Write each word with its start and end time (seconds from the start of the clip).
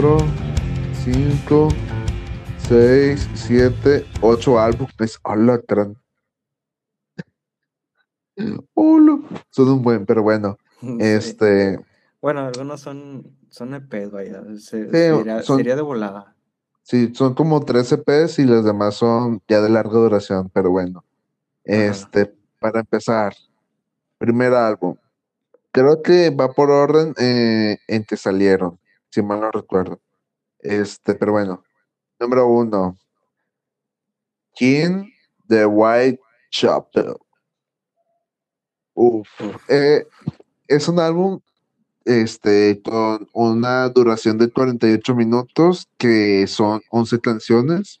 4, 0.00 0.18
5, 1.04 1.68
6, 2.68 3.28
7, 3.34 4.06
8 4.20 4.56
álbumes. 4.60 5.18
Hola, 5.24 5.58
tran. 5.60 5.96
Hola. 8.74 9.18
Son 9.50 9.68
un 9.68 9.82
buen, 9.82 10.06
pero 10.06 10.22
bueno. 10.22 10.56
Este. 11.00 11.80
Bueno, 12.22 12.46
algunos 12.46 12.80
son, 12.80 13.36
son 13.50 13.74
EPs, 13.74 14.12
vaya. 14.12 14.40
Se- 14.58 14.84
Sí, 14.84 14.90
sería, 14.92 15.42
son- 15.42 15.56
sería 15.56 15.74
de 15.74 15.82
volada. 15.82 16.36
Sí, 16.84 17.12
son 17.12 17.34
como 17.34 17.64
13 17.64 17.96
EPs 17.96 18.38
y 18.38 18.44
los 18.44 18.64
demás 18.64 18.94
son 18.94 19.42
ya 19.48 19.60
de 19.60 19.68
larga 19.68 19.94
duración, 19.98 20.48
pero 20.54 20.70
bueno. 20.70 21.04
Este, 21.64 22.32
para 22.60 22.78
empezar, 22.80 23.34
primer 24.16 24.54
álbum. 24.54 24.94
Creo 25.72 26.02
que 26.02 26.30
va 26.30 26.52
por 26.52 26.70
orden 26.70 27.14
eh, 27.18 27.78
en 27.88 28.04
que 28.04 28.16
salieron, 28.16 28.78
si 29.10 29.22
mal 29.22 29.40
no 29.40 29.50
recuerdo. 29.50 30.00
Este, 30.58 31.14
pero 31.14 31.32
bueno. 31.32 31.64
Número 32.18 32.46
uno. 32.48 32.98
King 34.54 35.10
de 35.44 35.66
White 35.66 36.20
Chapel. 36.50 37.14
Uf. 38.94 39.28
eh, 39.68 40.06
es 40.66 40.88
un 40.88 40.98
álbum 40.98 41.40
este, 42.04 42.80
con 42.82 43.28
una 43.32 43.88
duración 43.90 44.38
de 44.38 44.50
48 44.50 45.14
minutos, 45.14 45.88
que 45.98 46.46
son 46.46 46.82
11 46.90 47.20
canciones. 47.20 48.00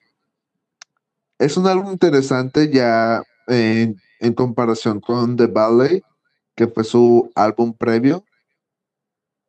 Es 1.38 1.56
un 1.56 1.66
álbum 1.66 1.92
interesante 1.92 2.70
ya 2.72 3.22
en, 3.46 4.00
en 4.18 4.32
comparación 4.32 5.00
con 5.00 5.36
The 5.36 5.46
Ballet, 5.46 6.02
que 6.56 6.66
fue 6.66 6.84
su 6.84 7.30
álbum 7.34 7.72
previo. 7.72 8.24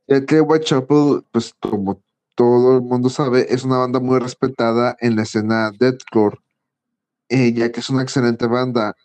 Ya 0.09 0.25
que 0.25 0.41
Whitechapel, 0.41 1.23
pues 1.31 1.53
como 1.59 2.01
todo 2.35 2.77
el 2.77 2.81
mundo 2.81 3.09
sabe, 3.09 3.53
es 3.53 3.63
una 3.63 3.77
banda 3.77 3.99
muy 3.99 4.17
respetada 4.17 4.97
en 5.01 5.15
la 5.15 5.21
escena 5.21 5.71
deathcore, 5.79 6.39
eh, 7.29 7.53
ya 7.53 7.71
que 7.71 7.79
es 7.79 7.91
una 7.91 8.01
excelente 8.01 8.47
banda. 8.47 8.95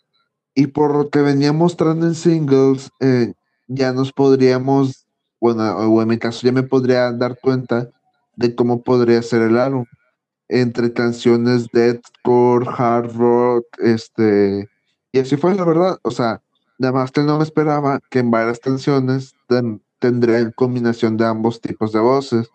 Y 0.55 0.67
por 0.67 0.95
lo 0.95 1.09
que 1.11 1.21
venía 1.21 1.53
mostrando 1.53 2.07
en 2.07 2.15
singles, 2.15 2.89
eh, 3.01 3.33
ya 3.67 3.93
nos 3.93 4.13
podríamos, 4.13 5.05
bueno, 5.39 5.77
o 5.77 6.01
en 6.01 6.07
mi 6.07 6.17
caso 6.17 6.41
ya 6.43 6.51
me 6.51 6.63
podría 6.63 7.11
dar 7.11 7.37
cuenta 7.39 7.91
de 8.35 8.55
cómo 8.55 8.81
podría 8.81 9.21
ser 9.21 9.43
el 9.43 9.59
álbum. 9.59 9.85
Entre 10.49 10.91
canciones 10.91 11.67
deathcore, 11.71 12.67
hard 12.67 13.15
rock, 13.15 13.65
este, 13.77 14.69
y 15.11 15.19
así 15.19 15.37
fue 15.37 15.53
la 15.53 15.65
verdad. 15.65 15.99
O 16.01 16.09
sea, 16.09 16.41
nada 16.79 16.93
más 16.93 17.11
que 17.11 17.21
no 17.21 17.37
me 17.37 17.43
esperaba 17.43 17.99
que 18.09 18.19
en 18.19 18.31
varias 18.31 18.59
canciones 18.59 19.33
tendrían 20.05 20.51
combinación 20.51 21.17
de 21.17 21.25
ambos 21.25 21.61
tipos 21.61 21.91
de 21.91 21.99
voces. 21.99 22.51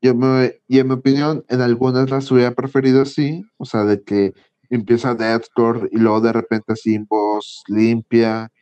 Yo 0.00 0.14
me, 0.14 0.60
y 0.68 0.78
en 0.78 0.86
mi 0.86 0.94
opinión, 0.94 1.44
en 1.48 1.60
algunas 1.60 2.08
las 2.10 2.30
hubiera 2.30 2.52
preferido 2.52 3.02
así, 3.02 3.44
o 3.56 3.64
sea, 3.64 3.84
de 3.84 4.04
que 4.04 4.34
empieza 4.70 5.16
deathcore 5.16 5.88
y 5.90 5.98
luego 5.98 6.20
de 6.20 6.32
repente 6.32 6.74
así 6.74 6.98
voz 6.98 7.64
limpia, 7.66 8.52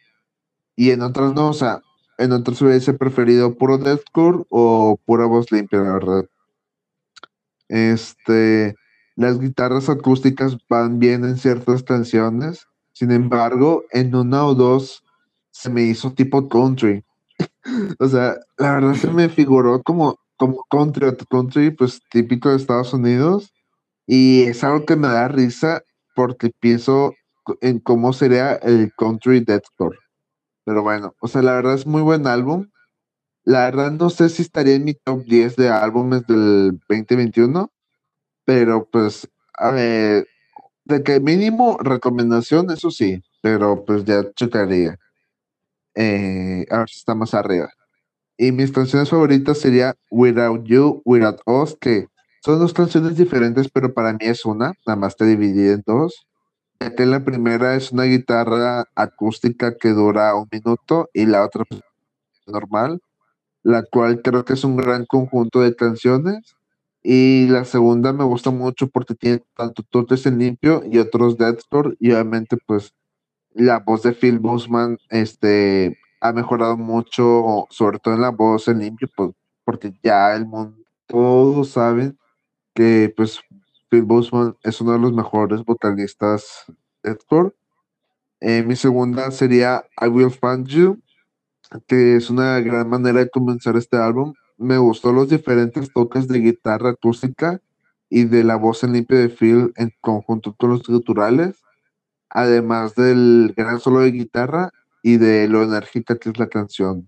y 0.75 0.91
en 0.91 1.03
otras 1.03 1.35
no, 1.35 1.51
o 1.51 1.53
sea, 1.53 1.83
en 2.17 2.33
otras 2.33 2.63
hubiese 2.63 2.95
preferido 2.95 3.55
puro 3.59 3.77
deathcore 3.77 4.45
o 4.49 4.99
pura 5.05 5.27
voz 5.27 5.53
limpia, 5.53 5.81
la 5.81 5.93
verdad. 5.93 6.25
Este, 7.69 8.75
las 9.17 9.39
guitarras 9.39 9.91
acústicas 9.91 10.57
van 10.71 10.99
bien 10.99 11.27
en 11.27 11.37
ciertas 11.37 11.83
canciones, 11.83 12.67
sin 12.93 13.11
embargo, 13.11 13.85
en 13.91 14.15
una 14.15 14.47
o 14.47 14.55
dos 14.55 15.05
se 15.51 15.69
me 15.69 15.83
hizo 15.83 16.15
tipo 16.15 16.49
country. 16.49 17.05
O 17.99 18.09
sea, 18.09 18.37
la 18.59 18.75
verdad 18.75 18.95
se 18.95 19.11
me 19.11 19.29
figuró 19.29 19.83
como, 19.83 20.19
como 20.37 20.65
country, 20.71 21.07
country, 21.31 21.71
pues 21.71 22.01
típico 22.11 22.51
de 22.51 22.57
Estados 22.57 22.93
Unidos. 22.93 23.53
Y 24.07 24.43
es 24.45 24.65
algo 24.65 24.85
que 24.87 24.97
me 24.97 25.09
da 25.09 25.29
risa 25.29 25.83
porque 26.15 26.51
pienso 26.61 27.15
en 27.61 27.81
cómo 27.81 28.13
sería 28.13 28.55
el 28.57 28.93
country 28.97 29.41
deathcore. 29.41 29.99
Pero 30.65 30.83
bueno, 30.83 31.15
o 31.21 31.29
sea, 31.29 31.43
la 31.43 31.55
verdad 31.55 31.75
es 31.75 31.87
muy 31.87 32.03
buen 32.03 32.27
álbum. 32.27 32.69
La 33.45 33.67
verdad 33.67 33.93
no 33.93 34.11
sé 34.11 34.29
si 34.31 34.43
estaría 34.43 34.75
en 34.77 34.85
mi 34.85 34.95
top 34.95 35.25
10 35.25 35.57
de 35.57 35.71
álbumes 35.71 36.27
del 36.27 36.81
2021, 36.89 37.73
pero 38.47 38.89
pues, 38.91 39.29
a 39.59 39.71
ver, 39.73 40.27
de 40.85 41.03
que 41.05 41.21
mínimo 41.21 41.79
recomendación, 41.81 42.71
eso 42.71 42.91
sí, 42.91 43.23
pero 43.43 43.85
pues 43.85 44.05
ya 44.05 44.25
checaría. 44.35 44.99
Eh, 45.97 46.54
a 46.71 46.79
ver 46.79 46.89
si 46.89 46.99
está 46.99 47.15
más 47.15 47.35
arriba. 47.35 47.71
Y 48.37 48.53
mis 48.53 48.73
canciones 48.73 49.11
favoritas 49.11 49.59
sería 49.59 49.95
Without 50.11 50.65
You, 50.65 51.03
Without 51.05 51.41
Us, 51.47 51.77
que 51.81 52.09
son 52.45 52.59
dos 52.59 52.75
canciones 52.75 53.17
diferentes, 53.17 53.71
pero 53.73 53.95
para 53.95 54.13
mí 54.13 54.19
es 54.23 54.45
una, 54.45 54.75
nada 54.87 54.97
más 54.97 55.17
te 55.17 55.25
dividí 55.25 55.69
en 55.69 55.83
dos. 55.87 56.27
Que 56.97 57.07
la 57.07 57.25
primera 57.25 57.77
es 57.77 57.93
una 57.93 58.05
guitarra 58.05 58.85
acústica 58.95 59.77
que 59.77 59.91
dura 59.91 60.35
un 60.35 60.49
minuto 60.51 61.09
y 61.15 61.27
la 61.27 61.45
otra 61.45 61.65
pues, 61.65 61.81
normal, 62.47 63.01
la 63.63 63.83
cual 63.85 64.21
creo 64.21 64.45
que 64.45 64.53
es 64.55 64.65
un 64.65 64.77
gran 64.77 65.07
conjunto 65.07 65.61
de 65.61 65.75
canciones. 65.75 66.57
Y 67.03 67.47
la 67.49 67.65
segunda 67.65 68.13
me 68.13 68.25
gusta 68.25 68.51
mucho 68.51 68.89
porque 68.89 69.15
tiene 69.15 69.43
tanto 69.57 69.83
toques 69.83 70.27
en 70.27 70.39
limpio 70.39 70.83
y 70.91 70.99
otros 70.99 71.39
deathcore 71.39 71.97
y 72.01 72.13
obviamente 72.13 72.57
pues 72.67 72.95
la 73.55 73.79
voz 73.79 74.03
de 74.03 74.13
Phil 74.13 74.39
Boseman 74.39 74.99
este, 75.11 75.99
ha 76.25 76.33
mejorado 76.33 76.79
mucho, 76.79 77.67
sobre 77.69 77.99
todo 77.99 78.15
en 78.15 78.23
la 78.23 78.31
voz 78.31 78.67
en 78.69 78.79
limpio, 78.79 79.09
pues, 79.15 79.33
porque 79.63 79.93
ya 80.03 80.35
el 80.35 80.47
mundo, 80.47 80.79
todos 81.07 81.69
saben 81.73 82.19
que 82.75 83.13
pues 83.15 83.41
Phil 83.91 84.05
Boseman 84.05 84.57
es 84.63 84.81
uno 84.81 84.93
de 84.93 85.01
los 85.01 85.13
mejores 85.13 85.63
vocalistas 85.67 86.65
de 87.03 87.11
deathcore. 87.11 87.53
Eh, 88.41 88.63
mi 88.63 88.75
segunda 88.75 89.31
sería 89.33 89.85
I 90.01 90.09
Will 90.09 90.31
Find 90.31 90.67
You, 90.67 90.99
que 91.87 92.17
es 92.17 92.31
una 92.31 92.59
gran 92.61 92.89
manera 92.89 93.21
de 93.21 93.29
comenzar 93.29 93.77
este 93.77 93.99
álbum. 93.99 94.33
Me 94.57 94.79
gustó 94.79 95.13
los 95.13 95.29
diferentes 95.29 95.93
toques 95.93 96.27
de 96.27 96.39
guitarra 96.41 96.91
acústica 96.91 97.61
y 98.09 98.25
de 98.25 98.45
la 98.45 98.57
voz 98.57 98.83
en 98.83 98.95
limpio 98.95 99.19
de 99.19 99.29
Phil 99.29 99.75
en 99.77 99.93
conjunto 100.01 100.55
con 100.57 100.71
los 100.71 100.87
guturales 100.87 101.65
además 102.35 102.97
del 102.97 103.55
gran 103.57 103.81
solo 103.81 104.01
de 104.01 104.11
guitarra 104.11 104.73
y 105.05 105.19
de 105.19 105.49
lo 105.49 105.63
enérgica 105.63 106.17
que 106.17 106.31
es 106.31 106.39
la 106.39 106.49
canción. 106.49 107.07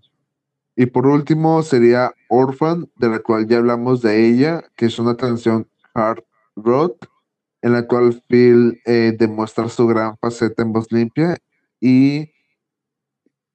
Y 0.75 0.85
por 0.85 1.07
último 1.07 1.63
sería 1.63 2.13
Orphan, 2.29 2.87
de 2.95 3.09
la 3.09 3.19
cual 3.19 3.47
ya 3.47 3.57
hablamos 3.57 4.03
de 4.03 4.27
ella, 4.27 4.63
que 4.75 4.85
es 4.85 4.99
una 4.99 5.17
canción 5.17 5.67
hard 5.95 6.23
rock, 6.55 7.07
en 7.63 7.73
la 7.73 7.87
cual 7.87 8.21
Phil 8.27 8.79
eh, 8.85 9.15
demuestra 9.17 9.67
su 9.67 9.87
gran 9.87 10.15
faceta 10.19 10.61
en 10.61 10.73
voz 10.73 10.91
limpia 10.91 11.37
y, 11.81 12.29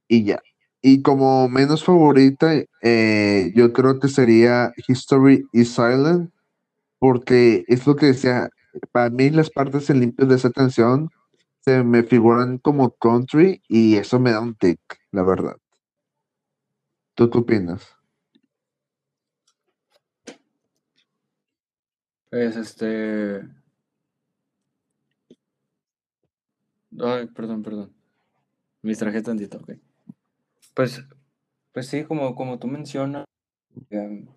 y 0.08 0.24
ya. 0.24 0.42
Y 0.82 1.02
como 1.02 1.48
menos 1.48 1.84
favorita, 1.84 2.52
eh, 2.82 3.52
yo 3.54 3.72
creo 3.72 4.00
que 4.00 4.08
sería 4.08 4.72
History 4.88 5.46
is 5.52 5.72
Silent, 5.72 6.32
porque 6.98 7.64
es 7.68 7.86
lo 7.86 7.94
que 7.94 8.06
decía, 8.06 8.50
para 8.90 9.08
mí 9.08 9.30
las 9.30 9.50
partes 9.50 9.88
en 9.88 10.00
limpio 10.00 10.26
de 10.26 10.34
esa 10.34 10.50
canción 10.50 11.10
se 11.64 11.84
me 11.84 12.02
figuran 12.02 12.58
como 12.58 12.90
country 12.96 13.62
y 13.68 13.96
eso 13.96 14.18
me 14.18 14.32
da 14.32 14.40
un 14.40 14.54
tic, 14.56 14.80
la 15.12 15.22
verdad. 15.22 15.56
¿Tú 17.14 17.30
qué 17.30 17.38
opinas? 17.38 17.96
Pues 22.30 22.56
este. 22.56 23.42
Ay, 27.00 27.26
perdón, 27.28 27.62
perdón. 27.62 27.92
Me 28.82 28.90
distraje 28.90 29.22
tantito, 29.22 29.58
ok. 29.58 29.72
Pues, 30.74 31.04
pues 31.72 31.88
sí, 31.88 32.04
como, 32.04 32.34
como 32.34 32.58
tú 32.58 32.68
mencionas, 32.68 33.26
em, 33.90 34.28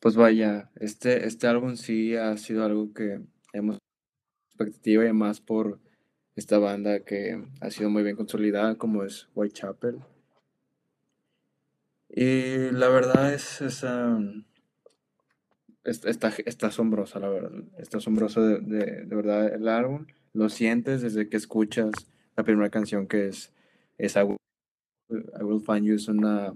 pues 0.00 0.16
vaya, 0.16 0.70
este, 0.76 1.26
este 1.26 1.46
álbum 1.46 1.76
sí 1.76 2.16
ha 2.16 2.36
sido 2.36 2.64
algo 2.64 2.92
que 2.92 3.20
hemos 3.52 3.78
expectativa 4.62 5.02
y 5.04 5.06
además 5.06 5.40
por 5.40 5.78
esta 6.36 6.58
banda 6.58 7.00
que 7.00 7.42
ha 7.60 7.70
sido 7.70 7.90
muy 7.90 8.02
bien 8.02 8.16
consolidada 8.16 8.76
como 8.76 9.04
es 9.04 9.28
Whitechapel. 9.34 9.98
Y 12.08 12.70
la 12.72 12.88
verdad 12.88 13.32
es, 13.34 13.60
es, 13.60 13.82
um, 13.82 14.44
es- 15.84 16.04
está, 16.04 16.32
está 16.46 16.68
asombrosa, 16.68 17.18
la 17.20 17.28
verdad. 17.28 17.52
Está 17.78 17.98
asombroso 17.98 18.40
de, 18.42 18.60
de- 18.60 19.04
de 19.04 19.16
verdad 19.16 19.52
el 19.54 19.68
álbum. 19.68 20.06
Lo 20.32 20.48
sientes 20.48 21.02
desde 21.02 21.28
que 21.28 21.36
escuchas 21.36 21.90
la 22.36 22.44
primera 22.44 22.70
canción 22.70 23.06
que 23.06 23.28
es, 23.28 23.52
es 23.98 24.16
I, 24.16 24.20
Will, 24.22 24.36
I 25.40 25.42
Will 25.44 25.60
Find 25.60 25.84
You. 25.86 25.94
Es 25.96 26.08
una 26.08 26.54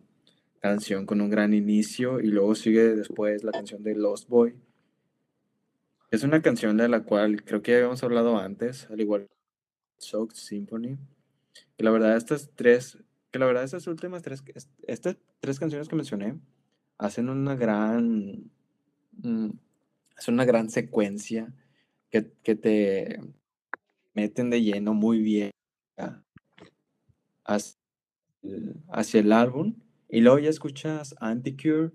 canción 0.61 1.07
con 1.07 1.21
un 1.21 1.29
gran 1.31 1.55
inicio 1.55 2.21
y 2.21 2.29
luego 2.29 2.55
sigue 2.55 2.95
después 2.95 3.43
la 3.45 3.53
canción 3.53 3.83
de 3.83 3.95
Lost 3.95 4.29
Boy. 4.29 4.55
Es 6.13 6.25
una 6.25 6.43
canción 6.43 6.77
de 6.77 6.89
la 6.89 7.05
cual 7.05 7.43
creo 7.43 7.63
que 7.63 7.75
habíamos 7.75 8.03
hablado 8.05 8.37
antes, 8.39 8.87
al 8.91 9.01
igual 9.01 9.23
que 9.29 9.35
Soaked 9.99 10.37
Symphony. 10.37 10.99
Que 11.77 11.85
la 11.85 11.91
verdad 11.91 12.19
estas 12.19 12.51
tres, 12.55 12.99
que 13.31 13.39
la 13.39 13.47
verdad 13.47 13.65
estas 13.65 13.87
últimas 13.87 14.23
tres, 14.23 14.45
est- 14.55 14.71
estas 14.87 15.17
tres 15.41 15.59
canciones 15.59 15.89
que 15.89 15.97
mencioné 15.97 16.39
hacen 16.99 17.31
una 17.31 17.57
gran, 17.57 18.51
mm, 19.13 19.51
hacen 20.17 20.35
una 20.35 20.45
gran 20.45 20.69
secuencia 20.69 21.51
que, 22.11 22.31
que 22.43 22.57
te 22.57 23.19
meten 24.13 24.51
de 24.51 24.63
lleno 24.63 24.93
muy 24.93 25.19
bien 25.21 25.51
hacia 27.45 27.79
el, 28.43 28.77
hacia 28.91 29.21
el 29.21 29.33
álbum 29.33 29.77
y 30.11 30.21
luego 30.21 30.39
ya 30.41 30.51
escuchas 30.51 31.15
Anticure, 31.21 31.93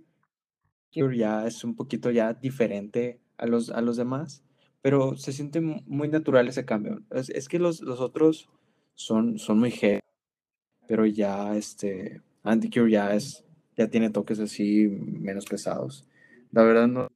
Cure 0.94 1.18
ya 1.18 1.46
es 1.46 1.64
un 1.64 1.76
poquito 1.76 2.10
ya 2.12 2.34
diferente 2.34 3.22
a 3.38 3.46
los, 3.46 3.70
a 3.70 3.82
los 3.82 3.98
demás, 3.98 4.44
pero 4.82 5.16
se 5.18 5.34
siente 5.34 5.62
muy 5.62 6.08
natural 6.10 6.48
ese 6.48 6.66
cambio. 6.66 7.02
Es, 7.12 7.30
es 7.30 7.48
que 7.48 7.60
los, 7.60 7.82
los 7.82 8.00
otros 8.00 8.50
son, 8.96 9.40
son 9.40 9.60
muy 9.60 9.72
heavy, 9.72 10.02
pero 10.88 11.06
ya 11.06 11.56
este 11.56 12.22
Anticure 12.44 12.92
ya 12.92 13.14
es 13.14 13.44
ya 13.76 13.88
tiene 13.90 14.10
toques 14.10 14.40
así 14.40 14.88
menos 14.88 15.46
pesados. 15.46 16.08
La 16.52 16.64
verdad 16.64 16.88
no 16.88 17.10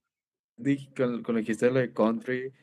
con, 0.95 1.23
con 1.23 1.35
lo 1.35 1.41
que 1.41 1.47
dijiste 1.47 1.71
lo 1.71 1.79
de 1.79 1.91
country 1.91 2.53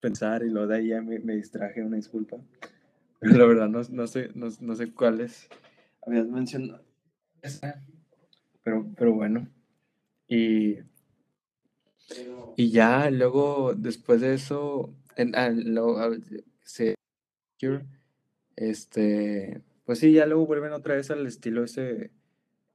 pensar 0.00 0.42
y 0.42 0.50
lo 0.50 0.66
de 0.66 0.76
ahí 0.76 0.88
ya 0.88 1.02
me, 1.02 1.18
me 1.18 1.36
distraje, 1.36 1.82
una 1.82 1.96
disculpa. 1.96 2.38
Pero 3.20 3.36
la 3.36 3.46
verdad 3.46 3.68
no, 3.68 3.82
no 3.90 4.06
sé 4.06 4.30
no, 4.34 4.48
no 4.60 4.74
sé 4.74 4.92
cuáles 4.92 5.48
habías 6.04 6.26
mencionado. 6.26 6.82
Pero, 8.64 8.86
pero 8.96 9.12
bueno. 9.12 9.48
Y, 10.28 10.78
y 12.56 12.70
ya 12.70 13.10
luego, 13.10 13.74
después 13.74 14.20
de 14.20 14.34
eso, 14.34 14.94
ah, 15.34 16.10
se, 16.64 16.94
este, 18.56 19.60
pues 19.84 19.98
sí, 19.98 20.12
ya 20.12 20.26
luego 20.26 20.46
vuelven 20.46 20.72
otra 20.72 20.94
vez 20.94 21.10
al 21.10 21.26
estilo 21.26 21.64
ese 21.64 22.10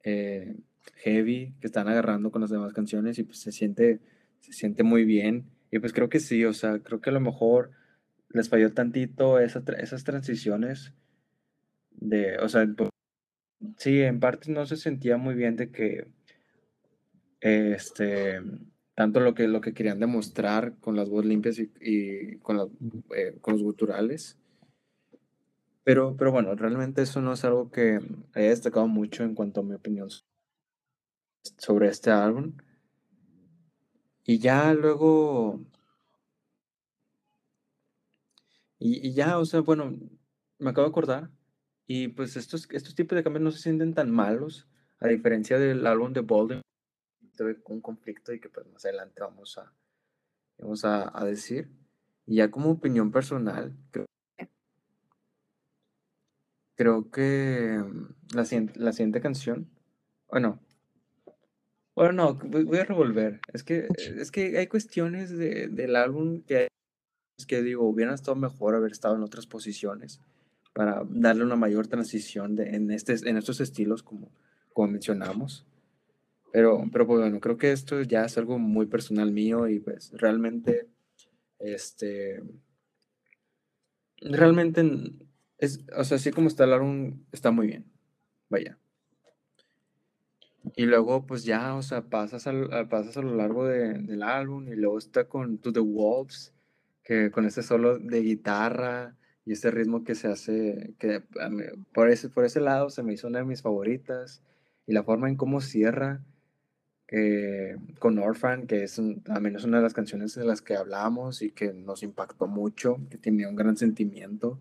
eh, 0.04 0.56
heavy 0.96 1.54
que 1.60 1.68
están 1.68 1.88
agarrando 1.88 2.32
con 2.32 2.42
las 2.42 2.50
demás 2.50 2.74
canciones 2.74 3.20
y 3.20 3.24
pues 3.24 3.40
se 3.40 3.52
siente, 3.52 4.00
se 4.40 4.54
siente 4.54 4.84
muy 4.84 5.04
bien. 5.06 5.46
Y 5.72 5.80
pues 5.80 5.94
creo 5.94 6.10
que 6.10 6.20
sí, 6.20 6.46
o 6.46 6.54
sea, 6.54 6.80
creo 6.80 7.02
que 7.02 7.10
a 7.10 7.14
lo 7.14 7.20
mejor 7.20 7.72
les 8.30 8.50
falló 8.50 8.74
tantito 8.74 9.40
esas 9.40 10.04
transiciones 10.04 10.94
de, 11.92 12.38
o 12.40 12.48
sea, 12.50 12.68
pues, 12.76 12.90
sí, 13.78 14.02
en 14.02 14.20
parte 14.20 14.52
no 14.52 14.66
se 14.66 14.78
sentía 14.78 15.18
muy 15.18 15.36
bien 15.36 15.56
de 15.56 15.72
que, 15.72 16.08
este, 17.42 18.42
tanto 18.98 19.20
lo 19.20 19.36
que, 19.36 19.48
lo 19.48 19.62
que 19.62 19.76
querían 19.76 20.00
demostrar 20.00 20.74
con 20.80 20.96
las 20.96 21.08
voces 21.08 21.28
limpias 21.28 21.60
y, 21.60 22.38
con, 22.38 22.72
eh, 23.16 23.38
con 23.42 23.54
los 23.54 23.62
guturales. 23.62 24.40
Pero, 25.84 26.16
pero 26.18 26.32
bueno, 26.32 26.56
realmente 26.56 27.04
eso 27.04 27.22
no 27.22 27.34
es 27.34 27.46
algo 27.46 27.70
que 27.70 28.00
haya 28.34 28.50
destacado 28.50 28.88
mucho 28.88 29.24
en 29.24 29.36
cuanto 29.36 29.60
a 29.60 29.64
mi 29.64 29.76
opinión 29.76 30.10
sobre 31.60 31.90
este 31.90 32.10
álbum. 32.10 32.54
Y 34.26 34.40
ya 34.40 34.74
luego 34.74 35.62
y, 38.80 39.14
ya, 39.14 39.38
o 39.38 39.46
sea, 39.46 39.60
bueno, 39.60 39.96
me 40.58 40.72
acabo 40.72 40.88
de 40.88 40.92
acordar. 40.92 41.30
Y 41.86 42.08
pues 42.08 42.36
estos, 42.36 42.68
estos 42.72 42.96
tipos 42.96 43.16
de 43.16 43.24
cambios 43.24 43.44
no 43.44 43.52
se 43.52 43.60
sienten 43.60 43.94
tan 43.94 44.10
malos, 44.10 44.68
a 45.00 45.08
diferencia 45.08 45.60
del 45.60 45.86
álbum 45.86 46.14
de 46.14 46.22
Bolden, 46.22 46.62
un 47.66 47.82
conflicto 47.82 48.34
y 48.34 48.40
que 48.40 48.50
pues 48.50 48.68
más 48.68 48.86
adelante 48.86 49.22
vamos 49.22 49.58
a, 49.58 49.74
vamos 50.58 50.84
a, 50.86 51.12
decir. 51.26 51.70
Y 52.26 52.38
ya 52.38 52.52
como 52.52 52.72
opinión 52.72 53.12
personal, 53.12 53.76
creo, 56.76 57.12
que 57.12 57.82
mm, 57.84 58.36
la, 58.36 58.46
la 58.76 58.94
siguiente 58.94 59.22
canción, 59.22 59.70
bueno, 60.30 60.60
bueno, 61.96 62.12
no, 62.12 62.34
voy 62.36 62.78
a 62.78 62.86
revolver. 62.86 63.40
Es 63.54 63.64
que, 63.64 63.88
es 63.98 64.32
que 64.32 64.58
hay 64.58 64.68
cuestiones 64.68 65.36
de, 65.36 65.68
del 65.68 65.96
álbum 65.96 66.44
que 66.44 66.68
que 67.46 67.62
digo, 67.62 67.88
hubieran 67.88 68.16
estado 68.16 68.36
mejor 68.36 68.76
haber 68.76 68.92
estado 68.92 69.16
en 69.16 69.22
otras 69.22 69.46
posiciones 69.46 70.20
para 70.74 71.04
darle 71.10 71.44
una 71.44 71.56
mayor 71.56 71.88
transición 71.88 72.56
de, 72.56 72.76
en, 72.76 72.92
este, 72.92 73.16
en 73.30 73.38
estos 73.38 73.60
estilos 73.62 74.04
como, 74.04 74.32
como 74.74 74.90
mencionamos. 74.90 75.66
Pero, 76.52 76.84
pero 76.92 77.06
pues, 77.06 77.20
bueno, 77.20 77.40
creo 77.40 77.58
que 77.58 77.72
esto 77.72 78.02
ya 78.02 78.26
es 78.26 78.38
algo 78.38 78.58
muy 78.58 78.86
personal 78.86 79.32
mío 79.32 79.68
y 79.68 79.80
pues 79.80 80.12
realmente, 80.14 80.88
este, 81.60 82.42
realmente, 84.22 85.14
es, 85.58 85.86
o 85.96 86.04
sea, 86.04 86.16
así 86.18 86.32
como 86.32 86.48
está 86.48 86.64
el 86.64 86.74
álbum, 86.74 87.24
está 87.32 87.52
muy 87.52 87.68
bien, 87.68 87.86
vaya. 88.50 88.78
Y 90.76 90.86
luego, 90.86 91.26
pues 91.26 91.44
ya, 91.44 91.76
o 91.76 91.82
sea, 91.82 92.02
pasas, 92.10 92.48
al, 92.48 92.88
pasas 92.90 93.18
a 93.18 93.22
lo 93.22 93.36
largo 93.36 93.66
del 93.66 94.22
álbum 94.24 94.68
y 94.68 94.76
luego 94.76 94.98
está 94.98 95.28
con 95.28 95.60
To 95.60 95.72
The 95.72 95.80
Wolves, 95.80 96.54
que 97.04 97.32
con 97.32 97.46
ese 97.46 97.64
solo 97.64 98.00
de 98.00 98.22
guitarra 98.22 99.16
y 99.46 99.54
ese 99.54 99.72
ritmo 99.72 100.04
que 100.04 100.14
se 100.14 100.28
hace, 100.28 100.94
que 101.00 101.24
por 101.94 102.10
ese, 102.10 102.30
por 102.30 102.44
ese 102.44 102.60
lado 102.60 102.90
se 102.90 103.02
me 103.02 103.14
hizo 103.14 103.28
una 103.28 103.40
de 103.40 103.46
mis 103.46 103.62
favoritas, 103.62 104.42
y 104.88 104.94
la 104.94 105.04
forma 105.04 105.30
en 105.30 105.36
cómo 105.36 105.62
cierra 105.62 106.24
con 108.00 108.20
Orphan, 108.20 108.68
que 108.68 108.84
es 108.84 109.02
también 109.24 109.56
es 109.56 109.64
una 109.64 109.78
de 109.78 109.84
las 109.84 109.94
canciones 109.94 110.36
de 110.36 110.44
las 110.44 110.62
que 110.62 110.76
hablamos 110.76 111.42
y 111.42 111.52
que 111.52 111.74
nos 111.74 112.04
impactó 112.04 112.48
mucho, 112.48 113.00
que 113.10 113.18
tenía 113.18 113.48
un 113.48 113.56
gran 113.56 113.78
sentimiento 113.78 114.60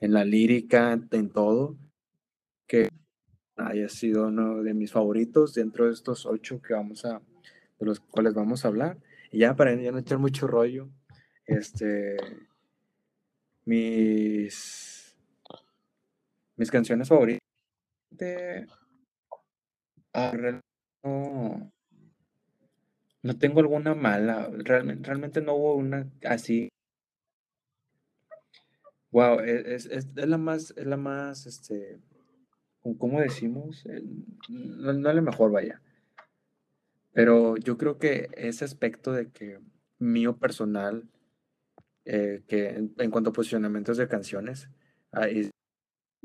en 0.00 0.12
la 0.12 0.24
lírica, 0.24 0.98
en 1.10 1.30
todo, 1.30 1.76
que 2.66 2.88
haya 3.56 3.88
sido 3.88 4.28
uno 4.28 4.62
de 4.62 4.72
mis 4.72 4.92
favoritos 4.92 5.54
dentro 5.54 5.86
de 5.86 5.92
estos 5.92 6.24
ocho 6.26 6.60
que 6.62 6.74
vamos 6.74 7.04
a, 7.04 7.20
de 7.78 7.86
los 7.86 8.00
cuales 8.00 8.34
vamos 8.34 8.64
a 8.64 8.68
hablar. 8.68 8.98
Y 9.30 9.40
ya 9.40 9.54
para 9.54 9.74
ya 9.74 9.92
no 9.92 9.98
echar 9.98 10.18
mucho 10.18 10.46
rollo, 10.46 10.88
este, 11.46 12.16
mis, 13.66 15.16
mis 16.56 16.70
canciones 16.70 17.08
favoritas 17.08 17.40
ah, 20.14 20.32
no, 21.04 21.72
no 23.22 23.38
tengo 23.38 23.60
alguna 23.60 23.94
mala, 23.94 24.50
realmente, 24.52 25.06
realmente 25.06 25.40
no 25.40 25.54
hubo 25.54 25.76
una 25.76 26.10
así. 26.24 26.68
Wow, 29.10 29.40
e, 29.40 29.74
es, 29.74 29.86
es, 29.86 30.08
es 30.16 30.28
la 30.28 30.38
más, 30.38 30.74
es 30.76 30.86
la 30.86 30.96
más, 30.96 31.46
este, 31.46 32.00
¿cómo 32.98 33.20
decimos? 33.20 33.84
No, 34.48 34.92
no 34.92 35.08
es 35.08 35.14
la 35.14 35.22
mejor, 35.22 35.52
vaya. 35.52 35.80
Pero 37.12 37.56
yo 37.56 37.78
creo 37.78 37.98
que 37.98 38.28
ese 38.32 38.64
aspecto 38.64 39.12
de 39.12 39.30
que 39.30 39.60
mío 39.98 40.36
personal 40.36 41.08
eh, 42.06 42.42
que 42.46 42.68
en, 42.68 43.10
cuanto 43.10 43.30
a 43.30 43.32
posicionamientos 43.32 43.96
de 43.96 44.08
canciones, 44.08 44.68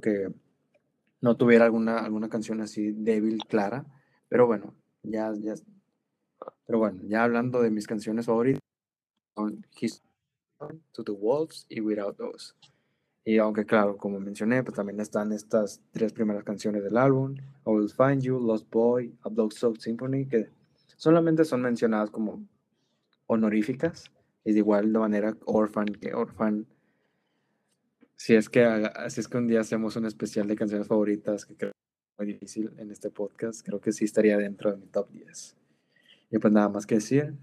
que 0.01 0.29
no 1.21 1.37
tuviera 1.37 1.65
alguna, 1.65 1.99
alguna 1.99 2.27
canción 2.27 2.59
así 2.59 2.91
débil, 2.91 3.39
clara, 3.47 3.85
pero 4.29 4.47
bueno, 4.47 4.73
ya, 5.03 5.33
ya, 5.39 5.55
pero 6.65 6.79
bueno, 6.79 7.01
ya 7.03 7.23
hablando 7.23 7.61
de 7.61 7.71
mis 7.71 7.87
canciones 7.87 8.27
favoritas, 8.27 8.61
son 9.35 9.63
To 10.91 11.03
the 11.03 11.11
Wolves 11.11 11.65
y 11.69 11.81
Without 11.81 12.17
Those. 12.17 12.53
Y 13.25 13.37
aunque 13.37 13.65
claro, 13.65 13.97
como 13.97 14.19
mencioné, 14.19 14.63
pues 14.63 14.75
también 14.75 14.99
están 14.99 15.31
estas 15.31 15.81
tres 15.91 16.13
primeras 16.13 16.43
canciones 16.43 16.83
del 16.83 16.97
álbum, 16.97 17.35
I 17.35 17.69
Will 17.69 17.89
Find 17.89 18.21
You, 18.21 18.39
Lost 18.39 18.69
Boy, 18.71 19.15
A 19.23 19.29
Blood 19.29 19.51
Soaked 19.51 19.81
Symphony, 19.81 20.25
que 20.25 20.49
solamente 20.95 21.45
son 21.45 21.61
mencionadas 21.61 22.09
como 22.09 22.43
honoríficas, 23.27 24.11
y 24.43 24.53
de 24.53 24.59
igual 24.59 24.91
de 24.91 24.99
manera 24.99 25.37
Orphan, 25.45 25.85
que 25.85 26.13
Orphan, 26.13 26.65
si 28.15 28.35
es 28.35 28.49
que, 28.49 28.89
es 29.05 29.27
que 29.27 29.37
un 29.37 29.47
día 29.47 29.61
hacemos 29.61 29.95
un 29.95 30.05
especial 30.05 30.47
de 30.47 30.55
canciones 30.55 30.87
favoritas, 30.87 31.45
que 31.45 31.55
creo 31.55 31.71
muy 32.19 32.27
difícil 32.27 32.69
en 32.77 32.91
este 32.91 33.09
podcast, 33.09 33.65
creo 33.65 33.79
que 33.79 33.93
sí 33.93 34.03
estaría 34.03 34.37
dentro 34.37 34.69
de 34.69 34.77
mi 34.77 34.87
top 34.87 35.09
10. 35.09 35.55
Y 36.31 36.37
pues 36.37 36.53
nada 36.53 36.67
más 36.67 36.85
que 36.85 36.95
decir, 36.95 37.33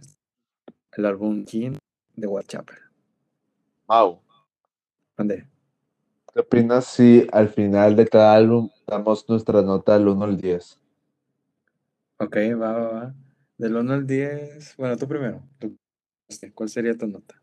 el 0.92 1.06
álbum 1.06 1.44
King 1.46 1.78
de 2.14 2.26
Whitechapel. 2.26 2.76
Wow. 3.88 4.20
¿Dónde? 5.16 5.46
¿Qué 6.32 6.40
opinas 6.40 6.84
si 6.84 7.26
al 7.32 7.48
final 7.48 7.96
de 7.96 8.06
cada 8.06 8.34
álbum 8.34 8.68
damos 8.86 9.26
nuestra 9.30 9.62
nota 9.62 9.94
del 9.94 10.08
1 10.08 10.24
al 10.24 10.36
10? 10.36 10.78
Ok, 12.18 12.36
va, 12.60 12.72
va, 12.72 12.88
va. 12.92 13.14
Del 13.56 13.76
1 13.76 13.94
al 13.94 14.06
10, 14.06 14.76
bueno, 14.76 14.98
tú 14.98 15.08
primero. 15.08 15.42
Este, 16.28 16.52
¿Cuál 16.52 16.68
sería 16.68 16.94
tu 16.94 17.06
nota? 17.06 17.34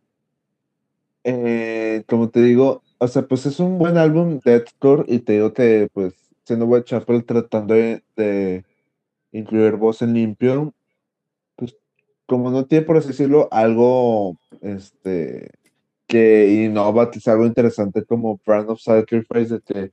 Eh, 1.23 2.03
como 2.07 2.29
te 2.29 2.41
digo, 2.41 2.83
o 2.99 3.07
sea, 3.07 3.23
pues 3.23 3.47
es 3.47 3.59
un 3.59 3.79
buen 3.79 3.97
álbum 3.97 4.39
de 4.45 4.51
deathcore 4.51 5.05
y 5.07 5.19
te 5.19 5.33
digo 5.33 5.53
que, 5.53 5.89
pues, 5.93 6.13
siendo 6.43 6.65
Whitechapel 6.65 7.25
tratando 7.25 7.73
de, 7.73 8.65
incluir 9.31 9.75
voz 9.75 10.01
en 10.01 10.13
limpio, 10.13 10.73
pues, 11.55 11.75
como 12.25 12.51
no 12.51 12.65
tiene, 12.65 12.85
por 12.85 12.97
así 12.97 13.09
decirlo, 13.09 13.47
algo, 13.51 14.37
este, 14.61 15.49
que 16.07 16.65
innova, 16.65 17.09
que 17.09 17.19
es 17.19 17.27
algo 17.27 17.45
interesante 17.45 18.05
como 18.05 18.39
Brand 18.45 18.69
of 18.69 18.81
Sacrifice, 18.81 19.55
de 19.55 19.61
que 19.61 19.91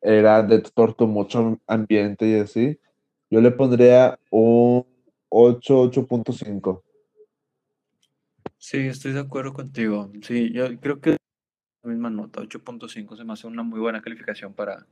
era 0.00 0.42
deathcore 0.42 0.94
con 0.94 1.10
mucho 1.10 1.60
ambiente 1.66 2.26
y 2.26 2.34
así, 2.34 2.78
Yo 3.30 3.40
le 3.40 3.52
pondría 3.52 4.18
un 4.30 4.84
8, 5.28 5.90
8.5. 5.92 6.82
Sí, 8.58 8.78
estoy 8.78 9.12
de 9.12 9.20
acuerdo 9.20 9.52
contigo. 9.52 10.10
Sí, 10.22 10.52
yo 10.52 10.64
creo 10.80 11.00
que 11.00 11.16
la 11.82 11.90
misma 11.90 12.10
nota, 12.10 12.40
8.5 12.40 13.16
se 13.16 13.24
me 13.24 13.32
hace 13.32 13.46
una 13.46 13.62
muy 13.62 13.78
buena 13.78 14.02
calificación 14.02 14.52
para, 14.52 14.86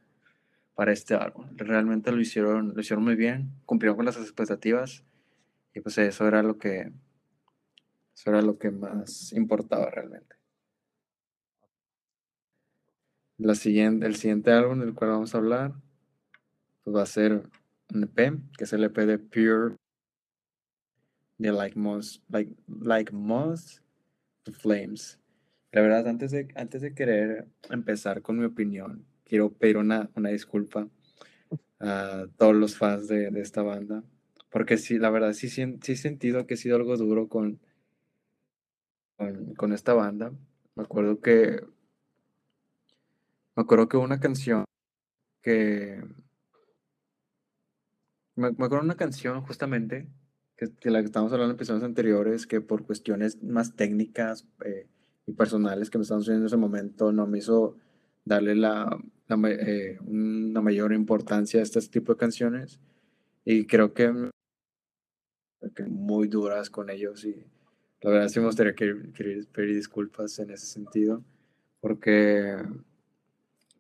para 0.79 0.93
este 0.93 1.17
álbum. 1.17 1.45
Realmente 1.57 2.13
lo 2.13 2.21
hicieron, 2.21 2.73
lo 2.73 2.81
hicieron 2.81 3.03
muy 3.03 3.17
bien, 3.17 3.51
cumplieron 3.67 3.97
con 3.97 4.07
las 4.07 4.17
expectativas 4.17 5.03
y 5.75 5.81
pues 5.81 5.99
eso 5.99 6.29
era 6.29 6.41
lo 6.41 6.57
que 6.57 6.93
eso 8.15 8.31
era 8.31 8.43
lo 8.43 8.59
que 8.61 8.71
más 8.71 9.33
importaba 9.33 9.91
realmente. 9.91 10.37
La 13.39 13.57
siguiente, 13.57 14.07
el 14.07 14.15
siguiente 14.15 14.53
álbum 14.53 14.79
del 14.79 14.95
cual 14.95 15.11
vamos 15.11 15.35
a 15.35 15.39
hablar 15.39 15.73
pues 16.85 16.95
va 16.95 17.03
a 17.03 17.07
ser 17.07 17.43
un 17.93 18.05
EP, 18.05 18.39
que 18.57 18.63
es 18.63 18.73
el 18.73 18.85
EP 18.85 18.99
de 18.99 19.19
Pure 19.19 19.75
de 21.39 21.51
Like 21.51 21.77
Moss, 21.77 22.23
like, 22.29 22.55
like 22.69 23.13
Moss 23.13 23.83
to 24.45 24.53
Flames. 24.53 25.19
La 25.73 25.81
verdad, 25.81 26.07
antes 26.07 26.31
de, 26.31 26.47
antes 26.55 26.83
de 26.83 26.95
querer 26.95 27.49
empezar 27.69 28.23
con 28.23 28.39
mi 28.39 28.45
opinión, 28.45 29.05
quiero 29.29 29.53
pedir 29.53 29.77
una, 29.77 30.11
una 30.17 30.31
disculpa 30.31 30.89
a 31.81 32.27
todos 32.37 32.57
los 32.57 32.77
fans 32.77 33.07
de, 33.09 33.31
de, 33.31 33.41
esta 33.41 33.63
banda, 33.63 34.03
porque 34.51 34.77
sí, 34.79 34.99
la 34.99 35.11
verdad, 35.11 35.33
sí, 35.33 35.49
sí, 35.49 35.63
he 35.63 35.97
sentido 35.97 36.47
que 36.47 36.55
he 36.55 36.57
sido 36.57 36.77
algo 36.77 36.97
duro 36.97 37.29
con, 37.29 37.61
con, 39.57 39.73
esta 39.73 39.95
banda. 39.95 40.33
Me 40.75 40.83
acuerdo 40.83 41.21
que 41.21 41.61
me 43.55 43.63
acuerdo 43.63 43.89
que 43.89 43.97
una 43.97 44.21
canción 44.21 44.65
que 45.43 46.01
me, 48.37 48.51
me 48.53 48.65
acuerdo 48.65 48.85
una 48.85 48.97
canción 48.97 49.43
justamente 49.43 50.09
que, 50.57 50.73
que, 50.75 50.91
la 50.91 51.01
que 51.01 51.07
estamos 51.07 51.33
hablando 51.33 51.53
en 51.53 51.57
episodios 51.57 51.85
anteriores, 51.85 52.47
que 52.47 52.61
por 52.61 52.85
cuestiones 52.85 53.43
más 53.43 53.77
técnicas 53.77 54.47
eh, 54.65 54.89
y 55.27 55.33
personales 55.33 55.91
que 55.91 55.99
me 55.99 56.03
estaban 56.03 56.23
sucediendo 56.23 56.45
en 56.45 56.49
ese 56.49 56.57
momento, 56.57 57.13
no 57.13 57.27
me 57.27 57.39
hizo 57.39 57.77
darle 58.25 58.55
la, 58.55 58.99
la 59.29 59.51
eh, 59.51 59.99
una 60.07 60.61
mayor 60.61 60.93
importancia 60.93 61.61
a 61.61 61.63
este 61.63 61.81
tipo 61.83 62.13
de 62.13 62.19
canciones. 62.19 62.81
Y 63.45 63.67
creo 63.67 63.95
que, 63.95 64.31
que 65.75 65.85
muy 65.85 66.29
duras 66.29 66.71
con 66.71 66.91
ellos. 66.91 67.25
Y 67.25 67.35
la 68.01 68.11
verdad 68.11 68.29
sí 68.29 68.41
me 68.41 68.47
gustaría 68.47 68.75
que, 68.75 68.95
pedir 69.53 69.75
disculpas 69.75 70.39
en 70.39 70.51
ese 70.51 70.67
sentido, 70.67 71.23
porque, 71.81 72.57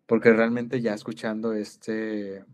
porque 0.06 0.32
realmente 0.32 0.80
ya 0.80 0.94
escuchando 0.94 1.52
este 1.52 2.44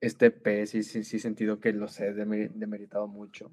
este 0.00 0.30
P 0.30 0.66
sí, 0.66 0.82
sí, 0.82 1.04
sí 1.04 1.18
sentido 1.18 1.60
que 1.60 1.72
los 1.72 2.00
he 2.00 2.12
demeritado 2.12 3.06
mucho. 3.06 3.52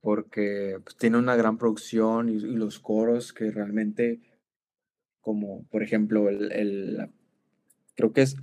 Porque 0.00 0.80
pues, 0.82 0.96
tiene 0.96 1.18
una 1.18 1.36
gran 1.36 1.58
producción 1.58 2.28
y, 2.28 2.34
y, 2.36 2.56
los 2.56 2.78
coros 2.78 3.32
que 3.32 3.50
realmente, 3.50 4.20
como 5.28 5.64
por 5.64 5.82
ejemplo, 5.82 6.30
el, 6.30 6.50
el 6.52 7.10
creo 7.94 8.14
que 8.14 8.22
es 8.22 8.34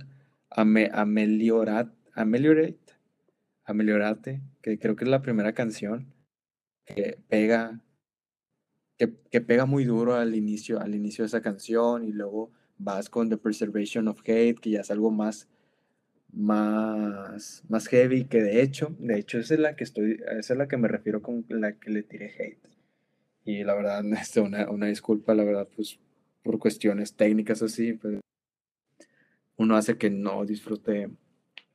Ame, 0.50 0.88
Ameliorat, 0.92 1.92
Ameliorate, 2.14 2.94
Ameliorate, 3.64 4.40
que 4.62 4.78
creo 4.78 4.94
que 4.94 5.02
es 5.02 5.10
la 5.10 5.20
primera 5.20 5.52
canción 5.52 6.14
que 6.84 7.18
pega, 7.26 7.82
que, 8.96 9.16
que 9.32 9.40
pega 9.40 9.66
muy 9.66 9.84
duro 9.84 10.14
al 10.14 10.36
inicio, 10.36 10.80
al 10.80 10.94
inicio 10.94 11.24
de 11.24 11.26
esa 11.26 11.42
canción 11.42 12.04
y 12.04 12.12
luego 12.12 12.52
vas 12.78 13.10
con 13.10 13.30
The 13.30 13.36
Preservation 13.36 14.06
of 14.06 14.20
Hate, 14.20 14.60
que 14.60 14.70
ya 14.70 14.82
es 14.82 14.92
algo 14.92 15.10
más 15.10 15.48
más, 16.32 17.64
más 17.68 17.88
heavy 17.88 18.26
que 18.26 18.44
de 18.44 18.62
hecho, 18.62 18.94
de 19.00 19.18
hecho 19.18 19.40
esa 19.40 19.54
es 19.54 19.60
la 19.60 19.74
que 19.74 19.82
estoy, 19.82 20.20
esa 20.38 20.52
es 20.54 20.56
la 20.56 20.68
que 20.68 20.76
me 20.76 20.86
refiero 20.86 21.20
con 21.20 21.44
la 21.48 21.72
que 21.80 21.90
le 21.90 22.04
tiré 22.04 22.30
hate. 22.38 22.68
Y 23.44 23.64
la 23.64 23.74
verdad, 23.74 24.04
este, 24.20 24.40
una, 24.40 24.70
una 24.70 24.86
disculpa, 24.86 25.34
la 25.34 25.42
verdad, 25.42 25.66
pues 25.74 25.98
por 26.46 26.58
cuestiones 26.60 27.16
técnicas 27.16 27.60
así, 27.60 27.94
pues 27.94 28.20
uno 29.56 29.76
hace 29.76 29.98
que 29.98 30.10
no 30.10 30.44
disfrute 30.46 31.10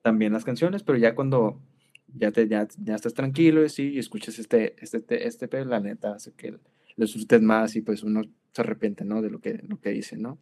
tan 0.01 0.17
bien 0.17 0.31
las 0.31 0.45
canciones, 0.45 0.81
pero 0.81 0.97
ya 0.97 1.13
cuando 1.13 1.59
ya, 2.07 2.31
te, 2.31 2.47
ya, 2.47 2.67
ya 2.77 2.95
estás 2.95 3.13
tranquilo 3.13 3.65
y, 3.65 3.69
sí, 3.69 3.89
y 3.89 3.99
escuchas 3.99 4.39
este, 4.39 4.75
este, 4.81 4.97
este, 4.97 5.27
este, 5.27 5.65
la 5.65 5.79
neta 5.79 6.13
hace 6.13 6.31
que 6.33 6.51
lo 6.51 6.59
disfrutes 6.95 7.41
más 7.41 7.75
y 7.75 7.81
pues 7.81 8.03
uno 8.03 8.21
se 8.53 8.61
arrepiente, 8.61 9.03
¿no? 9.03 9.21
De 9.21 9.29
lo 9.29 9.39
que, 9.39 9.61
lo 9.67 9.79
que 9.79 9.89
dice, 9.89 10.17
¿no? 10.17 10.39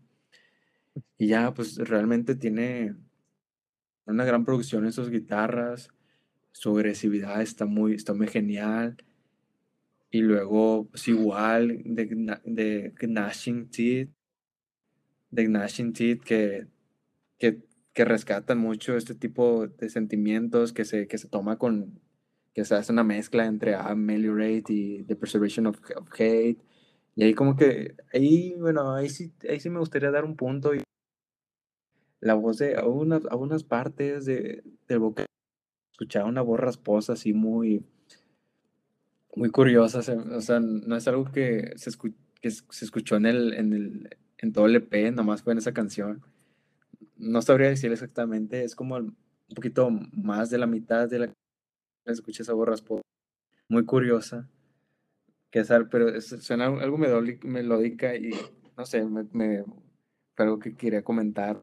Y 1.18 1.28
ya, 1.28 1.54
pues 1.54 1.78
realmente 1.78 2.36
tiene, 2.36 2.96
una 4.06 4.26
gran 4.26 4.46
producción 4.46 4.86
en 4.86 4.92
sus 4.92 5.10
guitarras, 5.10 5.90
su 6.52 6.76
agresividad 6.76 7.42
está 7.42 7.66
muy, 7.66 7.94
está 7.94 8.14
muy 8.14 8.28
genial. 8.28 8.98
Y 10.12 10.22
luego, 10.22 10.88
pues 10.90 11.08
igual, 11.08 11.82
de, 11.86 12.40
de 12.44 12.94
Gnashing 13.00 13.70
Teeth, 13.70 14.10
de 15.32 15.46
Gnashing 15.46 15.94
Teeth, 15.94 16.24
que, 16.24 16.68
que, 17.38 17.64
que, 17.94 18.06
rescatan 18.06 18.58
mucho 18.58 18.96
este 18.96 19.16
tipo 19.16 19.68
de 19.68 19.90
sentimientos, 19.90 20.74
que 20.74 20.86
se, 20.86 21.08
que 21.08 21.18
se 21.18 21.28
toma 21.28 21.58
con, 21.58 22.00
que 22.54 22.66
se 22.66 22.76
hace 22.76 22.92
una 22.92 23.04
mezcla 23.04 23.46
entre 23.46 23.76
Ameliorate 23.76 24.74
y 24.74 25.04
The 25.04 25.16
Preservation 25.16 25.68
of, 25.68 25.80
of 25.96 26.10
Hate. 26.14 26.60
Y 27.16 27.24
ahí 27.24 27.34
como 27.34 27.56
que, 27.56 27.96
ahí, 28.14 28.56
bueno, 28.60 28.94
ahí 28.94 29.10
sí, 29.10 29.34
ahí 29.50 29.60
sí 29.60 29.70
me 29.70 29.80
gustaría 29.80 30.12
dar 30.12 30.26
un 30.26 30.36
punto 30.36 30.74
y 30.74 30.82
la 32.22 32.34
voz 32.34 32.58
de 32.58 32.76
algunas, 32.76 33.26
algunas 33.26 33.64
partes 33.64 34.26
de, 34.26 34.64
del 34.88 35.00
vocal, 35.00 35.26
escuchaba 35.92 36.30
una 36.30 36.42
voz 36.42 36.60
rasposa 36.60 37.14
así 37.14 37.34
muy, 37.34 37.84
muy 39.36 39.50
curiosa, 39.50 40.00
o 40.00 40.42
sea, 40.42 40.60
no 40.60 40.96
es 40.96 41.08
algo 41.08 41.32
que 41.32 41.74
se, 41.76 41.90
escu 41.90 42.14
que 42.42 42.52
se 42.52 42.86
escuchó 42.86 43.18
en, 43.18 43.26
el, 43.26 43.54
en, 43.54 43.74
el, 43.74 44.18
en 44.40 44.54
todo 44.54 44.66
el 44.66 44.76
EP, 44.76 45.12
nomás 45.12 45.44
fue 45.44 45.54
en 45.54 45.60
esa 45.60 45.74
canción. 45.74 46.22
No 47.18 47.42
sabría 47.42 47.70
decir 47.70 47.92
exactamente, 47.92 48.64
es 48.64 48.76
como 48.76 48.96
un 48.98 49.16
poquito 49.56 49.90
más 49.90 50.50
de 50.50 50.58
la 50.58 50.68
mitad 50.68 51.08
de 51.10 51.20
la 51.20 51.34
escuché 52.06 52.44
esa 52.44 52.54
voz 52.54 52.84
muy 53.68 53.86
curiosa, 53.86 54.50
que 55.52 55.60
es, 55.60 55.70
pero 55.92 56.20
suena 56.22 56.66
algo 56.66 56.98
melódica 56.98 58.16
y 58.16 58.32
no 58.78 58.86
sé, 58.86 59.04
me, 59.04 59.26
me, 59.32 59.64
algo 60.38 60.60
que 60.60 60.76
quería 60.76 61.04
comentar 61.04 61.62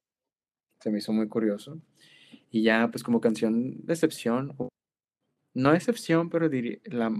se 0.80 0.90
me 0.90 0.98
hizo 0.98 1.12
muy 1.12 1.28
curioso. 1.28 1.80
Y 2.50 2.62
ya, 2.62 2.88
pues 2.90 3.02
como 3.02 3.20
canción 3.20 3.84
de 3.84 3.92
excepción, 3.94 4.54
no 5.54 5.74
excepción, 5.74 6.28
pero 6.30 6.48
diría, 6.48 6.78
la 6.84 7.10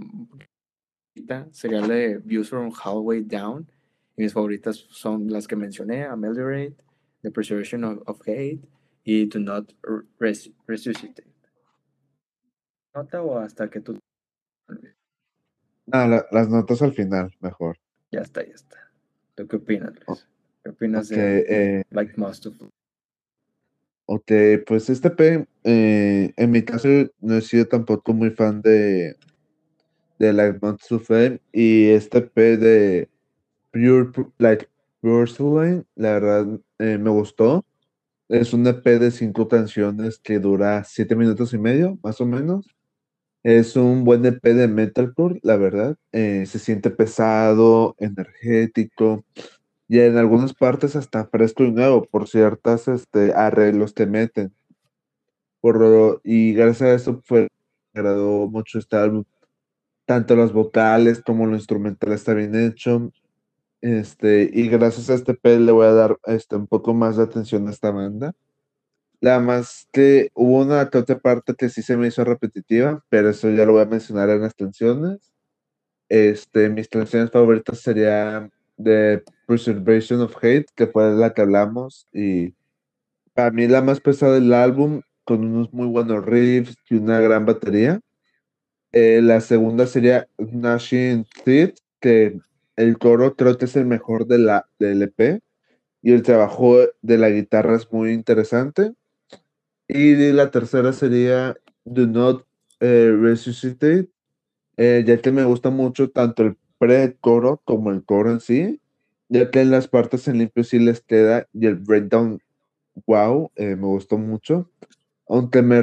sería 1.51 1.81
la 1.81 1.87
de 1.87 2.17
Views 2.19 2.49
from 2.49 2.71
Hallway 2.71 3.23
Down. 3.23 3.69
Y 4.17 4.23
mis 4.23 4.33
favoritas 4.33 4.75
son 4.89 5.31
las 5.31 5.47
que 5.47 5.55
mencioné, 5.55 6.03
Ameliorate, 6.03 6.75
The 7.21 7.31
Preservation 7.31 7.83
of, 7.83 7.99
of 8.07 8.19
Hate 8.21 8.59
y 9.03 9.25
Do 9.27 9.39
Not 9.39 9.73
res 10.19 10.51
Resuscitate. 10.65 11.27
¿Nota 12.95 13.21
o 13.21 13.37
hasta 13.37 13.69
que 13.69 13.79
tú... 13.79 13.99
La, 15.85 16.25
las 16.31 16.49
notas 16.49 16.81
al 16.81 16.93
final, 16.93 17.31
mejor. 17.39 17.77
Ya 18.11 18.21
está, 18.21 18.43
ya 18.43 18.53
está. 18.53 18.91
¿Tú 19.35 19.47
qué 19.47 19.57
opinas, 19.57 19.93
Luis? 20.07 20.27
¿Qué 20.63 20.71
opinas 20.71 21.11
okay, 21.11 21.17
de 21.17 21.45
eh, 21.79 21.83
Like 21.91 22.13
Most 22.17 22.47
of 22.47 22.55
Ok, 24.07 24.31
pues 24.65 24.89
este 24.89 25.11
P, 25.11 25.47
eh, 25.63 26.33
en 26.35 26.51
mi 26.51 26.63
caso 26.63 26.87
no 27.19 27.35
he 27.35 27.41
sido 27.41 27.67
tampoco 27.67 28.13
muy 28.13 28.31
fan 28.31 28.61
de, 28.61 29.15
de 30.17 30.33
Like 30.33 30.59
Months 30.61 30.91
of 30.91 31.05
Fame 31.05 31.39
y 31.51 31.89
este 31.89 32.21
P 32.21 32.57
de 32.57 33.09
Pure 33.77 34.31
Like 34.39 34.67
Porcelain, 35.01 35.85
la 35.95 36.13
verdad 36.13 36.59
eh, 36.79 36.97
me 36.97 37.09
gustó. 37.09 37.65
Es 38.29 38.53
un 38.53 38.65
EP 38.67 38.83
de 38.99 39.11
cinco 39.11 39.47
canciones 39.47 40.19
que 40.19 40.39
dura 40.39 40.83
siete 40.83 41.15
minutos 41.15 41.53
y 41.53 41.57
medio, 41.57 41.97
más 42.03 42.19
o 42.19 42.25
menos. 42.25 42.67
Es 43.43 43.75
un 43.75 44.03
buen 44.03 44.25
EP 44.25 44.43
de 44.43 44.67
metalcore, 44.67 45.39
la 45.43 45.57
verdad. 45.57 45.97
Eh, 46.11 46.45
se 46.47 46.59
siente 46.59 46.89
pesado, 46.89 47.95
energético 47.99 49.23
y 49.87 49.99
en 49.99 50.17
algunas 50.17 50.53
partes 50.53 50.95
hasta 50.95 51.27
fresco 51.27 51.63
y 51.63 51.71
nuevo 51.71 52.03
por 52.05 52.27
ciertas 52.27 52.87
este, 52.87 53.33
arreglos 53.33 53.93
que 53.93 54.05
meten. 54.05 54.53
Por, 55.61 56.21
y 56.23 56.53
gracias 56.53 56.81
a 56.81 56.93
eso 56.95 57.21
fue, 57.23 57.47
me 57.93 58.01
agradó 58.01 58.47
mucho 58.47 58.79
este 58.79 58.97
álbum. 58.97 59.23
Tanto 60.05 60.35
las 60.35 60.51
vocales 60.51 61.21
como 61.21 61.45
lo 61.45 61.55
instrumental 61.55 62.13
está 62.13 62.33
bien 62.33 62.55
hecho. 62.55 63.11
Este, 63.81 64.49
y 64.53 64.69
gracias 64.69 65.09
a 65.09 65.13
este 65.13 65.33
P 65.35 65.59
le 65.59 65.71
voy 65.71 65.85
a 65.85 65.93
dar 65.93 66.17
este, 66.25 66.55
un 66.55 66.67
poco 66.67 66.93
más 66.93 67.17
de 67.17 67.23
atención 67.23 67.67
a 67.67 67.71
esta 67.71 67.91
banda. 67.91 68.33
La 69.19 69.39
más 69.39 69.87
que 69.91 70.29
hubo 70.35 70.61
una 70.61 70.89
que 70.89 70.99
otra 70.99 71.19
parte 71.19 71.55
que 71.55 71.69
sí 71.69 71.81
se 71.81 71.97
me 71.97 72.07
hizo 72.07 72.23
repetitiva, 72.23 73.03
pero 73.09 73.29
eso 73.29 73.49
ya 73.49 73.65
lo 73.65 73.73
voy 73.73 73.81
a 73.81 73.85
mencionar 73.85 74.29
en 74.29 74.41
las 74.41 74.53
canciones. 74.53 75.31
Este, 76.09 76.69
mis 76.69 76.87
canciones 76.87 77.31
favoritas 77.31 77.79
serían 77.79 78.51
de 78.77 79.23
Preservation 79.47 80.21
of 80.21 80.35
Hate, 80.41 80.67
que 80.75 80.87
fue 80.87 81.11
la 81.15 81.33
que 81.33 81.41
hablamos, 81.41 82.07
y 82.13 82.53
para 83.33 83.51
mí 83.51 83.67
la 83.67 83.81
más 83.81 83.99
pesada 83.99 84.35
del 84.35 84.53
álbum 84.53 85.01
con 85.23 85.45
unos 85.45 85.73
muy 85.73 85.87
buenos 85.87 86.25
riffs 86.25 86.75
y 86.89 86.95
una 86.95 87.19
gran 87.19 87.45
batería. 87.45 87.99
Eh, 88.91 89.21
la 89.21 89.41
segunda 89.41 89.85
sería 89.87 90.27
Gnashing 90.37 91.25
Teeth, 91.43 91.77
que 91.99 92.39
el 92.77 92.97
coro 92.97 93.35
creo 93.35 93.57
que 93.57 93.65
es 93.65 93.75
el 93.75 93.85
mejor 93.85 94.27
de 94.27 94.37
la, 94.37 94.69
del 94.79 95.01
EP 95.01 95.41
y 96.01 96.13
el 96.13 96.23
trabajo 96.23 96.77
de 97.01 97.17
la 97.17 97.29
guitarra 97.29 97.75
es 97.75 97.91
muy 97.91 98.13
interesante. 98.13 98.93
Y 99.87 100.15
la 100.31 100.51
tercera 100.51 100.93
sería 100.93 101.57
Do 101.83 102.07
Not 102.07 102.45
eh, 102.79 103.13
Resuscitate, 103.19 104.09
eh, 104.77 105.03
ya 105.05 105.17
que 105.17 105.31
me 105.31 105.43
gusta 105.43 105.69
mucho 105.69 106.09
tanto 106.09 106.43
el 106.43 106.57
pre-coro 106.77 107.61
como 107.65 107.91
el 107.91 108.05
coro 108.05 108.31
en 108.31 108.39
sí, 108.39 108.79
ya 109.27 109.51
que 109.51 109.61
en 109.61 109.71
las 109.71 109.87
partes 109.87 110.27
en 110.27 110.37
limpio 110.37 110.63
sí 110.63 110.79
les 110.79 111.01
queda 111.01 111.47
y 111.51 111.65
el 111.65 111.75
breakdown, 111.75 112.39
wow, 113.05 113.51
me 113.57 113.75
gustó 113.75 114.17
mucho. 114.17 114.69
Aunque 115.27 115.61
me, 115.61 115.81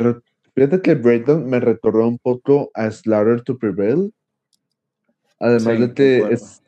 Fíjate 0.54 0.80
que 0.82 0.94
Breakdown 0.94 1.46
me 1.50 1.58
recordó 1.58 2.06
un 2.06 2.18
poco 2.18 2.70
a 2.74 2.90
Slaughter 2.90 3.42
to 3.42 3.58
Prevail. 3.58 4.14
Además 5.40 5.80
de 5.80 5.94
que 5.94 6.18
es. 6.30 6.62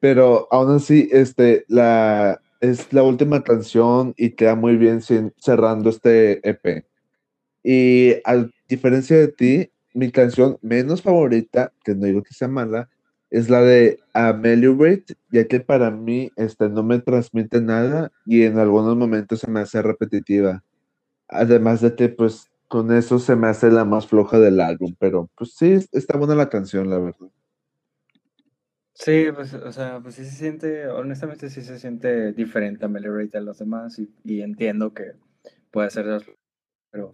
Pero 0.00 0.48
aún 0.50 0.76
así, 0.76 1.08
este, 1.12 1.64
la, 1.68 2.40
es 2.60 2.92
la 2.92 3.02
última 3.02 3.42
canción 3.42 4.14
y 4.16 4.30
queda 4.30 4.54
muy 4.54 4.76
bien 4.76 5.00
cerrando 5.38 5.90
este 5.90 6.48
EP. 6.48 6.86
Y 7.62 8.14
a 8.24 8.46
diferencia 8.68 9.16
de 9.16 9.28
ti, 9.28 9.70
mi 9.94 10.10
canción 10.10 10.58
menos 10.62 11.02
favorita, 11.02 11.72
que 11.84 11.94
no 11.94 12.06
digo 12.06 12.22
que 12.22 12.34
sea 12.34 12.48
mala, 12.48 12.88
es 13.30 13.48
la 13.48 13.60
de 13.62 14.00
Ameliorate, 14.12 15.14
ya 15.30 15.46
que 15.46 15.60
para 15.60 15.90
mí 15.90 16.32
este, 16.36 16.68
no 16.68 16.82
me 16.82 16.98
transmite 16.98 17.60
nada 17.60 18.10
y 18.26 18.42
en 18.42 18.58
algunos 18.58 18.96
momentos 18.96 19.40
se 19.40 19.50
me 19.50 19.60
hace 19.60 19.82
repetitiva. 19.82 20.64
Además 21.28 21.80
de 21.80 21.94
que, 21.94 22.08
pues, 22.08 22.50
con 22.68 22.92
eso 22.92 23.18
se 23.18 23.36
me 23.36 23.48
hace 23.48 23.70
la 23.70 23.84
más 23.84 24.06
floja 24.06 24.38
del 24.38 24.60
álbum, 24.60 24.94
pero 24.98 25.28
pues 25.36 25.54
sí, 25.56 25.78
está 25.92 26.16
buena 26.16 26.36
la 26.36 26.48
canción, 26.48 26.88
la 26.88 26.98
verdad. 26.98 27.28
Sí, 29.00 29.28
pues, 29.34 29.54
o 29.54 29.72
sea, 29.72 30.00
pues 30.00 30.16
sí 30.16 30.24
se 30.26 30.32
siente, 30.32 30.86
honestamente 30.88 31.48
sí 31.48 31.62
se 31.62 31.78
siente 31.78 32.32
diferente 32.32 32.84
a 32.84 32.88
Melody 32.88 33.30
a 33.34 33.40
los 33.40 33.58
demás 33.58 33.98
y, 33.98 34.42
entiendo 34.42 34.92
que 34.92 35.12
puede 35.70 35.88
ser, 35.88 36.22
pero 36.90 37.10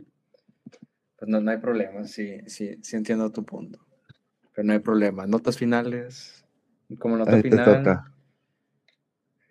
pues 1.16 1.28
no, 1.28 1.40
no 1.40 1.50
hay 1.50 1.59
problema, 1.59 2.05
sí, 2.05 2.40
sí, 2.47 2.76
sí 2.83 2.97
entiendo 2.97 3.31
tu 3.31 3.45
punto, 3.45 3.87
pero 4.52 4.66
no 4.66 4.73
hay 4.73 4.81
problema. 4.81 5.28
Notas 5.28 5.57
finales, 5.57 6.45
como 6.99 7.16
nota 7.16 7.40
final, 7.40 8.02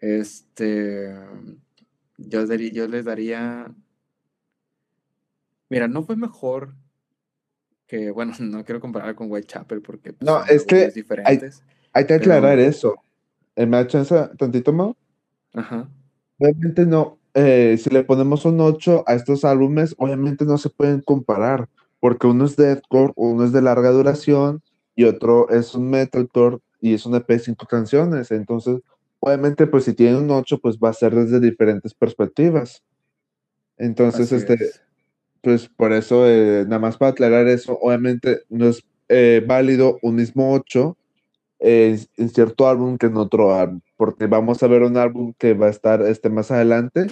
este, 0.01 1.15
yo, 2.18 2.44
yo 2.46 2.88
les 2.89 3.06
daría 3.06 3.74
Mira, 5.70 5.88
no 5.88 6.04
fue 6.04 6.15
mejor 6.15 6.75
que, 7.88 8.12
bueno, 8.12 8.34
no 8.39 8.63
quiero 8.65 8.80
comparar 8.82 9.15
con 9.15 9.32
Whitechapel 9.32 9.82
porque 9.82 10.13
pues, 10.13 10.25
no, 10.25 10.44
es 10.46 10.65
que 10.65 10.89
diferentes, 10.92 11.62
hay, 11.62 11.75
que 12.04 12.16
aclarar 12.16 12.60
eso. 12.60 12.96
¿Me 13.56 13.66
da 13.68 13.88
chance 13.88 14.14
tantito 14.38 14.74
más? 14.74 14.94
Ajá. 15.54 15.88
Realmente 16.38 16.86
no. 16.86 17.18
Eh, 17.34 17.78
si 17.82 17.90
le 17.90 18.04
ponemos 18.04 18.46
un 18.46 18.60
8 18.60 19.04
a 19.08 19.14
estos 19.14 19.46
álbumes, 19.46 19.96
obviamente 19.98 20.46
no 20.46 20.58
se 20.58 20.70
pueden 20.70 21.02
comparar, 21.02 21.70
porque 22.00 22.28
uno 22.28 22.46
es 22.46 22.56
deathcore, 22.56 23.14
uno 23.16 23.46
es 23.46 23.52
de 23.52 23.62
larga 23.62 23.92
duración 23.92 24.62
y 24.96 25.06
otro 25.06 25.50
es 25.50 25.75
un 25.75 25.90
metalcore 25.90 26.60
y 26.82 26.93
es 26.93 27.06
un 27.06 27.15
EP 27.15 27.28
de 27.28 27.39
cinco 27.39 27.65
canciones. 27.65 28.32
Entonces, 28.32 28.82
obviamente, 29.19 29.67
pues 29.67 29.86
si 29.86 29.93
tiene 29.93 30.17
un 30.17 30.30
8, 30.30 30.60
pues 30.60 30.78
va 30.78 30.89
a 30.89 30.93
ser 30.93 31.15
desde 31.15 31.39
diferentes 31.39 31.93
perspectivas. 31.93 32.84
Entonces, 33.78 34.32
este, 34.32 34.58
pues 35.41 35.67
por 35.67 35.93
eso, 35.93 36.28
eh, 36.28 36.63
nada 36.65 36.80
más 36.80 36.98
para 36.98 37.12
aclarar 37.12 37.48
eso, 37.48 37.78
obviamente 37.82 38.41
no 38.50 38.67
es 38.67 38.84
eh, 39.10 39.43
válido 39.46 40.00
un 40.02 40.15
mismo 40.15 40.54
8 40.54 40.98
en 41.60 42.30
cierto 42.30 42.68
álbum 42.68 42.98
que 42.98 43.08
en 43.08 43.18
otro 43.18 43.54
álbum, 43.54 43.82
porque 43.98 44.28
vamos 44.28 44.62
a 44.62 44.68
ver 44.68 44.84
un 44.84 44.98
álbum 44.98 45.34
que 45.38 45.54
va 45.54 45.68
a 45.68 45.72
estar 45.72 46.02
este, 46.02 46.30
más 46.30 46.52
adelante, 46.52 47.08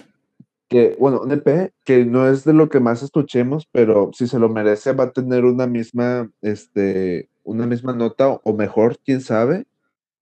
que, 0.68 0.96
bueno, 1.00 1.22
un 1.22 1.32
EP 1.32 1.72
que 1.84 2.06
no 2.06 2.28
es 2.28 2.44
de 2.44 2.54
lo 2.54 2.70
que 2.70 2.80
más 2.80 3.04
escuchemos, 3.04 3.68
pero 3.72 4.12
si 4.14 4.28
se 4.28 4.40
lo 4.40 4.50
merece 4.50 4.94
va 4.94 5.06
a 5.06 5.12
tener 5.12 5.46
una 5.46 5.68
misma, 5.68 6.30
este, 6.42 7.30
una 7.44 7.66
misma 7.68 7.94
nota 7.94 8.30
o 8.44 8.54
mejor, 8.54 8.98
quién 9.06 9.22
sabe, 9.22 9.66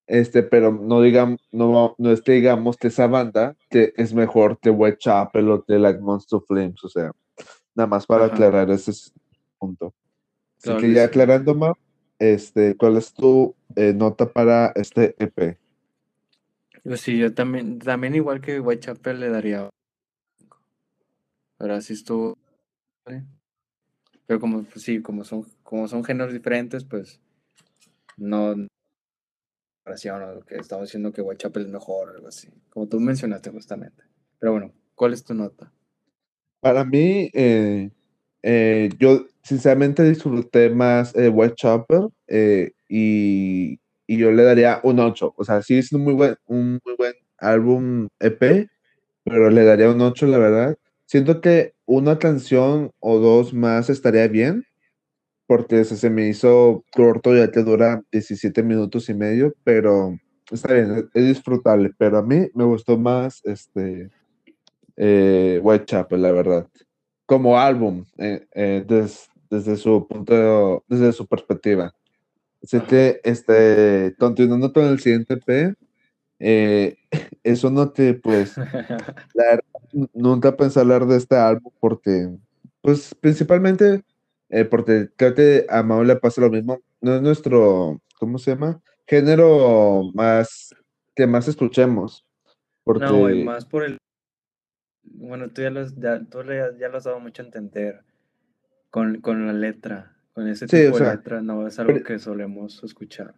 este, 0.08 0.44
pero 0.44 0.72
no 0.72 1.02
digamos, 1.02 1.40
no, 1.52 1.96
no 1.98 2.12
es 2.12 2.22
que 2.22 2.34
digamos 2.34 2.78
que 2.78 2.88
esa 2.88 3.08
banda 3.08 3.56
que 3.70 3.94
es 3.96 4.14
mejor 4.14 4.60
que 4.60 4.70
Whitechapel 4.70 5.50
o 5.50 5.64
que 5.64 5.80
Like 5.80 6.02
Monster 6.02 6.40
Flames, 6.48 6.84
o 6.84 6.90
sea, 6.90 7.12
Nada 7.76 7.88
más 7.88 8.06
para 8.06 8.26
aclarar 8.26 8.70
ese 8.70 8.92
punto. 9.58 9.94
Así 10.58 10.76
que 10.78 10.94
ya 10.94 11.06
aclarando 11.06 11.56
más, 11.56 11.74
este, 12.22 12.78
¿cuál 12.78 12.98
es 12.98 13.14
tu 13.14 13.56
eh, 13.76 13.94
nota 13.94 14.32
para 14.32 14.72
este 14.76 15.16
EP? 15.18 15.58
Pues 16.84 17.02
sí, 17.02 17.18
yo 17.18 17.34
también, 17.34 17.80
también 17.80 18.14
igual 18.14 18.42
que 18.42 18.60
Whitechapel 18.60 19.20
le 19.20 19.30
daría. 19.30 19.70
Ahora 21.58 21.82
sí 21.82 21.94
estuvo. 21.94 22.38
Pero 24.28 24.40
como 24.40 24.64
pues 24.64 24.84
sí, 24.84 25.02
como 25.02 25.24
son, 25.24 25.46
como 25.64 25.88
son 25.88 26.04
géneros 26.04 26.32
diferentes, 26.32 26.86
pues 26.86 27.20
no 28.18 28.54
o 29.86 30.20
lo 30.36 30.46
que 30.46 30.58
estamos 30.58 30.86
diciendo 30.86 31.12
que 31.12 31.24
Whitechapel 31.24 31.64
es 31.64 31.70
mejor 31.70 32.10
o 32.10 32.12
algo 32.14 32.28
así. 32.28 32.50
Como 32.70 32.88
tú 32.88 33.00
mencionaste 33.00 33.50
justamente. 33.50 34.04
Pero 34.40 34.52
bueno, 34.52 34.74
¿cuál 34.94 35.14
es 35.14 35.24
tu 35.24 35.34
nota? 35.34 35.74
Para 36.60 36.86
mí, 36.86 37.32
eh, 37.34 37.90
eh, 38.44 38.90
yo 39.00 39.26
sinceramente 39.44 40.04
disfruté 40.04 40.70
más 40.70 41.16
eh, 41.16 41.30
Whitechapel 41.30 42.10
eh, 42.28 42.72
y, 42.88 43.80
y, 44.08 44.18
yo 44.18 44.32
le 44.32 44.44
daría 44.44 44.80
un 44.84 45.00
8. 45.00 45.34
O 45.38 45.44
sea, 45.44 45.62
sí 45.62 45.78
es 45.78 45.92
un 45.94 46.04
muy 46.04 46.14
buen, 46.14 46.36
un 46.46 46.80
muy 46.86 46.96
buen 46.98 47.14
álbum 47.38 48.08
EP, 48.20 48.68
pero 49.24 49.50
le 49.50 49.64
daría 49.64 49.90
un 49.90 50.02
8, 50.02 50.28
la 50.28 50.38
verdad. 50.38 50.78
Siento 51.06 51.42
que 51.42 51.74
una 51.86 52.20
canción 52.20 52.92
o 53.00 53.20
dos 53.20 53.54
más 53.54 53.90
estaría 53.90 54.28
bien, 54.28 54.64
porque 55.48 55.84
se, 55.84 55.98
se 55.98 56.10
me 56.10 56.28
hizo 56.30 56.86
corto 56.94 57.36
ya 57.36 57.52
que 57.52 57.64
dura 57.64 58.02
17 58.12 58.64
minutos 58.64 59.10
y 59.10 59.14
medio, 59.14 59.54
pero 59.64 60.18
está 60.52 60.74
bien, 60.74 61.10
es 61.14 61.26
disfrutable. 61.26 61.92
Pero 61.98 62.18
a 62.18 62.24
mí 62.24 62.48
me 62.54 62.64
gustó 62.64 62.98
más 62.98 63.42
este 63.44 64.10
eh, 64.96 65.60
Whitechapel, 65.64 66.22
la 66.22 66.32
verdad. 66.32 66.68
Como 67.26 67.60
álbum, 67.60 68.06
eh, 68.18 68.46
eh 68.54 68.86
desde 69.52 69.76
su 69.76 70.08
punto, 70.08 70.84
desde 70.88 71.12
su 71.12 71.28
perspectiva. 71.28 71.94
Así 72.64 72.80
que, 72.82 73.20
este, 73.24 74.16
continuando 74.18 74.72
con 74.72 74.86
el 74.86 75.00
siguiente 75.00 75.38
P, 75.38 75.76
eh, 76.40 76.96
eso 77.44 77.70
no 77.70 77.92
te, 77.92 78.14
pues, 78.14 78.56
nunca 80.14 80.56
pensé 80.56 80.80
hablar 80.80 81.06
de 81.06 81.18
este 81.18 81.36
álbum 81.36 81.74
porque, 81.80 82.30
pues, 82.82 83.14
principalmente, 83.20 84.04
eh, 84.50 84.66
porque 84.66 85.10
creo 85.18 85.36
que 85.36 85.66
a 85.70 85.84
Mao 85.84 86.04
le 86.04 86.16
pasa 86.16 86.42
lo 86.42 86.50
mismo. 86.50 86.80
No 87.02 87.16
es 87.16 87.22
nuestro, 87.22 88.02
¿cómo 88.20 88.38
se 88.38 88.52
llama? 88.52 88.82
Género 89.06 90.12
más, 90.14 90.74
que 91.14 91.28
más 91.28 91.48
escuchemos. 91.50 92.26
Porque... 92.84 93.06
No, 93.06 93.30
y 93.30 93.44
más 93.44 93.66
por 93.66 93.84
el 93.84 93.98
bueno, 95.04 95.50
tú 95.50 95.62
ya, 95.62 95.70
los, 95.70 95.96
ya, 95.98 96.24
tú 96.24 96.40
ya 96.44 96.88
lo 96.88 96.98
has 96.98 97.04
dado 97.04 97.20
mucho 97.20 97.42
a 97.42 97.46
entender 97.46 98.04
con, 98.92 99.22
con 99.22 99.48
la 99.48 99.54
letra, 99.54 100.16
con 100.34 100.48
ese 100.48 100.68
tipo 100.68 101.00
de 101.00 101.16
letra, 101.16 101.42
no 101.42 101.66
es 101.66 101.80
algo 101.80 102.04
que 102.04 102.20
solemos 102.20 102.84
escuchar. 102.84 103.34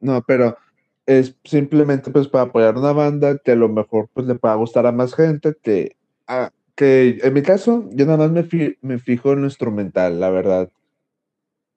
No, 0.00 0.22
pero 0.22 0.56
es 1.04 1.36
simplemente 1.44 2.10
pues 2.10 2.28
para 2.28 2.44
apoyar 2.44 2.76
una 2.78 2.92
banda 2.92 3.36
que 3.38 3.52
a 3.52 3.56
lo 3.56 3.68
mejor 3.68 4.08
pues 4.14 4.26
le 4.26 4.36
pueda 4.36 4.54
gustar 4.54 4.86
a 4.86 4.92
más 4.92 5.14
gente, 5.14 5.54
que, 5.60 5.96
ah, 6.26 6.50
que 6.74 7.18
en 7.22 7.34
mi 7.34 7.42
caso 7.42 7.88
yo 7.92 8.06
nada 8.06 8.28
más 8.28 8.30
me, 8.30 8.76
me 8.80 8.98
fijo 8.98 9.32
en 9.32 9.40
lo 9.40 9.46
instrumental, 9.46 10.20
la 10.20 10.30
verdad. 10.30 10.70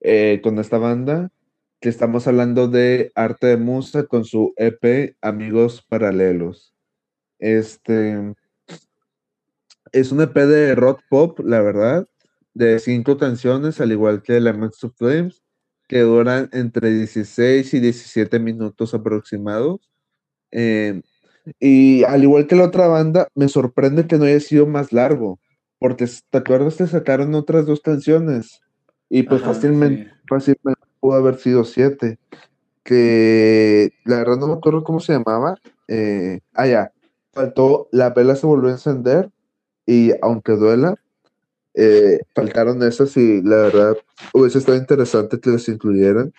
Eh, 0.02 0.39
con 0.41 0.60
esta 0.60 0.78
banda, 0.78 1.30
que 1.82 1.89
estamos 1.89 2.28
hablando 2.28 2.67
de 2.67 3.12
Arte 3.15 3.48
de 3.48 3.58
Musa 3.58 4.04
con 4.04 4.24
su 4.24 4.54
EP 4.56 5.15
Amigos 5.22 5.82
Paralelos. 5.82 6.74
Este, 7.38 8.34
es 9.91 10.12
un 10.12 10.22
EP 10.22 10.36
de 10.36 10.76
rock 10.76 11.02
pop, 11.10 11.39
la 11.39 11.62
verdad, 11.62 12.08
de 12.60 12.78
cinco 12.80 13.17
canciones, 13.17 13.80
al 13.80 13.93
igual 13.93 14.22
que 14.22 14.36
Elements 14.36 14.84
of 14.84 14.93
Flames, 14.98 15.41
que 15.88 16.02
duran 16.02 16.50
entre 16.52 16.91
16 16.91 17.74
y 17.74 17.80
17 17.80 18.38
minutos 18.38 18.93
aproximados. 18.93 19.89
Em, 20.52 21.02
y 21.58 22.04
al 22.04 22.24
igual 22.24 22.48
que 22.48 22.58
la 22.58 22.65
otra 22.65 22.88
banda, 22.88 23.30
me 23.34 23.48
sorprende 23.48 24.08
que 24.08 24.17
no 24.17 24.26
haya 24.26 24.41
sido 24.41 24.67
más 24.67 24.91
largo, 24.91 25.39
porque 25.80 26.06
¿te 26.30 26.38
acuerdas 26.38 26.76
que 26.76 26.88
sacaron 26.88 27.34
otras 27.34 27.65
dos 27.65 27.80
canciones? 27.80 28.60
Y 29.10 29.24
pues 29.24 29.41
fácilmente, 29.41 30.12
fácilmente 30.28 30.82
pudo 31.00 31.13
haber 31.13 31.38
sido 31.38 31.63
siete. 31.63 32.19
Que 32.84 33.93
la 34.04 34.17
verdad 34.17 34.38
no 34.38 34.48
me 34.48 34.54
acuerdo 34.56 34.84
cómo 34.84 35.00
se 35.00 35.13
llamaba. 35.13 35.56
Eh, 35.88 36.41
ah, 36.54 36.67
ya. 36.67 36.91
Faltó 37.32 37.88
La 37.91 38.10
vela 38.10 38.36
se 38.36 38.45
volvió 38.45 38.69
a 38.69 38.74
encender 38.74 39.30
y 39.86 40.12
aunque 40.22 40.54
duela, 40.54 40.95
eh, 41.73 42.19
faltaron 42.34 42.82
esas 42.84 43.15
y 43.17 43.41
la 43.41 43.58
verdad 43.58 43.97
hubiese 44.34 44.58
estado 44.58 44.77
interesante 44.77 45.39
que 45.39 45.51
las 45.51 45.67
incluyeran. 45.67 46.34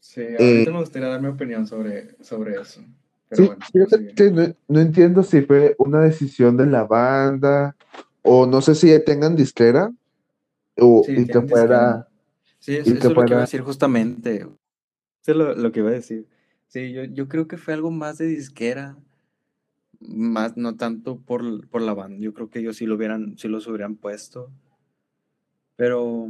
Sí, 0.00 0.22
ahorita 0.22 0.72
me 0.72 0.80
gustaría 0.80 1.08
dar 1.08 1.20
mi 1.20 1.28
opinión 1.28 1.66
sobre, 1.66 2.16
sobre 2.22 2.60
eso. 2.60 2.82
sí, 3.30 4.30
no, 4.68 4.80
entiendo 4.80 5.22
si 5.22 5.42
fue 5.42 5.74
una 5.78 6.00
decisión 6.00 6.56
de 6.56 6.66
la 6.66 6.84
banda 6.84 7.76
o 8.22 8.46
no 8.46 8.60
sé 8.60 8.74
si 8.74 8.98
tengan 9.04 9.36
disquera 9.36 9.92
o 10.76 11.04
y 11.06 11.26
que 11.26 11.40
fuera. 11.42 12.06
Sí, 12.58 12.76
eso, 12.76 12.94
es 12.94 13.04
lo 13.04 13.24
que 13.24 13.32
iba 13.32 13.38
a 13.38 13.42
decir 13.42 13.62
justamente. 13.62 14.46
Eso 15.22 15.32
es 15.32 15.56
lo, 15.56 15.72
que 15.72 15.80
iba 15.80 15.90
a 15.90 15.94
decir. 15.94 16.26
Sí, 16.66 16.92
yo, 16.92 17.04
yo 17.04 17.28
creo 17.28 17.48
que 17.48 17.56
fue 17.56 17.74
algo 17.74 17.90
más 17.90 18.18
de 18.18 18.26
disquera, 18.26 18.96
más 20.00 20.56
no 20.56 20.76
tanto 20.76 21.18
por, 21.18 21.68
por 21.68 21.82
la 21.82 21.94
banda. 21.94 22.18
Yo 22.18 22.32
creo 22.32 22.48
que 22.48 22.60
ellos 22.60 22.76
sí 22.76 22.86
lo 22.86 22.96
hubieran, 22.96 23.36
sí 23.38 23.48
los 23.48 23.66
hubieran 23.66 23.96
puesto. 23.96 24.50
Pero, 25.76 26.28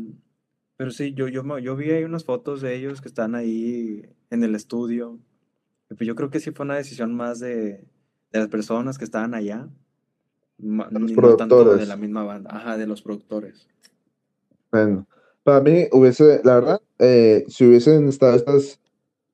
pero 0.76 0.90
sí, 0.90 1.12
yo, 1.14 1.28
yo, 1.28 1.58
yo 1.58 1.76
vi 1.76 1.90
ahí 1.90 2.04
unas 2.04 2.24
fotos 2.24 2.60
de 2.60 2.74
ellos 2.74 3.00
que 3.00 3.08
están 3.08 3.34
ahí 3.34 4.02
en 4.30 4.44
el 4.44 4.54
estudio. 4.54 5.18
Pues 5.88 6.00
yo 6.00 6.14
creo 6.14 6.30
que 6.30 6.40
sí 6.40 6.50
fue 6.50 6.64
una 6.64 6.76
decisión 6.76 7.14
más 7.14 7.40
de, 7.40 7.84
de 8.32 8.38
las 8.38 8.48
personas 8.48 8.98
que 8.98 9.04
estaban 9.04 9.34
allá. 9.34 9.68
no 10.58 11.36
tanto 11.36 11.76
de 11.76 11.86
la 11.86 11.96
misma 11.96 12.24
banda, 12.24 12.50
ajá, 12.52 12.76
de 12.76 12.86
los 12.86 13.02
productores. 13.02 13.68
Bueno, 14.70 15.06
para 15.42 15.60
mí 15.60 15.86
hubiese, 15.92 16.40
la 16.44 16.54
verdad, 16.56 16.80
eh, 16.98 17.44
si 17.48 17.66
hubiesen 17.66 18.08
estado 18.08 18.36
estas 18.36 18.79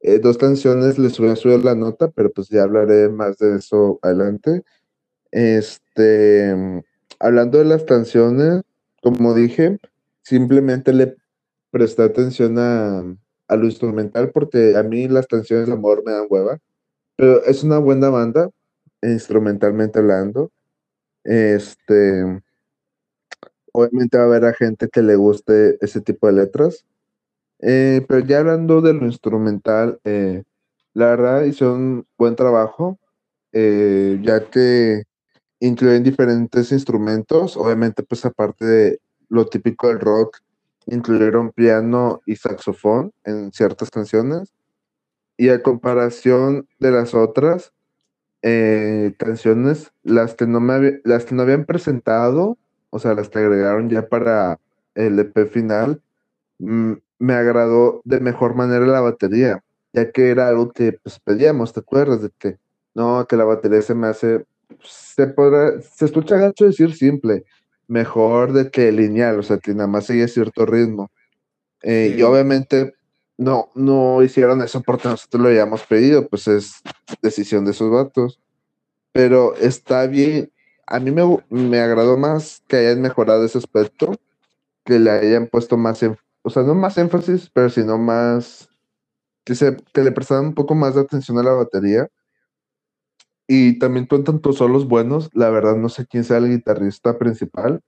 eh, 0.07 0.21
dos 0.21 0.39
canciones, 0.39 0.99
les 0.99 1.19
hubiera 1.19 1.35
subido 1.37 1.59
la 1.59 1.75
nota, 1.75 2.09
pero 2.11 2.31
pues 2.33 2.49
ya 2.49 2.63
hablaré 2.63 3.09
más 3.09 3.39
de 3.39 3.57
eso 3.57 3.99
adelante. 4.03 4.63
Este, 5.33 6.55
hablando 7.19 7.59
de 7.59 7.65
las 7.65 7.83
canciones, 7.85 8.63
como 9.03 9.35
dije, 9.35 9.81
simplemente 10.23 10.93
le 10.93 11.17
presté 11.73 12.05
atención 12.05 12.57
a, 12.59 13.01
a 13.49 13.57
lo 13.57 13.65
instrumental 13.67 14.31
porque 14.31 14.77
a 14.77 14.85
mí 14.85 15.09
las 15.09 15.27
canciones 15.27 15.67
de 15.67 15.73
amor 15.73 16.05
me 16.07 16.13
dan 16.13 16.27
hueva, 16.31 16.59
pero 17.17 17.45
es 17.45 17.65
una 17.65 17.79
buena 17.79 18.09
banda, 18.09 18.51
instrumentalmente 19.03 19.99
hablando. 19.99 20.53
Este, 21.25 22.43
obviamente 23.73 24.19
va 24.19 24.25
a 24.25 24.27
haber 24.27 24.45
a 24.45 24.55
gente 24.55 24.89
que 24.89 25.03
le 25.03 25.17
guste 25.17 25.79
ese 25.81 26.01
tipo 26.01 26.29
de 26.29 26.35
letras. 26.35 26.85
Eh, 27.61 28.05
pero 28.09 28.21
ya 28.27 28.41
hablando 28.41 28.81
de 28.81 28.93
lo 28.95 29.07
instrumental, 29.07 29.99
eh, 30.05 30.45
la 30.95 31.07
verdad 31.07 31.45
hizo 31.45 31.73
un 31.75 32.07
buen 32.19 32.37
trabajo, 32.37 32.99
eh, 33.53 34.19
ya 34.23 34.51
que 34.51 35.05
incluyen 35.61 36.03
diferentes 36.05 36.73
instrumentos, 36.73 37.57
obviamente 37.57 38.03
pues 38.03 38.25
aparte 38.27 38.65
de 38.67 39.01
lo 39.29 39.47
típico 39.47 39.89
del 39.89 40.01
rock, 40.01 40.39
incluyeron 40.87 41.53
piano 41.53 42.21
y 42.27 42.37
saxofón 42.37 43.13
en 43.25 43.53
ciertas 43.53 43.91
canciones, 43.91 44.53
y 45.39 45.51
a 45.51 45.63
comparación 45.63 46.69
de 46.79 46.91
las 46.93 47.15
otras 47.15 47.73
canciones, 49.19 49.93
las 50.05 50.35
que, 50.35 50.47
no 50.47 50.61
me 50.61 51.01
las 51.05 51.25
que 51.25 51.35
no 51.35 51.43
habían 51.43 51.65
presentado, 51.65 52.59
o 52.91 52.99
sea, 53.01 53.15
las 53.15 53.29
que 53.29 53.41
agregaron 53.41 53.91
ya 53.91 54.09
para 54.09 54.61
el 54.95 55.19
EP 55.19 55.47
final, 55.47 56.01
mm, 56.59 56.93
me 57.19 57.35
agradó 57.35 58.01
de 58.05 58.21
mejor 58.21 58.55
manera 58.55 58.87
la 58.87 59.01
batería, 59.01 59.63
ya 59.93 60.11
que 60.11 60.31
era 60.31 60.49
algo 60.49 60.73
que 60.73 60.93
pues, 61.03 61.19
pedíamos, 61.21 61.73
¿te 61.73 61.81
acuerdas? 61.81 62.23
De 62.23 62.31
que 62.39 62.59
no, 62.95 63.27
que 63.27 63.37
la 63.37 63.45
batería 63.45 63.83
se 63.83 63.95
me 63.95 64.07
hace, 64.07 64.45
se 64.83 65.27
podrá, 65.27 65.81
se 65.81 66.07
escucha 66.07 66.37
gacho 66.37 66.65
decir 66.67 66.95
simple, 66.95 67.45
mejor 67.89 68.53
de 68.53 68.71
que 68.71 68.91
lineal, 68.93 69.39
o 69.39 69.43
sea, 69.43 69.59
que 69.59 69.75
nada 69.75 69.87
más 69.87 70.07
sigue 70.07 70.29
cierto 70.29 70.67
ritmo. 70.67 71.11
Eh, 71.83 72.15
y 72.17 72.23
obviamente 72.23 72.95
no, 73.39 73.71
no 73.75 74.23
hicieron 74.23 74.63
eso 74.63 74.83
porque 74.83 75.09
nosotros 75.09 75.43
lo 75.43 75.49
habíamos 75.49 75.83
pedido, 75.85 76.27
pues 76.29 76.49
es 76.49 76.83
decisión 77.23 77.65
de 77.65 77.73
sus 77.73 77.91
vatos. 77.91 78.41
Pero 79.13 79.55
está 79.57 80.07
bien, 80.07 80.51
a 80.87 81.01
mí 81.01 81.11
me, 81.11 81.23
me 81.51 81.81
agradó 81.81 82.17
más 82.17 82.63
que 82.69 82.77
hayan 82.77 83.01
mejorado 83.01 83.45
ese 83.45 83.59
aspecto, 83.59 84.13
que 84.85 84.99
le 84.99 85.11
hayan 85.11 85.49
puesto 85.49 85.77
más, 85.77 86.03
en, 86.03 86.17
o 86.47 86.51
sea, 86.51 86.63
no 86.63 86.77
más 86.77 86.97
énfasis, 86.97 87.51
pero 87.53 87.69
sino 87.69 87.99
más, 87.99 88.71
que, 89.45 89.57
se, 89.57 89.77
que 89.93 90.05
le 90.05 90.13
prestaran 90.13 90.47
un 90.47 90.55
poco 90.55 90.77
más 90.77 90.95
de 90.95 91.01
atención 91.01 91.37
a 91.39 91.43
la 91.43 91.51
batería. 91.51 92.09
Y 93.49 93.81
también 93.81 94.07
con 94.07 94.23
tantos 94.23 94.59
solos 94.59 94.87
buenos, 94.87 95.29
la 95.35 95.51
verdad 95.51 95.75
no 95.75 95.89
sé 95.89 96.07
quién 96.07 96.23
sea 96.23 96.37
el 96.39 96.49
guitarrista 96.49 97.19
principal, 97.19 97.81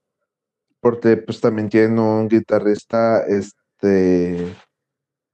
porque 0.81 1.17
pues 1.19 1.41
también 1.41 1.69
tiene 1.69 2.01
un 2.01 2.29
guitarrista, 2.29 3.25
este, 3.29 4.57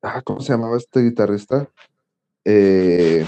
ah, 0.03 0.21
¿cómo 0.23 0.41
se 0.41 0.53
llamaba 0.53 0.77
este 0.77 1.01
guitarrista? 1.03 1.71
Eh, 2.45 3.25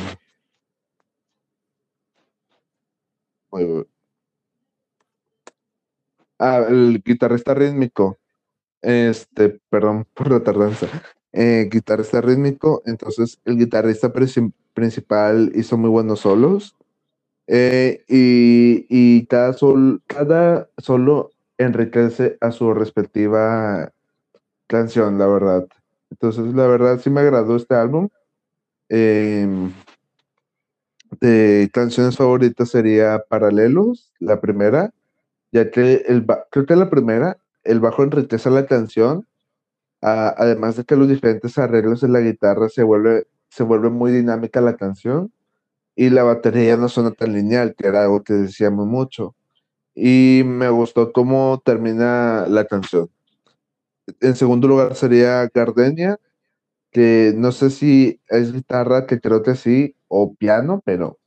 Ah, 6.38 6.66
el 6.68 7.02
guitarrista 7.04 7.54
rítmico. 7.54 8.18
Este, 8.82 9.60
perdón 9.70 10.06
por 10.14 10.30
la 10.30 10.40
tardanza. 10.40 10.86
Eh, 11.32 11.68
guitarrista 11.70 12.20
rítmico, 12.20 12.82
entonces 12.86 13.40
el 13.44 13.58
guitarrista 13.58 14.12
principal 14.72 15.52
hizo 15.54 15.76
muy 15.76 15.90
buenos 15.90 16.20
solos. 16.20 16.76
Eh, 17.46 18.04
y, 18.08 19.26
cada, 19.26 19.52
sol, 19.52 20.02
cada 20.06 20.68
solo 20.78 21.30
enriquece 21.58 22.38
a 22.40 22.50
su 22.50 22.72
respectiva 22.74 23.92
canción, 24.66 25.18
la 25.18 25.26
verdad. 25.26 25.68
Entonces, 26.10 26.54
la 26.54 26.66
verdad 26.66 27.00
sí 27.00 27.10
me 27.10 27.20
agradó 27.20 27.56
este 27.56 27.74
álbum. 27.74 28.08
Em, 28.88 29.72
de 31.20 31.70
canciones 31.72 32.16
favoritas 32.16 32.70
sería 32.70 33.22
Paralelos, 33.28 34.12
la 34.18 34.40
primera 34.40 34.92
ya 35.52 35.70
que 35.70 36.04
el, 36.08 36.26
creo 36.50 36.66
que 36.66 36.76
la 36.76 36.90
primera, 36.90 37.38
el 37.66 37.80
bajo 37.80 38.02
enriquece 38.02 38.50
la 38.50 38.66
canción, 38.66 39.26
además 40.00 40.76
de 40.76 40.84
que 40.84 40.96
los 40.96 41.08
diferentes 41.08 41.58
arreglos 41.58 42.00
de 42.00 42.08
la 42.08 42.20
guitarra 42.20 42.68
se 42.68 42.82
vuelve, 42.82 43.26
se 43.48 43.64
vuelve 43.64 43.90
muy 43.90 44.12
dinámica 44.12 44.60
la 44.60 44.76
canción 44.76 45.32
y 45.96 46.10
la 46.10 46.24
batería 46.24 46.76
no 46.76 46.88
suena 46.88 47.12
tan 47.12 47.32
lineal, 47.34 47.74
que 47.76 47.88
era 47.88 48.02
algo 48.04 48.22
que 48.24 48.34
decíamos 48.34 48.86
mucho. 48.86 49.34
Y 49.94 50.42
me 50.44 50.68
gustó 50.70 51.12
cómo 51.12 51.62
termina 51.64 52.46
la 52.48 52.66
canción. 52.66 53.10
En 54.20 54.36
segundo 54.36 54.68
lugar 54.68 54.94
sería 54.94 55.48
Gardenia, 55.52 56.18
que 56.92 57.32
no 57.36 57.52
sé 57.52 57.70
si 57.70 58.20
es 58.28 58.52
guitarra, 58.52 59.06
que 59.06 59.20
creo 59.20 59.42
que 59.42 59.56
sí, 59.56 59.96
o 60.08 60.34
piano, 60.34 60.82
pero 60.84 61.18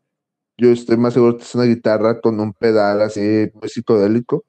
yo 0.58 0.72
estoy 0.72 0.98
más 0.98 1.14
seguro 1.14 1.38
que 1.38 1.44
es 1.44 1.56
una 1.56 1.66
guitarra 1.66 2.22
con 2.22 2.40
un 2.40 2.54
pedal 2.54 3.02
así 3.02 3.50
muy 3.54 3.70
psicodélico. 3.70 4.46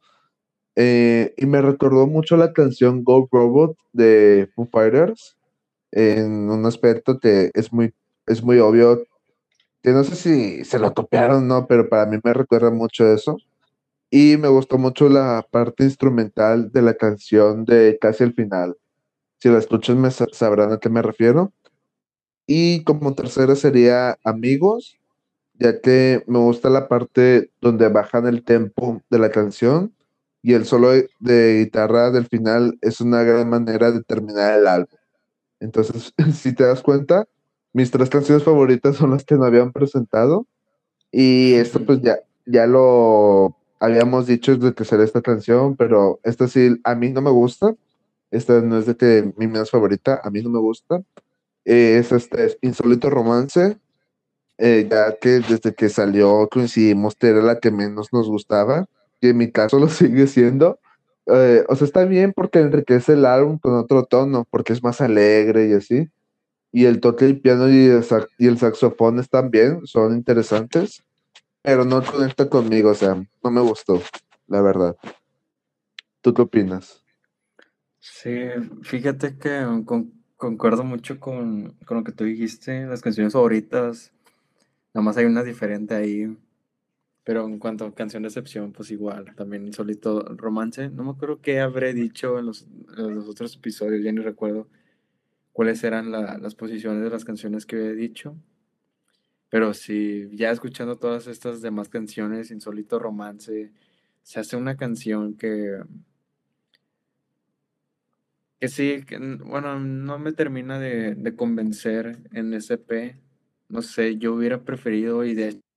Eh, 0.76 1.34
y 1.36 1.46
me 1.46 1.60
recordó 1.62 2.06
mucho 2.06 2.36
la 2.36 2.52
canción 2.52 3.04
Go 3.04 3.28
Robot 3.30 3.76
de 3.92 4.48
Foo 4.54 4.68
Fighters 4.70 5.36
en 5.92 6.50
un 6.50 6.64
aspecto 6.66 7.18
que 7.18 7.50
es 7.54 7.72
muy, 7.72 7.92
es 8.26 8.42
muy 8.42 8.58
obvio, 8.60 9.04
que 9.82 9.90
no 9.90 10.04
sé 10.04 10.16
si 10.16 10.64
se 10.64 10.78
lo 10.78 10.94
copiaron 10.94 11.44
o 11.44 11.46
no, 11.46 11.66
pero 11.66 11.88
para 11.88 12.06
mí 12.06 12.18
me 12.22 12.32
recuerda 12.34 12.70
mucho 12.70 13.12
eso. 13.12 13.38
Y 14.10 14.36
me 14.38 14.48
gustó 14.48 14.78
mucho 14.78 15.08
la 15.08 15.46
parte 15.50 15.84
instrumental 15.84 16.72
de 16.72 16.82
la 16.82 16.94
canción 16.94 17.64
de 17.64 17.98
casi 18.00 18.24
el 18.24 18.34
final. 18.34 18.76
Si 19.38 19.48
la 19.48 19.58
escuchan 19.58 20.00
me 20.00 20.10
sabrán 20.10 20.72
a 20.72 20.78
qué 20.78 20.88
me 20.90 21.02
refiero. 21.02 21.52
Y 22.46 22.84
como 22.84 23.14
tercera 23.14 23.54
sería 23.56 24.18
Amigos, 24.24 24.98
ya 25.54 25.80
que 25.80 26.24
me 26.26 26.38
gusta 26.40 26.70
la 26.70 26.88
parte 26.88 27.50
donde 27.60 27.88
bajan 27.88 28.26
el 28.26 28.44
tempo 28.44 29.02
de 29.10 29.18
la 29.18 29.30
canción 29.30 29.94
y 30.42 30.54
el 30.54 30.64
solo 30.66 30.90
de, 31.18 31.58
guitarra 31.64 32.10
del 32.10 32.26
final 32.26 32.78
es 32.80 33.00
una 33.00 33.22
gran 33.22 33.48
manera 33.48 33.92
de 33.92 34.02
terminar 34.02 34.58
el 34.58 34.66
álbum. 34.66 34.98
Entonces, 35.60 36.14
si 36.34 36.54
te 36.54 36.64
das 36.64 36.82
cuenta, 36.82 37.26
mis 37.72 37.90
tres 37.90 38.08
canciones 38.10 38.44
favoritas 38.44 38.96
son 38.96 39.10
las 39.10 39.24
que 39.24 39.36
no 39.36 39.44
habían 39.44 39.72
presentado 39.72 40.46
y 41.12 41.54
esto 41.54 41.84
pues 41.84 42.00
ya, 42.02 42.18
ya 42.46 42.66
lo 42.66 43.56
habíamos 43.80 44.26
dicho 44.26 44.56
desde 44.56 44.74
que 44.74 44.84
salió 44.84 45.04
esta 45.04 45.22
canción, 45.22 45.76
pero 45.76 46.20
esta 46.22 46.48
sí, 46.48 46.80
a 46.84 46.94
mí 46.94 47.10
no 47.10 47.22
me 47.22 47.30
gusta. 47.30 47.74
Esta 48.30 48.60
no 48.60 48.78
es 48.78 48.86
de 48.86 48.96
que 48.96 49.32
mi 49.36 49.48
menos 49.48 49.70
favorita, 49.70 50.20
a 50.22 50.30
mí 50.30 50.42
no 50.42 50.50
me 50.50 50.60
gusta. 50.60 51.02
es 51.64 52.12
este 52.12 52.58
Insólito 52.62 53.10
Romance, 53.10 53.78
eh, 54.58 54.86
ya 54.90 55.16
que 55.18 55.40
desde 55.40 55.74
que 55.74 55.88
salió 55.88 56.48
coincidimos 56.50 57.14
que 57.16 57.28
era 57.28 57.42
la 57.42 57.58
que 57.60 57.70
menos 57.70 58.12
nos 58.12 58.28
gustaba, 58.28 58.86
y 59.20 59.28
en 59.28 59.36
mi 59.36 59.50
caso 59.50 59.78
lo 59.78 59.88
sigue 59.88 60.26
siendo. 60.26 60.80
Eh, 61.26 61.64
o 61.68 61.76
sea, 61.76 61.86
está 61.86 62.04
bien 62.04 62.32
porque 62.32 62.58
enriquece 62.58 63.12
el 63.12 63.24
álbum 63.24 63.58
con 63.58 63.74
otro 63.74 64.04
tono, 64.04 64.46
porque 64.50 64.72
es 64.72 64.82
más 64.82 65.00
alegre 65.00 65.68
y 65.68 65.74
así. 65.74 66.08
Y 66.72 66.86
el 66.86 67.00
toque 67.00 67.24
del 67.24 67.40
piano 67.40 67.68
y 67.68 67.86
el, 67.86 68.04
y 68.38 68.46
el 68.46 68.58
saxofón 68.58 69.18
están 69.18 69.50
bien, 69.50 69.86
son 69.86 70.14
interesantes, 70.14 71.02
pero 71.62 71.84
no 71.84 72.02
conecta 72.02 72.48
conmigo, 72.48 72.90
o 72.90 72.94
sea, 72.94 73.22
no 73.42 73.50
me 73.50 73.60
gustó, 73.60 74.00
la 74.46 74.62
verdad. 74.62 74.96
¿Tú 76.20 76.32
qué 76.32 76.42
opinas? 76.42 77.02
Sí, 77.98 78.30
fíjate 78.82 79.36
que 79.36 79.66
concuerdo 80.36 80.84
mucho 80.84 81.18
con, 81.18 81.76
con, 81.84 81.98
lo 81.98 82.04
que 82.04 82.12
tú 82.12 82.24
dijiste, 82.24 82.86
las 82.86 83.02
canciones 83.02 83.32
favoritas, 83.32 84.12
nada 84.94 85.04
más 85.04 85.16
hay 85.16 85.26
una 85.26 85.42
diferente 85.42 85.94
ahí, 85.94 86.36
pero 87.24 87.46
en 87.46 87.58
cuanto 87.58 87.84
a 87.84 87.94
canción 87.94 88.22
de 88.22 88.28
excepción, 88.28 88.72
pues 88.72 88.90
igual, 88.90 89.34
también 89.36 89.66
Insólito 89.66 90.22
Romance, 90.36 90.90
no 90.90 91.04
me 91.04 91.10
acuerdo 91.10 91.40
qué 91.40 91.60
habré 91.60 91.92
dicho 91.92 92.38
en 92.38 92.46
los, 92.46 92.66
en 92.96 93.14
los 93.14 93.28
otros 93.28 93.56
episodios, 93.56 94.02
ya 94.02 94.12
ni 94.12 94.20
recuerdo 94.20 94.68
cuáles 95.52 95.84
eran 95.84 96.10
la, 96.10 96.38
las 96.38 96.54
posiciones 96.54 97.02
de 97.02 97.10
las 97.10 97.24
canciones 97.24 97.66
que 97.66 97.76
he 97.76 97.94
dicho, 97.94 98.36
pero 99.50 99.74
sí, 99.74 100.28
ya 100.32 100.50
escuchando 100.50 100.96
todas 100.96 101.26
estas 101.26 101.60
demás 101.60 101.88
canciones, 101.88 102.50
Insólito 102.50 102.98
Romance, 102.98 103.72
se 104.22 104.40
hace 104.40 104.56
una 104.56 104.76
canción 104.76 105.34
que 105.34 105.80
que 108.60 108.68
sí, 108.68 109.04
que, 109.06 109.18
bueno, 109.18 109.80
no 109.80 110.18
me 110.18 110.32
termina 110.32 110.78
de, 110.78 111.14
de 111.14 111.34
convencer 111.34 112.18
en 112.32 112.52
SP. 112.52 113.16
No 113.70 113.80
sé, 113.80 114.18
yo 114.18 114.34
hubiera 114.34 114.64
preferido 114.64 115.24
y 115.24 115.34
de 115.34 115.48
hecho 115.48 115.69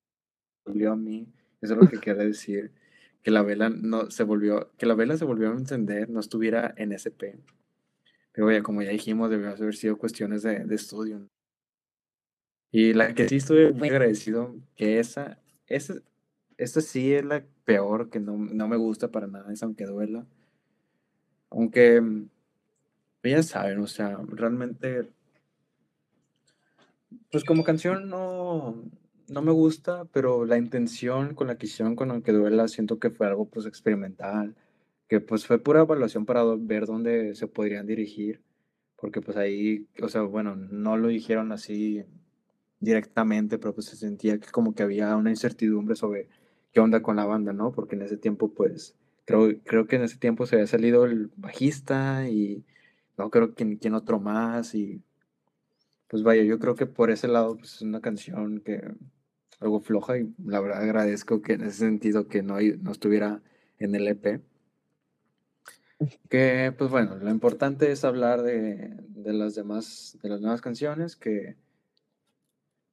volvió 0.65 0.93
a 0.93 0.95
mí, 0.95 1.27
eso 1.61 1.73
es 1.73 1.79
lo 1.79 1.87
que 1.87 1.99
quiere 1.99 2.25
decir, 2.25 2.71
que 3.21 3.31
la 3.31 3.41
vela 3.41 3.69
no 3.69 4.11
se 4.11 4.23
volvió, 4.23 4.71
que 4.77 4.85
la 4.85 4.95
vela 4.95 5.17
se 5.17 5.25
volvió 5.25 5.49
a 5.49 5.53
encender, 5.53 6.09
no 6.09 6.19
estuviera 6.19 6.73
en 6.77 6.91
SP. 6.91 7.39
Pero 8.33 8.47
oye, 8.47 8.63
como 8.63 8.81
ya 8.81 8.89
dijimos, 8.89 9.29
debió 9.29 9.49
haber 9.49 9.75
sido 9.75 9.97
cuestiones 9.97 10.43
de, 10.43 10.65
de 10.65 10.75
estudio. 10.75 11.29
Y 12.71 12.93
la 12.93 13.13
que 13.13 13.29
sí 13.29 13.35
estoy 13.35 13.71
muy 13.71 13.89
agradecido, 13.89 14.55
que 14.75 14.99
esa, 14.99 15.39
esa, 15.67 15.93
esa 16.57 16.81
sí 16.81 17.13
es 17.13 17.23
la 17.23 17.45
peor, 17.65 18.09
que 18.09 18.19
no, 18.19 18.35
no 18.35 18.67
me 18.67 18.77
gusta 18.77 19.09
para 19.11 19.27
nada, 19.27 19.53
es 19.53 19.61
aunque 19.61 19.85
duela. 19.85 20.25
Aunque 21.51 22.01
ya 23.23 23.43
saben, 23.43 23.79
o 23.79 23.87
sea, 23.87 24.17
realmente, 24.27 25.07
pues 27.31 27.43
como 27.43 27.63
canción 27.63 28.09
no, 28.09 28.83
no 29.27 29.41
me 29.41 29.51
gusta, 29.51 30.05
pero 30.05 30.45
la 30.45 30.57
intención 30.57 31.35
con 31.35 31.47
la 31.47 31.57
que 31.57 31.67
hicieron 31.67 31.95
con 31.95 32.11
Aunque 32.11 32.31
Duela, 32.31 32.67
siento 32.67 32.99
que 32.99 33.09
fue 33.09 33.27
algo 33.27 33.45
pues 33.45 33.65
experimental, 33.65 34.55
que 35.07 35.21
pues 35.21 35.45
fue 35.45 35.59
pura 35.59 35.81
evaluación 35.81 36.25
para 36.25 36.43
ver 36.57 36.85
dónde 36.85 37.35
se 37.35 37.47
podrían 37.47 37.87
dirigir, 37.87 38.41
porque 38.97 39.21
pues 39.21 39.37
ahí, 39.37 39.87
o 40.01 40.09
sea, 40.09 40.21
bueno, 40.23 40.55
no 40.55 40.97
lo 40.97 41.07
dijeron 41.09 41.51
así 41.51 42.03
directamente, 42.79 43.57
pero 43.57 43.73
pues 43.73 43.87
se 43.87 43.95
sentía 43.95 44.39
que 44.39 44.49
como 44.51 44.75
que 44.75 44.83
había 44.83 45.15
una 45.15 45.29
incertidumbre 45.29 45.95
sobre 45.95 46.27
qué 46.73 46.79
onda 46.79 47.01
con 47.01 47.15
la 47.15 47.25
banda, 47.25 47.53
¿no? 47.53 47.71
Porque 47.71 47.95
en 47.95 48.03
ese 48.03 48.17
tiempo 48.17 48.53
pues 48.53 48.95
creo, 49.25 49.49
creo 49.63 49.87
que 49.87 49.95
en 49.97 50.03
ese 50.03 50.17
tiempo 50.17 50.45
se 50.45 50.55
había 50.55 50.67
salido 50.67 51.05
el 51.05 51.31
bajista 51.37 52.27
y 52.29 52.65
no 53.17 53.29
creo 53.29 53.55
que 53.55 53.77
quién 53.77 53.93
otro 53.93 54.19
más 54.19 54.75
y 54.75 55.01
pues 56.13 56.21
vaya, 56.21 56.43
yo 56.43 56.59
creo 56.59 56.75
que 56.75 56.85
por 56.85 57.09
ese 57.09 57.27
lado 57.27 57.57
pues, 57.57 57.73
es 57.73 57.81
una 57.81 57.99
canción 57.99 58.59
que 58.59 58.79
algo 59.59 59.79
floja 59.79 60.19
y 60.19 60.31
la 60.45 60.59
verdad 60.59 60.83
agradezco 60.83 61.41
que 61.41 61.53
en 61.53 61.63
ese 61.63 61.79
sentido 61.79 62.27
que 62.27 62.43
no, 62.43 62.57
no 62.61 62.91
estuviera 62.91 63.41
en 63.79 63.95
el 63.95 64.07
EP. 64.07 64.43
Que 66.29 66.71
pues 66.77 66.91
bueno, 66.91 67.15
lo 67.15 67.31
importante 67.31 67.91
es 67.91 68.05
hablar 68.05 68.43
de, 68.43 68.95
de 69.07 69.33
las 69.33 69.55
demás, 69.55 70.19
de 70.21 70.29
las 70.29 70.39
nuevas 70.39 70.61
canciones 70.61 71.15
que, 71.15 71.57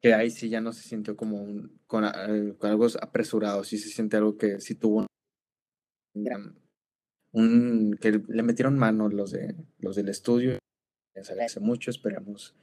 que 0.01 0.15
ahí 0.15 0.31
sí 0.31 0.49
ya 0.49 0.63
no 0.63 0.73
se 0.73 0.89
sintió 0.89 1.15
como 1.15 1.43
un, 1.43 1.79
con, 1.87 2.07
eh, 2.07 2.55
con 2.57 2.71
algo 2.71 2.87
apresurado, 3.03 3.65
sí 3.65 3.77
se 3.77 3.91
siente 3.91 4.17
algo 4.17 4.39
que 4.39 4.63
sí 4.63 4.77
tuvo 4.77 5.05
un, 6.15 6.57
un, 7.33 7.99
que 8.01 8.13
le 8.13 8.43
metieron 8.43 8.79
mano 8.79 9.11
los, 9.11 9.31
de, 9.31 9.57
los 9.77 9.95
del 9.95 10.09
estudio. 10.09 10.59
Les 11.15 11.29
agradece 11.29 11.61
mucho, 11.61 11.91
esperemos, 11.91 12.55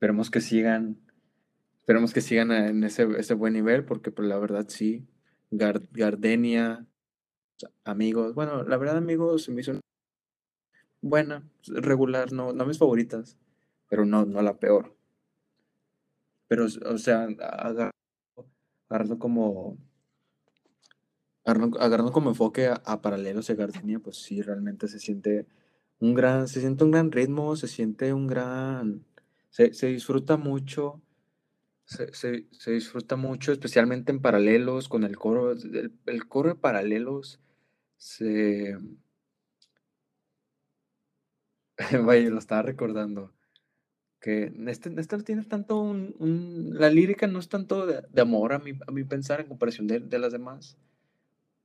esperemos 0.00 0.30
que 0.30 0.40
sigan, 0.40 0.96
esperemos 1.80 2.14
que 2.14 2.22
sigan 2.22 2.52
en 2.52 2.84
ese, 2.84 3.06
ese 3.18 3.34
buen 3.34 3.52
nivel, 3.52 3.84
porque 3.84 4.10
pues, 4.10 4.26
la 4.26 4.38
verdad 4.38 4.64
sí, 4.66 5.06
Gardenia, 5.50 6.86
amigos, 7.84 8.34
bueno, 8.34 8.62
la 8.62 8.78
verdad 8.78 8.96
amigos 8.96 9.50
me 9.50 9.60
hizo 9.60 9.78
buena, 11.02 11.46
regular, 11.66 12.32
no, 12.32 12.54
no 12.54 12.64
mis 12.64 12.78
favoritas, 12.78 13.36
pero 13.90 14.06
no, 14.06 14.24
no 14.24 14.40
la 14.40 14.58
peor. 14.58 14.96
Pero, 16.48 16.64
o 16.64 16.96
sea, 16.96 17.28
agarrando 18.88 19.18
como 19.18 19.76
agarrando, 21.44 22.10
como 22.10 22.30
enfoque 22.30 22.68
a, 22.68 23.02
paralelos 23.02 23.48
de 23.48 23.54
Gardenia, 23.54 23.98
pues 23.98 24.16
sí, 24.16 24.40
realmente 24.40 24.88
se 24.88 24.98
siente 24.98 25.46
un 25.98 26.14
gran, 26.14 26.48
se 26.48 26.60
siente 26.60 26.84
un 26.84 26.90
gran 26.90 27.12
ritmo, 27.12 27.54
se 27.56 27.68
siente 27.68 28.14
un 28.14 28.26
gran, 28.26 29.04
se, 29.50 29.86
disfruta 29.86 30.36
mucho, 30.36 31.02
se, 31.84 32.46
disfruta 32.66 33.16
mucho, 33.16 33.52
especialmente 33.52 34.12
en 34.12 34.20
paralelos 34.22 34.88
con 34.88 35.04
el 35.04 35.16
coro, 35.16 35.52
el, 35.52 36.28
coro 36.28 36.50
de 36.50 36.54
paralelos 36.54 37.40
se... 37.96 38.78
Vaya, 42.04 42.30
lo 42.30 42.38
estaba 42.38 42.62
recordando. 42.62 43.32
Que 44.20 44.52
este, 44.66 44.92
este 44.98 45.16
no 45.16 45.24
tiene 45.24 45.44
tanto 45.44 45.80
un, 45.80 46.74
La 46.74 46.90
lírica 46.90 47.26
no 47.26 47.38
es 47.38 47.48
tanto 47.48 47.86
de, 47.86 48.20
amor 48.20 48.52
a 48.52 48.58
mi, 48.58 48.72
a 48.86 48.92
mi 48.92 49.02
pensar 49.04 49.40
en 49.40 49.48
comparación 49.48 49.86
de, 49.86 50.00
de 50.00 50.18
las 50.18 50.32
demás. 50.32 50.76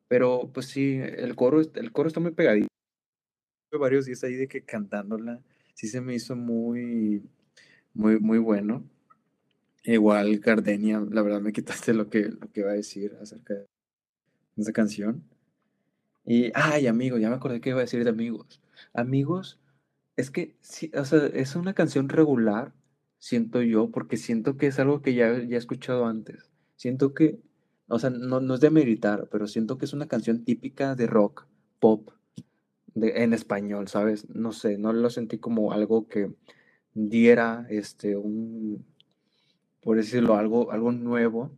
Pero 0.07 0.49
pues 0.53 0.67
sí, 0.67 0.95
el 1.01 1.35
coro, 1.35 1.61
el 1.61 1.91
coro 1.91 2.07
está 2.07 2.19
muy 2.19 2.31
pegadito. 2.31 2.67
Varios 3.77 4.05
días 4.05 4.23
ahí 4.23 4.35
de 4.35 4.47
que 4.47 4.63
cantándola, 4.63 5.41
sí 5.73 5.87
se 5.87 5.99
me 5.99 6.15
hizo 6.15 6.35
muy, 6.37 7.29
muy, 7.95 8.19
muy 8.19 8.37
bueno. 8.37 8.83
Igual 9.83 10.39
Gardenia, 10.39 11.03
la 11.09 11.21
verdad 11.23 11.41
me 11.41 11.53
quitaste 11.53 11.93
lo 11.93 12.09
que, 12.09 12.29
lo 12.29 12.51
que 12.51 12.59
iba 12.61 12.71
a 12.71 12.75
decir 12.75 13.17
acerca 13.21 13.55
de 13.55 13.65
esa 14.57 14.71
canción. 14.71 15.23
Y, 16.25 16.51
ay, 16.53 16.87
amigos, 16.87 17.19
ya 17.19 17.29
me 17.29 17.35
acordé 17.35 17.61
que 17.61 17.69
iba 17.69 17.79
a 17.79 17.81
decir 17.81 18.03
de 18.03 18.09
amigos. 18.09 18.61
Amigos, 18.93 19.59
es 20.15 20.29
que, 20.31 20.55
sí, 20.61 20.91
o 20.95 21.05
sea, 21.05 21.25
es 21.27 21.55
una 21.55 21.73
canción 21.73 22.09
regular, 22.09 22.73
siento 23.17 23.61
yo, 23.63 23.89
porque 23.89 24.17
siento 24.17 24.57
que 24.57 24.67
es 24.67 24.79
algo 24.79 25.01
que 25.01 25.15
ya, 25.15 25.37
ya 25.43 25.55
he 25.55 25.59
escuchado 25.59 26.05
antes. 26.05 26.51
Siento 26.75 27.13
que 27.13 27.39
o 27.87 27.99
sea, 27.99 28.09
no, 28.09 28.39
no 28.39 28.55
es 28.55 28.61
de 28.61 28.71
meditar, 28.71 29.27
pero 29.31 29.47
siento 29.47 29.77
que 29.77 29.85
es 29.85 29.93
una 29.93 30.07
canción 30.07 30.43
típica 30.43 30.95
de 30.95 31.07
rock, 31.07 31.45
pop, 31.79 32.09
de, 32.95 33.23
en 33.23 33.33
español, 33.33 33.87
¿sabes? 33.87 34.27
No 34.29 34.51
sé, 34.53 34.77
no 34.77 34.91
lo 34.91 35.09
sentí 35.09 35.37
como 35.37 35.71
algo 35.71 36.07
que 36.07 36.33
diera 36.95 37.67
este 37.69 38.15
un 38.17 38.83
por 39.81 39.97
decirlo 39.97 40.35
algo 40.35 40.71
algo 40.71 40.91
nuevo 40.91 41.51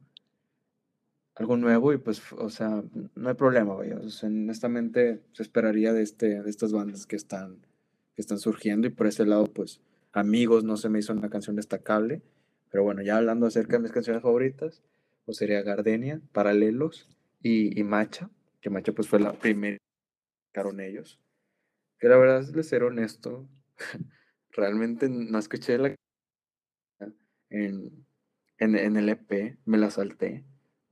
algo 1.36 1.56
nuevo 1.56 1.94
y 1.94 1.98
pues 1.98 2.22
o 2.34 2.50
sea 2.50 2.84
no 3.16 3.30
hay 3.30 3.36
problema 3.36 3.74
vaya 3.74 3.98
o 3.98 4.10
sea, 4.10 4.28
honestamente 4.28 5.22
se 5.32 5.44
esperaría 5.44 5.94
de 5.94 6.02
este 6.02 6.44
de 6.44 6.50
estas 6.50 6.74
bandas 6.74 7.06
que 7.06 7.16
están 7.16 7.66
que 8.16 8.22
están 8.22 8.40
surgiendo 8.40 8.88
y 8.88 8.90
por 8.90 9.08
ese 9.08 9.26
lado 9.26 9.46
pues 9.46 9.80
amigos 10.12 10.66
no 10.66 10.76
se 10.76 10.90
me 10.90 11.00
hizo 11.00 11.14
una 11.14 11.30
canción 11.30 11.56
destacable 11.56 12.22
pero 12.70 12.84
bueno 12.84 13.02
ya 13.02 13.16
hablando 13.16 13.46
acerca 13.46 13.78
de 13.78 13.84
mis 13.84 13.94
canciones 13.94 14.22
favoritas 14.22 14.84
o 15.28 15.34
sería 15.34 15.62
Gardenia, 15.62 16.22
Paralelos 16.32 17.08
y, 17.44 17.84
Macha, 17.84 18.30
que 18.62 18.70
Macha 18.70 18.94
pues 18.94 19.08
fue 19.08 19.20
la 19.20 19.34
primera 19.34 19.78
que 20.54 20.88
ellos. 20.88 21.20
Que 22.00 22.08
la 22.08 22.18
verdad, 22.18 22.44
de 22.48 22.64
ser 22.64 22.84
honesto, 22.84 23.48
realmente 24.58 25.08
no 25.10 25.40
escuché 25.40 25.78
la 25.78 25.96
en, 27.50 28.06
en, 28.58 28.98
el 28.98 29.10
EP, 29.10 29.58
me 29.66 29.78
la 29.78 29.90
salté. 29.90 30.44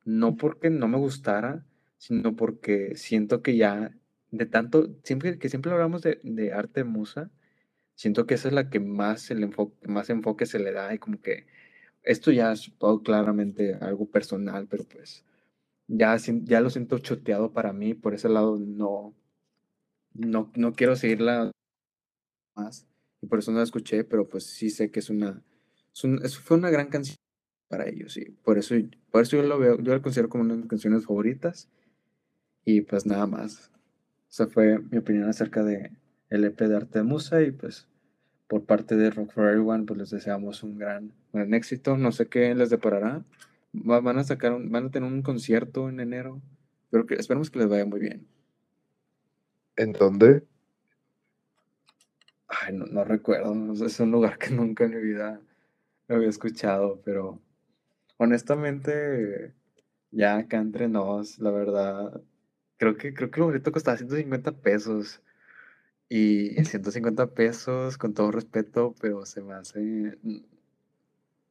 No 0.06 0.38
porque 0.38 0.70
no 0.70 0.88
me 0.88 0.98
gustara, 0.98 1.66
sino 1.98 2.36
porque 2.36 2.96
siento 2.96 3.42
que 3.42 3.58
ya 3.58 3.92
de 4.32 4.46
tanto, 4.46 4.96
siempre 5.04 5.38
que 5.40 5.50
siempre 5.50 5.72
hablamos 5.72 6.02
de, 6.02 6.20
de 6.24 6.54
arte 6.54 6.84
musa, 6.84 7.32
siento 7.96 8.26
que 8.28 8.36
esa 8.36 8.50
es 8.50 8.54
la 8.54 8.70
que 8.70 8.80
más, 8.80 9.32
el 9.32 9.44
enfoque, 9.44 9.88
más 9.88 10.10
enfoque 10.10 10.46
se 10.46 10.60
le 10.60 10.72
da 10.72 10.94
y 10.94 11.00
como 11.00 11.22
que 11.22 11.48
esto 12.04 12.32
ya 12.32 12.52
es 12.52 12.72
todo 12.78 13.02
claramente 13.04 13.76
algo 13.82 14.06
personal, 14.10 14.68
pero 14.68 14.86
pues 14.86 15.26
ya, 15.88 16.16
ya 16.18 16.62
lo 16.62 16.70
siento 16.70 17.00
choteado 17.00 17.54
para 17.54 17.74
mí, 17.74 17.94
por 17.94 18.14
ese 18.14 18.30
lado 18.30 18.58
no, 18.60 19.16
no, 20.14 20.52
no 20.56 20.74
quiero 20.74 20.96
seguirla 20.96 21.52
más, 22.56 22.88
por 23.26 23.40
eso 23.40 23.52
no 23.52 23.58
la 23.58 23.64
escuché, 23.64 24.04
pero 24.04 24.28
pues 24.28 24.46
sí 24.46 24.70
sé 24.70 24.92
que 24.92 25.00
es 25.00 25.10
una, 25.10 25.42
es 26.24 26.38
fue 26.38 26.58
una 26.58 26.70
gran 26.70 26.88
canción 26.88 27.18
para 27.68 27.88
ellos, 27.88 28.18
y 28.18 28.26
por 28.26 28.58
eso, 28.58 28.76
por 29.12 29.24
eso 29.24 29.38
yo 29.38 29.44
lo 29.44 29.60
veo, 29.60 29.78
yo 29.82 29.94
lo 29.94 30.02
considero 30.02 30.30
como 30.30 30.44
una 30.44 30.54
de 30.54 30.62
mis 30.62 30.70
canciones 30.70 31.06
favoritas, 31.06 31.70
y 32.64 32.82
pues 32.82 33.06
nada 33.06 33.28
más. 33.28 33.72
Esa 34.30 34.48
fue 34.48 34.80
mi 34.80 34.98
opinión 34.98 35.30
acerca 35.30 35.64
de 35.64 35.92
el 36.30 36.44
EP 36.44 36.60
de 36.60 36.76
Arte 36.76 37.00
de 37.00 37.04
Musa, 37.04 37.42
y 37.42 37.52
pues 37.52 37.88
por 38.48 38.66
parte 38.66 38.96
de 38.96 39.10
Rock 39.10 39.32
for 39.32 39.48
Everyone, 39.48 39.86
pues 39.86 40.00
les 40.00 40.10
deseamos 40.10 40.64
un 40.64 40.78
gran, 40.78 41.14
éxito. 41.54 41.98
No 41.98 42.12
sé 42.12 42.28
qué 42.28 42.54
les 42.56 42.70
deparará. 42.70 43.24
Van 43.74 44.18
a 44.18 44.24
sacar, 44.24 44.58
van 44.62 44.86
a 44.86 44.92
tener 44.92 45.12
un 45.12 45.22
concierto 45.22 45.90
en 45.90 46.00
enero. 46.00 46.42
Pero 46.90 47.06
que, 47.06 47.16
esperemos 47.16 47.50
que 47.50 47.60
les 47.60 47.68
vaya 47.68 47.86
muy 47.86 48.00
bien. 48.00 48.28
¿En 49.76 49.92
dónde? 49.92 50.44
Ay, 52.48 52.74
no, 52.74 52.86
no 52.86 53.04
recuerdo. 53.04 53.54
Es 53.86 54.00
un 54.00 54.12
lugar 54.12 54.38
que 54.38 54.50
nunca 54.52 54.86
en 54.86 54.92
mi 54.92 55.02
vida 55.02 55.42
había 56.10 56.30
escuchado, 56.30 57.02
pero 57.06 57.42
honestamente, 58.18 59.54
ya 60.12 60.38
acá 60.38 60.58
entre 60.60 60.88
nos, 60.90 61.40
la 61.40 61.52
verdad, 61.52 62.22
creo 62.78 62.98
que, 62.98 63.14
creo 63.14 63.32
que 63.32 63.42
el 63.42 63.46
boleto 63.48 63.72
costaba 63.72 63.98
150 63.98 64.54
pesos. 64.54 65.22
Y 66.10 66.52
150 66.66 67.28
pesos, 67.34 67.98
con 67.98 68.14
todo 68.14 68.32
respeto, 68.32 68.96
pero 69.02 69.26
se 69.26 69.42
me 69.44 69.54
hace, 69.56 69.80
mm, 70.24 70.40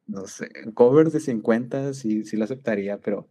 no 0.06 0.26
sé, 0.26 0.48
cover 0.74 1.10
de 1.10 1.20
50 1.20 1.92
sí, 1.94 2.24
sí 2.24 2.36
lo 2.36 2.44
aceptaría, 2.44 2.98
pero 2.98 3.28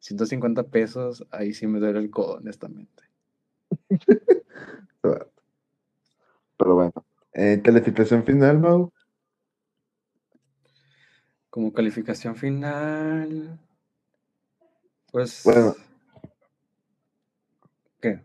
150 0.00 0.64
pesos, 0.64 1.26
ahí 1.30 1.54
sí 1.54 1.66
me 1.68 1.80
duele 1.80 2.00
el 2.00 2.10
codo, 2.10 2.36
honestamente. 2.36 3.04
Pero 6.58 6.74
bueno, 6.74 6.92
eh, 7.32 7.60
calificación 7.62 8.24
final, 8.24 8.58
Mau. 8.58 8.92
Como 11.50 11.72
calificación 11.72 12.36
final, 12.36 13.58
pues... 15.10 15.42
Bueno. 15.44 15.74
¿Qué? 18.00 18.20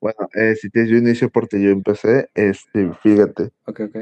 Bueno, 0.00 0.28
eh, 0.34 0.54
si 0.56 0.70
tienes 0.70 0.90
yo 0.90 0.96
inicio 0.96 1.28
porque 1.28 1.60
yo 1.60 1.70
empecé, 1.70 2.30
este, 2.34 2.92
fíjate. 3.02 3.50
Ok, 3.66 3.80
ok. 3.80 3.96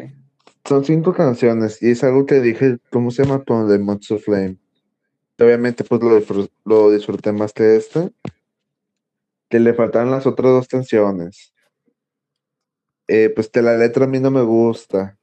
Son 0.67 0.85
cinco 0.85 1.15
canciones 1.15 1.83
y 1.83 1.91
es 1.91 2.05
algo 2.05 2.27
que 2.27 2.41
dije, 2.41 2.79
¿cómo 2.91 3.11
se 3.11 3.25
llama? 3.25 3.45
Con 3.45 3.69
The 3.69 3.79
Months 3.79 4.11
of 4.11 4.25
Flame. 4.25 4.59
Obviamente, 5.39 5.85
pues 5.85 6.03
lo, 6.03 6.49
lo 6.65 6.91
disfruté 6.91 7.33
más 7.33 7.53
que 7.53 7.77
este. 7.77 8.13
Que 9.49 9.61
le 9.61 9.75
faltaban 9.75 10.11
las 10.11 10.27
otras 10.27 10.53
dos 10.53 10.69
canciones. 10.69 11.55
Eh, 13.09 13.31
pues 13.35 13.49
que 13.49 13.63
la 13.63 13.77
letra 13.77 14.05
a 14.05 14.09
mí 14.09 14.21
no 14.21 14.31
me 14.31 14.43
gusta. 14.43 15.19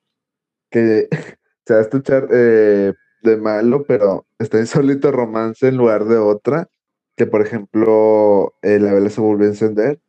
Que 0.69 1.07
se 1.65 1.73
va 1.73 1.79
a 1.79 1.83
escuchar 1.83 2.27
eh, 2.31 2.93
de 3.23 3.37
malo, 3.37 3.85
pero 3.87 4.25
está 4.39 4.59
en 4.59 4.67
solito 4.67 5.11
romance 5.11 5.67
en 5.67 5.77
lugar 5.77 6.05
de 6.05 6.17
otra. 6.17 6.69
Que 7.15 7.25
por 7.25 7.41
ejemplo, 7.41 8.55
eh, 8.61 8.79
la 8.79 8.93
vela 8.93 9.09
se 9.09 9.21
volvió 9.21 9.47
a 9.47 9.51
encender. 9.51 9.99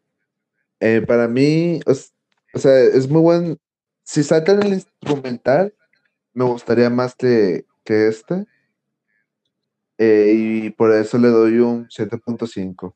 para 1.07 1.29
mí, 1.29 1.81
o 1.87 2.59
sea, 2.59 2.79
es 2.81 3.09
muy 3.09 3.23
buen. 3.23 3.59
Si 4.05 4.23
sacan 4.23 4.63
el 4.63 4.75
instrumental, 4.75 5.75
me 6.35 6.45
gustaría 6.45 6.91
más 6.91 7.15
que, 7.15 7.65
que 7.85 8.09
este. 8.09 8.47
y 9.99 10.71
por 10.71 10.93
eso 10.93 11.19
le 11.19 11.29
doy 11.29 11.59
un 11.59 11.89
7.5. 11.89 12.95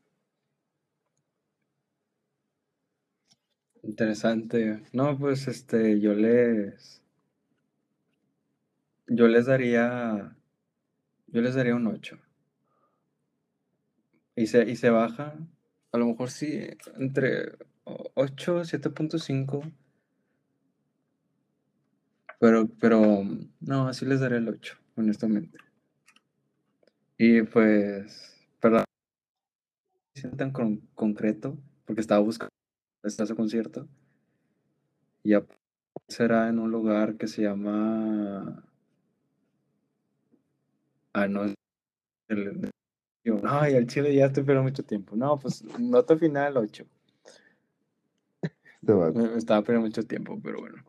Interesante. 3.89 4.83
No, 4.93 5.19
pues 5.19 5.49
este, 5.49 5.99
yo 5.99 6.13
les. 6.13 7.03
Yo 9.07 9.29
les 9.29 9.47
daría. 9.47 10.37
Yo 11.29 11.41
les 11.41 11.55
daría 11.55 11.75
un 11.75 11.87
8. 11.87 12.19
Y 14.37 14.47
se, 14.47 14.69
y 14.69 14.77
se 14.77 14.91
baja. 14.91 15.35
A 15.93 15.97
lo 15.97 16.07
mejor 16.07 16.31
sí, 16.31 16.69
entre 16.99 17.57
8, 17.85 18.65
7.5. 18.65 19.73
Pero, 22.41 22.69
pero, 22.79 23.25
no, 23.61 23.89
así 23.89 24.05
les 24.05 24.21
daré 24.21 24.37
el 24.37 24.49
8, 24.51 24.77
honestamente. 24.97 25.57
Y 27.17 27.41
pues, 27.43 28.37
perdón, 28.61 28.85
tan 30.37 30.53
con, 30.53 30.77
concreto, 30.95 31.57
porque 31.87 32.03
estaba 32.03 32.21
buscando 32.21 32.58
está 33.03 33.27
su 33.27 33.37
concierto. 33.37 33.89
Y 35.23 35.35
será 36.07 36.49
en 36.49 36.59
un 36.59 36.71
lugar 36.71 37.17
que 37.17 37.27
se 37.27 37.43
llama. 37.43 38.65
Ah, 41.13 41.27
no. 41.29 41.55
El, 42.29 42.71
Ay, 43.45 43.75
al 43.75 43.87
Chile 43.87 44.15
ya 44.15 44.27
estoy 44.27 44.45
pero 44.45 44.63
mucho 44.63 44.83
tiempo. 44.83 45.17
No, 45.17 45.39
pues 45.39 45.63
nota 45.79 46.17
final 46.17 46.57
8. 46.57 46.87
estaba 49.37 49.63
pero 49.63 49.81
mucho 49.81 50.03
tiempo, 50.05 50.41
pero 50.43 50.61
bueno. 50.61 50.83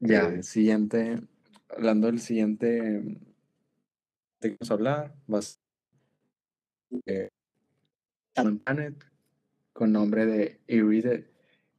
Ya, 0.00 0.42
siguiente. 0.42 1.20
Hablando 1.68 2.06
del 2.06 2.20
siguiente. 2.20 2.66
De 4.40 4.48
vamos 4.48 4.70
a 4.70 4.74
hablar. 4.74 5.14
Vas. 5.26 5.60
Eh, 7.06 7.28
Planet 8.34 9.09
con 9.80 9.92
nombre 9.92 10.26
de 10.26 10.60
Iride, 10.66 11.26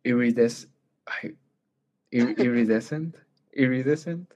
Irides, 0.02 0.74
Iridescent. 2.10 3.16
Iridescent. 3.54 4.34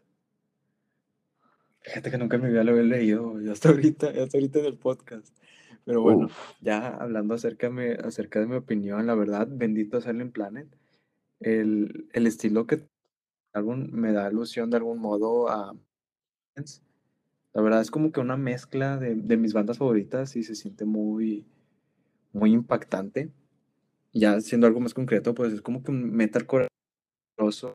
Fíjate 1.82 2.12
que 2.12 2.20
nunca 2.20 2.38
me 2.38 2.50
había 2.50 2.64
lo 2.64 2.74
había 2.74 2.84
leído, 2.84 3.42
ya 3.42 3.54
hasta 3.54 3.70
ahorita, 3.70 4.14
ya 4.14 4.22
hasta 4.22 4.38
ahorita 4.38 4.60
en 4.60 4.66
el 4.66 4.78
podcast. 4.78 5.36
Pero 5.84 6.04
bueno, 6.04 6.30
ya 6.62 6.90
hablando 6.90 7.34
acerca, 7.34 7.72
me, 7.72 7.94
acerca 7.94 8.40
de 8.40 8.46
mi 8.46 8.56
opinión, 8.56 9.08
la 9.08 9.16
verdad, 9.16 9.48
bendito 9.50 10.00
Silent 10.00 10.32
Planet. 10.32 10.68
El, 11.40 12.08
el 12.14 12.28
estilo 12.28 12.68
que 12.68 12.88
algún, 13.52 13.90
me 13.94 14.12
da 14.12 14.28
alusión 14.28 14.70
de 14.70 14.78
algún 14.78 15.00
modo 15.00 15.50
a. 15.50 15.76
La 17.54 17.62
verdad 17.64 17.82
es 17.82 17.90
como 17.90 18.12
que 18.12 18.20
una 18.20 18.38
mezcla 18.38 18.98
de, 18.98 19.16
de 19.16 19.38
mis 19.38 19.54
bandas 19.54 19.80
favoritas 19.80 20.36
y 20.36 20.44
se 20.44 20.54
siente 20.54 20.86
muy, 20.86 21.48
muy 22.32 22.54
impactante 22.54 23.32
ya 24.16 24.40
siendo 24.42 24.66
algo 24.66 24.80
más 24.80 24.94
concreto, 24.94 25.36
pues 25.36 25.54
es 25.54 25.62
como 25.62 25.84
que 25.84 25.92
un 25.92 26.12
metal 26.12 26.48
corazoso, 26.48 27.74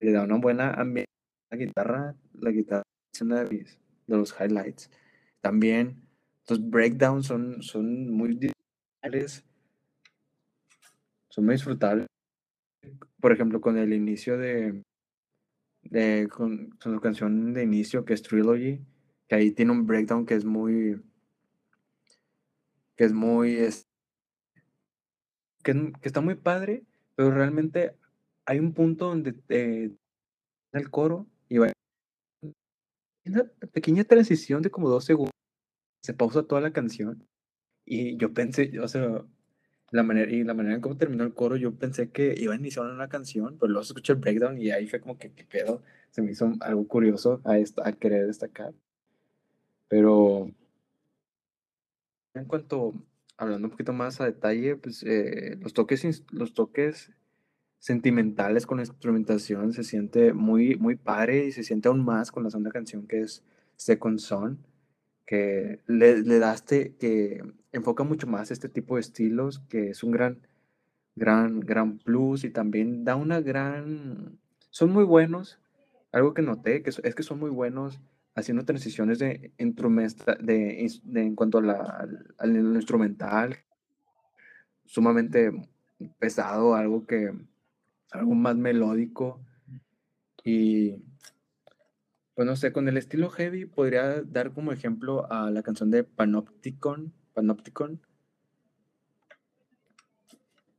le 0.00 0.12
da 0.12 0.24
una 0.24 0.38
buena 0.38 0.72
ambiente 0.74 1.10
la 1.50 1.56
guitarra, 1.56 2.16
la 2.34 2.50
guitarra 2.50 2.82
es 3.12 3.22
una 3.22 3.44
de, 3.44 3.66
los 4.06 4.34
highlights. 4.38 4.90
También 5.40 6.02
los 6.48 6.68
breakdowns 6.68 7.26
son, 7.26 7.62
son 7.62 8.10
muy 8.10 8.34
disfrutables, 8.34 9.44
son 11.28 11.44
muy 11.44 11.54
disfrutables. 11.54 12.06
Por 13.20 13.32
ejemplo, 13.32 13.60
con 13.60 13.78
el 13.78 13.92
inicio 13.92 14.38
de, 14.38 14.82
de 15.82 16.28
con, 16.28 16.70
con 16.82 16.94
su 16.94 17.00
canción 17.00 17.52
de 17.52 17.62
inicio 17.62 18.04
que 18.04 18.14
es 18.14 18.22
Trilogy, 18.22 18.80
que 19.28 19.34
ahí 19.36 19.52
tiene 19.52 19.72
un 19.72 19.86
breakdown 19.86 20.26
que 20.26 20.34
es 20.34 20.44
muy 20.44 21.00
que 22.96 23.04
es 23.04 23.12
muy 23.12 23.54
que, 25.62 25.92
está 26.02 26.20
muy 26.20 26.34
padre, 26.34 26.84
pero 27.14 27.30
realmente 27.30 27.94
hay 28.46 28.58
un 28.58 28.72
punto 28.72 29.06
donde 29.08 29.32
te, 29.32 29.92
el 30.72 30.90
coro 30.90 31.26
y 31.48 31.58
va 31.58 31.72
una 33.26 33.44
pequeña 33.72 34.04
transición 34.04 34.62
de 34.62 34.70
como 34.70 34.88
dos 34.88 35.04
segundos, 35.04 35.32
se 36.02 36.14
pausa 36.14 36.42
toda 36.42 36.60
la 36.60 36.72
canción 36.72 37.26
y 37.84 38.16
yo 38.16 38.32
pensé, 38.32 38.78
o 38.80 38.88
sea, 38.88 39.24
la 39.90 40.02
manera, 40.02 40.30
y 40.30 40.44
la 40.44 40.54
manera 40.54 40.76
en 40.76 40.80
cómo 40.80 40.96
terminó 40.96 41.24
el 41.24 41.34
coro, 41.34 41.56
yo 41.56 41.74
pensé 41.74 42.10
que 42.10 42.34
iba 42.38 42.54
a 42.54 42.56
iniciar 42.56 42.86
una 42.86 43.08
canción, 43.08 43.56
pero 43.58 43.72
luego 43.72 43.84
se 43.84 43.92
escucha 43.92 44.12
el 44.12 44.20
breakdown 44.20 44.60
y 44.60 44.70
ahí 44.70 44.86
fue 44.86 45.00
como 45.00 45.18
que, 45.18 45.32
¿qué 45.32 45.44
pedo? 45.44 45.82
Se 46.10 46.22
me 46.22 46.32
hizo 46.32 46.52
algo 46.60 46.86
curioso 46.86 47.40
a, 47.44 47.58
esta, 47.58 47.86
a 47.88 47.92
querer 47.92 48.26
destacar. 48.26 48.72
Pero 49.88 50.50
en 52.34 52.44
cuanto 52.44 52.94
hablando 53.40 53.66
un 53.68 53.70
poquito 53.70 53.92
más 53.92 54.20
a 54.20 54.26
detalle, 54.26 54.76
pues 54.76 55.02
eh, 55.02 55.56
los, 55.60 55.72
toques, 55.72 56.24
los 56.30 56.52
toques 56.52 57.10
sentimentales 57.78 58.66
con 58.66 58.76
la 58.76 58.84
instrumentación 58.84 59.72
se 59.72 59.82
siente 59.82 60.34
muy, 60.34 60.76
muy 60.76 60.96
padre 60.96 61.46
y 61.46 61.52
se 61.52 61.62
siente 61.62 61.88
aún 61.88 62.04
más 62.04 62.30
con 62.30 62.44
la 62.44 62.50
segunda 62.50 62.70
canción 62.70 63.06
que 63.06 63.22
es 63.22 63.42
Second 63.76 64.18
Son, 64.18 64.58
que 65.26 65.80
le, 65.86 66.20
le 66.20 66.38
daste, 66.38 66.94
que 66.98 67.42
enfoca 67.72 68.04
mucho 68.04 68.26
más 68.26 68.50
este 68.50 68.68
tipo 68.68 68.96
de 68.96 69.00
estilos, 69.00 69.60
que 69.70 69.88
es 69.88 70.02
un 70.04 70.10
gran, 70.10 70.46
gran, 71.16 71.60
gran 71.60 71.98
plus 71.98 72.44
y 72.44 72.50
también 72.50 73.04
da 73.04 73.16
una 73.16 73.40
gran... 73.40 74.38
Son 74.68 74.90
muy 74.90 75.04
buenos, 75.04 75.58
algo 76.12 76.34
que 76.34 76.42
noté 76.42 76.82
que 76.82 76.90
es 76.90 77.14
que 77.14 77.22
son 77.22 77.38
muy 77.38 77.50
buenos 77.50 78.00
haciendo 78.34 78.64
transiciones 78.64 79.18
de, 79.18 79.52
de, 79.58 81.00
de 81.04 81.22
en 81.22 81.34
cuanto 81.34 81.58
a 81.58 81.62
la, 81.62 82.08
al, 82.38 82.56
instrumental, 82.56 83.56
sumamente 84.86 85.52
pesado, 86.18 86.74
algo 86.74 87.06
que, 87.06 87.32
algo 88.10 88.34
más 88.34 88.56
melódico 88.56 89.40
y 90.44 90.96
pues 92.34 92.46
no 92.46 92.56
sé, 92.56 92.72
con 92.72 92.88
el 92.88 92.96
estilo 92.96 93.28
heavy 93.28 93.66
podría 93.66 94.22
dar 94.22 94.52
como 94.52 94.72
ejemplo 94.72 95.30
a 95.30 95.50
la 95.50 95.62
canción 95.62 95.90
de 95.90 96.04
Panopticon, 96.04 97.12
Panopticon. 97.34 98.00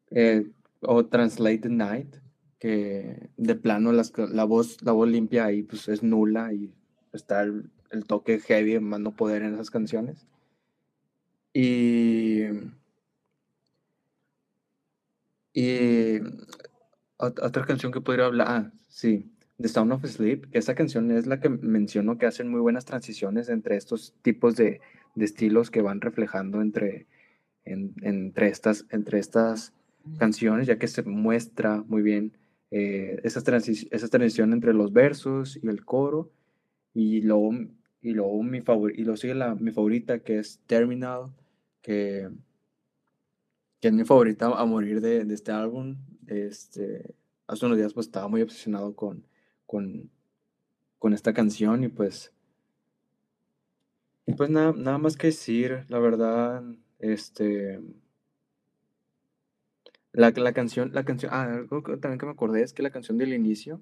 Eh, 0.09 0.51
o 0.81 1.05
Translated 1.05 1.69
Night, 1.69 2.15
que 2.59 3.29
de 3.37 3.55
plano 3.55 3.91
la, 3.91 4.43
voz, 4.43 4.81
la 4.81 4.91
voz 4.91 5.09
limpia 5.09 5.45
ahí 5.45 5.63
pues 5.63 5.87
es 5.87 6.03
nula 6.03 6.53
y 6.53 6.73
está 7.13 7.43
el, 7.43 7.69
toque 8.07 8.39
heavy, 8.39 8.79
más 8.79 8.99
no 8.99 9.15
poder 9.15 9.43
en 9.43 9.53
esas 9.53 9.69
canciones. 9.69 10.25
Y 11.53 12.45
Y 15.53 16.19
otra 17.17 17.65
canción 17.65 17.91
que 17.91 18.01
podría 18.01 18.25
hablar, 18.25 18.47
ah, 18.49 18.71
sí, 18.87 19.29
The 19.59 19.67
Sound 19.67 19.91
of 19.91 20.05
Sleep, 20.05 20.49
que 20.49 20.57
esa 20.57 20.75
canción 20.75 21.11
es 21.11 21.27
la 21.27 21.39
que 21.39 21.49
menciono 21.49 22.17
que 22.17 22.25
hacen 22.25 22.49
muy 22.49 22.61
buenas 22.61 22.85
transiciones 22.85 23.49
entre 23.49 23.75
estos 23.75 24.13
tipos 24.21 24.55
de, 24.55 24.81
de 25.15 25.25
estilos 25.25 25.69
que 25.69 25.81
van 25.81 26.01
reflejando 26.01 26.61
entre, 26.61 27.07
entre, 27.65 28.47
estas, 28.47 28.85
entre 28.89 29.19
estas 29.19 29.73
canciones, 30.17 30.67
ya 30.67 30.79
que 30.79 30.87
se 30.87 31.03
muestra 31.03 31.83
muy 31.87 32.01
bien 32.01 32.37
eh, 32.71 33.19
esa, 33.23 33.39
esa 33.39 34.07
transición 34.07 34.53
entre 34.53 34.73
los 34.73 34.93
versos 34.93 35.59
y 35.61 35.67
el 35.67 35.85
coro, 35.85 36.31
y 36.93 37.21
luego, 37.21 37.51
y 38.01 38.11
luego, 38.13 38.43
mi, 38.43 38.61
favor 38.61 38.91
y 38.91 39.03
luego 39.03 39.17
sigue 39.17 39.35
la, 39.35 39.55
mi 39.55 39.71
favorita, 39.71 40.19
que 40.19 40.39
es 40.39 40.59
Terminal, 40.67 41.31
que, 41.81 42.29
que 43.79 43.87
es 43.87 43.93
mi 43.93 44.03
favorita 44.03 44.47
a 44.47 44.65
morir 44.65 45.01
de, 45.01 45.25
de 45.25 45.33
este 45.33 45.51
álbum. 45.51 45.97
Este, 46.27 47.15
hace 47.47 47.65
unos 47.65 47.77
días 47.77 47.93
pues 47.93 48.07
estaba 48.07 48.27
muy 48.27 48.41
obsesionado 48.41 48.95
con, 48.95 49.25
con, 49.65 50.09
con 50.99 51.13
esta 51.13 51.33
canción 51.33 51.83
y 51.83 51.89
pues 51.89 52.33
pues 54.37 54.49
nada, 54.49 54.73
nada 54.75 54.97
más 54.97 55.17
que 55.17 55.27
decir, 55.27 55.85
la 55.89 55.99
verdad, 55.99 56.63
este, 56.99 57.79
la, 60.13 60.31
la 60.31 60.53
canción, 60.53 60.91
la 60.93 61.03
canción, 61.03 61.31
ah, 61.33 61.43
algo 61.43 61.81
también 61.99 62.19
que 62.19 62.25
me 62.25 62.31
acordé 62.31 62.63
es 62.63 62.73
que 62.73 62.83
la 62.83 62.91
canción 62.91 63.17
del 63.17 63.33
inicio 63.33 63.81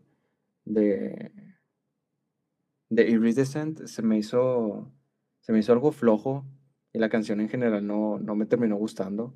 de, 0.66 1.32
de 2.90 3.10
Iridescent 3.10 3.86
se 3.86 4.02
me 4.02 4.18
hizo, 4.18 4.92
se 5.40 5.54
me 5.54 5.60
hizo 5.60 5.74
algo 5.74 5.92
flojo 5.92 6.46
y 6.92 7.00
la 7.00 7.10
canción 7.10 7.40
en 7.40 7.50
general 7.50 7.86
no, 7.86 8.20
no 8.20 8.36
me 8.36 8.46
terminó 8.46 8.76
gustando 8.76 9.34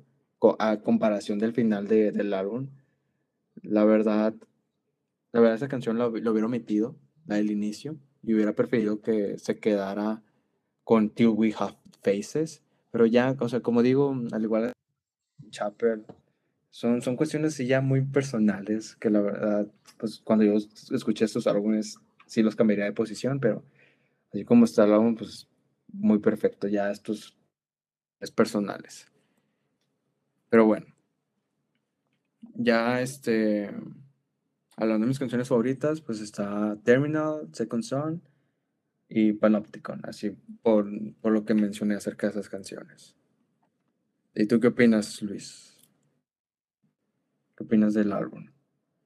a 0.58 0.78
comparación 0.78 1.38
del 1.38 1.52
final 1.52 1.88
de, 1.88 2.12
del 2.12 2.34
álbum. 2.34 2.68
La 3.62 3.84
verdad, 3.84 4.34
la 5.32 5.40
verdad 5.40 5.56
esa 5.56 5.68
canción 5.68 5.96
lo, 5.96 6.10
lo 6.10 6.32
hubiera 6.32 6.46
omitido, 6.46 6.96
la 7.26 7.36
del 7.36 7.50
inicio, 7.50 7.96
y 8.22 8.34
hubiera 8.34 8.54
preferido 8.54 9.00
que 9.00 9.38
se 9.38 9.58
quedara 9.58 10.22
con 10.82 11.10
Till 11.10 11.28
We 11.28 11.54
Have 11.56 11.76
Faces, 12.02 12.62
pero 12.90 13.06
ya, 13.06 13.36
o 13.38 13.48
sea, 13.48 13.60
como 13.60 13.82
digo, 13.82 14.14
al 14.32 14.42
igual 14.42 14.72
que 15.42 15.50
Chapel, 15.50 16.04
son, 16.70 17.02
son 17.02 17.16
cuestiones 17.16 17.56
ya 17.58 17.80
muy 17.80 18.02
personales 18.02 18.96
que 18.96 19.08
la 19.08 19.20
verdad, 19.20 19.68
pues 19.96 20.20
cuando 20.22 20.44
yo 20.44 20.54
escuché 20.54 21.24
estos 21.24 21.46
álbumes, 21.46 21.98
sí 22.26 22.42
los 22.42 22.56
cambiaría 22.56 22.84
de 22.84 22.92
posición, 22.92 23.40
pero 23.40 23.64
así 24.32 24.44
como 24.44 24.64
está 24.64 24.84
el 24.84 24.92
álbum, 24.92 25.14
pues 25.14 25.48
muy 25.88 26.18
perfecto, 26.18 26.68
ya 26.68 26.90
estos 26.90 27.36
es 28.20 28.30
personales. 28.30 29.06
Pero 30.48 30.66
bueno, 30.66 30.86
ya 32.54 33.00
este, 33.00 33.70
hablando 34.76 35.04
de 35.04 35.08
mis 35.08 35.18
canciones 35.18 35.48
favoritas, 35.48 36.00
pues 36.00 36.20
está 36.20 36.76
Terminal, 36.84 37.48
Second 37.52 37.82
Son, 37.82 38.22
y 39.08 39.32
Panopticon, 39.32 40.00
así 40.04 40.30
por, 40.62 40.88
por 41.20 41.32
lo 41.32 41.44
que 41.44 41.54
mencioné 41.54 41.94
acerca 41.94 42.26
de 42.26 42.32
esas 42.32 42.48
canciones. 42.48 43.14
¿Y 44.34 44.46
tú 44.46 44.58
qué 44.58 44.68
opinas, 44.68 45.22
Luis? 45.22 45.78
¿Qué 47.56 47.64
opinas 47.64 47.94
del 47.94 48.12
álbum? 48.12 48.50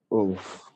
Uf. 0.08 0.67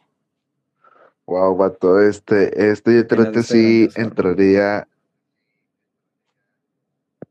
Wow, 1.26 1.56
vato, 1.56 2.00
este, 2.00 2.70
este 2.70 2.96
yo 2.96 3.06
creo 3.06 3.32
que 3.32 3.42
sí 3.42 3.88
entraría. 3.94 4.88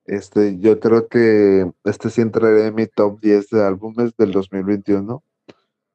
Este, 0.05 0.57
yo 0.59 0.79
creo 0.79 1.07
que 1.07 1.71
este 1.83 2.09
sí 2.09 2.21
entraría 2.21 2.67
en 2.67 2.75
mi 2.75 2.87
top 2.87 3.19
10 3.19 3.49
de 3.49 3.63
álbumes 3.63 4.15
del 4.17 4.31
2021. 4.31 5.23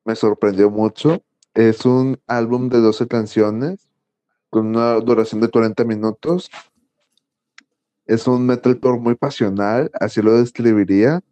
Me 0.05 0.15
sorprendió 0.15 0.71
mucho. 0.71 1.23
Es 1.55 1.87
un 1.87 2.21
álbum 2.27 2.69
de 2.69 2.81
12 2.81 3.09
canciones 3.09 3.89
con 4.51 4.69
una 4.69 4.95
duración 5.01 5.41
de 5.41 5.49
40 5.49 5.85
minutos. 5.85 6.51
Es 8.05 8.29
un 8.29 8.47
metalcore 8.47 9.01
muy 9.01 9.17
pasional, 9.17 9.91
así 10.01 10.23
lo 10.23 10.39
describiría, 10.39 11.23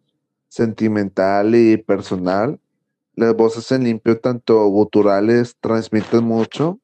sentimental 0.49 1.55
y 1.55 1.77
personal. 1.77 2.59
Las 3.15 3.35
voces 3.35 3.71
en 3.71 3.83
limpio, 3.83 4.19
tanto 4.19 4.65
guturales, 4.67 5.55
transmiten 5.61 6.23
mucho. 6.23 6.79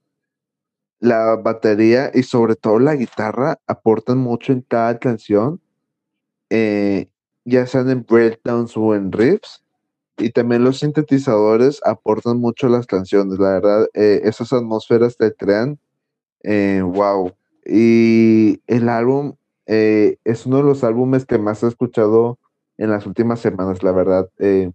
La 1.00 1.36
batería 1.36 2.12
y 2.14 2.24
sobre 2.24 2.56
todo 2.56 2.80
la 2.80 2.96
guitarra 2.96 3.60
aportan 3.68 4.20
mucho 4.20 4.54
en 4.54 4.62
cada 4.62 5.00
canción, 5.00 5.60
eh, 6.50 7.10
ya 7.46 7.66
sean 7.68 7.90
en 7.90 8.06
breakdowns 8.08 8.78
o 8.78 8.96
en 8.96 9.12
riffs. 9.12 9.64
Y 10.18 10.32
también 10.32 10.64
los 10.64 10.80
sintetizadores 10.80 11.82
aportan 11.86 12.40
mucho 12.40 12.68
a 12.68 12.72
las 12.72 12.86
canciones. 12.88 13.40
La 13.40 13.54
verdad, 13.54 13.88
eh, 13.96 14.22
esas 14.26 14.54
atmósferas 14.54 15.18
te 15.18 15.34
crean 15.34 15.80
eh, 16.44 16.82
wow. 16.84 17.34
Y 17.66 18.62
el 18.68 18.90
álbum 18.90 19.36
eh, 19.68 20.18
es 20.24 20.46
uno 20.46 20.58
de 20.58 20.64
los 20.64 20.84
álbumes 20.84 21.26
que 21.26 21.38
más 21.38 21.64
he 21.64 21.68
escuchado 21.68 22.40
en 22.78 22.90
las 22.92 23.06
últimas 23.06 23.40
semanas, 23.40 23.84
la 23.84 23.92
verdad. 23.92 24.30
Eh, 24.40 24.72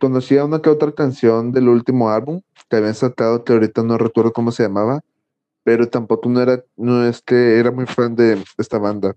conocía 0.00 0.44
una 0.44 0.60
que 0.62 0.70
otra 0.70 0.92
canción 0.92 1.52
del 1.52 1.68
último 1.68 2.10
álbum 2.10 2.40
que 2.68 2.76
habían 2.76 2.94
sacado, 2.94 3.44
que 3.44 3.52
ahorita 3.52 3.82
no 3.82 3.98
recuerdo 3.98 4.32
cómo 4.32 4.52
se 4.52 4.62
llamaba, 4.62 5.00
pero 5.64 5.88
tampoco 5.88 6.28
no 6.28 6.40
era, 6.40 6.62
no 6.76 7.06
es 7.06 7.22
que 7.22 7.58
era 7.58 7.70
muy 7.70 7.86
fan 7.86 8.14
de 8.14 8.42
esta 8.58 8.78
banda. 8.78 9.16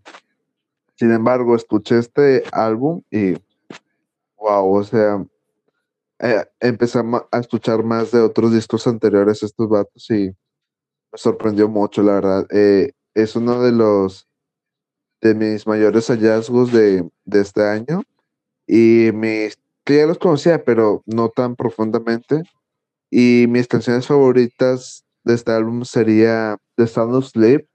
Sin 0.95 1.11
embargo, 1.11 1.55
escuché 1.55 1.99
este 1.99 2.43
álbum 2.51 3.01
y 3.11 3.33
wow, 4.37 4.73
o 4.75 4.83
sea, 4.83 5.23
empecé 6.59 6.99
a 7.31 7.39
escuchar 7.39 7.83
más 7.83 8.11
de 8.11 8.21
otros 8.21 8.53
discos 8.53 8.87
anteriores 8.87 9.43
estos 9.43 9.69
vatos 9.69 10.09
y 10.09 10.29
me 11.11 11.17
sorprendió 11.17 11.67
mucho, 11.67 12.01
la 12.01 12.13
verdad. 12.13 12.47
Eh, 12.51 12.91
es 13.13 13.35
uno 13.35 13.61
de 13.61 13.71
los 13.71 14.27
de 15.21 15.33
mis 15.33 15.65
mayores 15.65 16.07
hallazgos 16.07 16.71
de, 16.71 17.07
este 17.31 17.63
año. 17.63 18.03
Y 18.67 19.11
mis, 19.13 19.57
que 19.87 19.95
ya 19.95 20.05
los 20.05 20.17
conocía, 20.17 20.65
pero 20.65 21.01
no 21.05 21.29
tan 21.29 21.55
profundamente. 21.55 22.43
Y 23.09 23.45
mis 23.47 23.69
canciones 23.69 24.05
favoritas 24.05 25.05
de 25.23 25.33
este 25.33 25.53
álbum 25.53 25.85
sería 25.85 26.57
The 26.75 26.87
Sound 26.87 27.15
of 27.15 27.27
Sleep, 27.27 27.69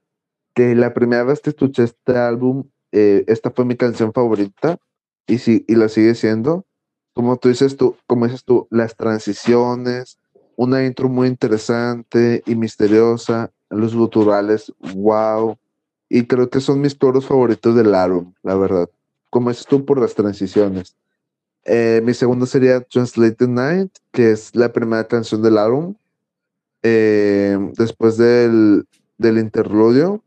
que 0.53 0.75
la 0.75 0.93
primera 0.93 1.23
vez 1.23 1.41
que 1.41 1.49
escuché 1.49 1.81
este 1.81 2.15
álbum, 2.15 2.69
eh, 2.91 3.23
esta 3.25 3.49
fue 3.49 3.65
mi 3.65 3.75
canción 3.75 4.13
favorita 4.13 4.77
y, 5.25 5.39
sí, 5.39 5.65
y 5.67 5.73
la 5.73 5.89
sigue 5.89 6.13
siendo. 6.13 6.67
Como 7.15 7.35
tú 7.37 7.49
dices 7.49 7.77
tú, 7.77 7.97
como 8.05 8.27
dices 8.27 8.43
tú, 8.43 8.67
las 8.69 8.95
transiciones, 8.95 10.19
una 10.55 10.85
intro 10.85 11.09
muy 11.09 11.27
interesante 11.27 12.43
y 12.45 12.53
misteriosa, 12.53 13.51
los 13.71 13.95
guturales, 13.95 14.71
wow. 14.93 15.57
Y 16.09 16.27
creo 16.27 16.47
que 16.51 16.61
son 16.61 16.79
mis 16.79 16.95
toros 16.95 17.25
favoritos 17.25 17.73
del 17.75 17.95
álbum, 17.95 18.35
la 18.43 18.53
verdad. 18.53 18.87
Como 19.31 19.49
es 19.49 19.65
tú 19.65 19.83
por 19.83 19.99
las 19.99 20.13
transiciones. 20.13 20.95
Eh, 21.65 22.01
mi 22.03 22.13
segundo 22.13 22.45
sería 22.45 22.81
Translated 22.81 23.47
Night, 23.47 23.91
que 24.11 24.31
es 24.31 24.55
la 24.55 24.71
primera 24.71 25.07
canción 25.07 25.41
del 25.41 25.57
álbum. 25.57 25.95
Eh, 26.83 27.57
después 27.77 28.17
del, 28.17 28.85
del 29.17 29.37
interludio, 29.37 30.21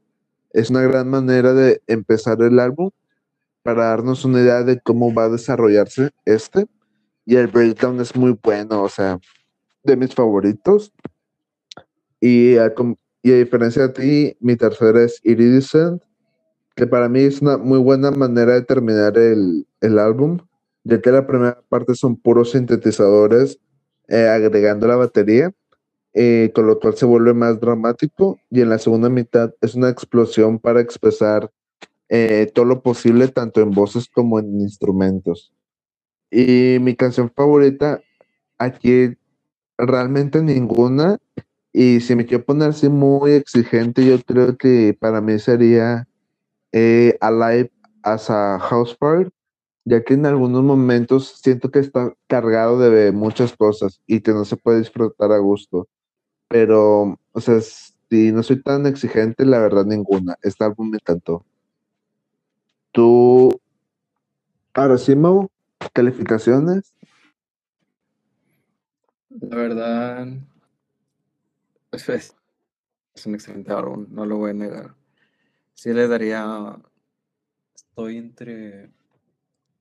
es 0.52 0.70
una 0.70 0.82
gran 0.82 1.08
manera 1.08 1.52
de 1.52 1.82
empezar 1.86 2.40
el 2.40 2.58
álbum 2.58 2.90
para 3.62 3.86
darnos 3.86 4.24
una 4.24 4.40
idea 4.40 4.62
de 4.62 4.80
cómo 4.80 5.12
va 5.12 5.24
a 5.24 5.28
desarrollarse 5.28 6.10
este. 6.24 6.66
Y 7.26 7.36
el 7.36 7.48
breakdown 7.48 8.00
es 8.00 8.14
muy 8.16 8.38
bueno, 8.42 8.82
o 8.82 8.88
sea, 8.88 9.18
de 9.82 9.96
mis 9.96 10.14
favoritos. 10.14 10.92
Y 12.20 12.56
a, 12.56 12.72
y 13.22 13.32
a 13.32 13.36
diferencia 13.36 13.88
de 13.88 13.88
ti, 13.88 14.36
mi 14.40 14.56
tercera 14.56 15.02
es 15.02 15.20
Iridescent, 15.24 16.02
que 16.74 16.86
para 16.86 17.08
mí 17.08 17.20
es 17.20 17.42
una 17.42 17.56
muy 17.56 17.78
buena 17.78 18.10
manera 18.10 18.54
de 18.54 18.62
terminar 18.62 19.18
el, 19.18 19.66
el 19.80 19.98
álbum, 19.98 20.38
ya 20.86 21.00
que 21.00 21.10
la 21.10 21.26
primera 21.26 21.60
parte 21.68 21.94
son 21.96 22.16
puros 22.16 22.52
sintetizadores 22.52 23.58
eh, 24.06 24.28
agregando 24.28 24.86
la 24.86 24.94
batería, 24.94 25.52
eh, 26.14 26.52
con 26.54 26.68
lo 26.68 26.78
cual 26.78 26.96
se 26.96 27.04
vuelve 27.04 27.34
más 27.34 27.60
dramático, 27.60 28.38
y 28.50 28.60
en 28.60 28.68
la 28.68 28.78
segunda 28.78 29.08
mitad 29.08 29.52
es 29.60 29.74
una 29.74 29.88
explosión 29.88 30.60
para 30.60 30.80
expresar 30.80 31.50
eh, 32.08 32.50
todo 32.54 32.64
lo 32.66 32.82
posible, 32.82 33.26
tanto 33.26 33.60
en 33.60 33.72
voces 33.72 34.08
como 34.08 34.38
en 34.38 34.60
instrumentos. 34.60 35.52
Y 36.30 36.78
mi 36.80 36.94
canción 36.94 37.32
favorita, 37.34 38.00
aquí 38.56 39.16
realmente 39.76 40.40
ninguna. 40.40 41.18
Y 41.72 42.00
si 42.00 42.14
me 42.14 42.26
quiero 42.26 42.44
poner 42.44 42.68
así 42.68 42.88
muy 42.88 43.32
exigente, 43.32 44.06
yo 44.06 44.22
creo 44.22 44.56
que 44.56 44.96
para 44.98 45.20
mí 45.20 45.38
sería 45.40 46.06
Alive 46.72 47.72
as 48.02 48.30
a 48.30 48.58
House 48.60 48.96
Party, 48.96 49.30
ya 49.86 50.02
que 50.02 50.14
en 50.14 50.26
algunos 50.26 50.64
momentos 50.64 51.38
siento 51.40 51.70
que 51.70 51.78
está 51.78 52.12
cargado 52.26 52.80
de 52.80 53.12
muchas 53.12 53.56
cosas 53.56 54.02
y 54.04 54.20
que 54.20 54.32
no 54.32 54.44
se 54.44 54.56
puede 54.56 54.80
disfrutar 54.80 55.30
a 55.30 55.38
gusto. 55.38 55.88
Pero, 56.48 57.20
o 57.32 57.40
sea, 57.40 57.60
si 57.60 58.32
no 58.32 58.42
soy 58.42 58.60
tan 58.60 58.84
exigente, 58.86 59.46
la 59.46 59.60
verdad 59.60 59.84
ninguna. 59.84 60.36
Este 60.42 60.64
álbum 60.64 60.90
me 60.90 60.96
encantó. 60.96 61.46
Tú, 62.90 63.60
ahora 64.74 64.98
sí, 64.98 65.14
Mau, 65.14 65.48
calificaciones. 65.92 66.92
La 69.30 69.56
verdad, 69.56 70.28
es, 71.92 72.08
es 72.08 73.26
un 73.26 73.34
excelente 73.36 73.72
álbum, 73.72 74.06
no 74.10 74.26
lo 74.26 74.38
voy 74.38 74.50
a 74.50 74.54
negar. 74.54 74.96
Sí 75.74 75.92
le 75.92 76.08
daría, 76.08 76.76
estoy 77.76 78.16
entre 78.16 78.90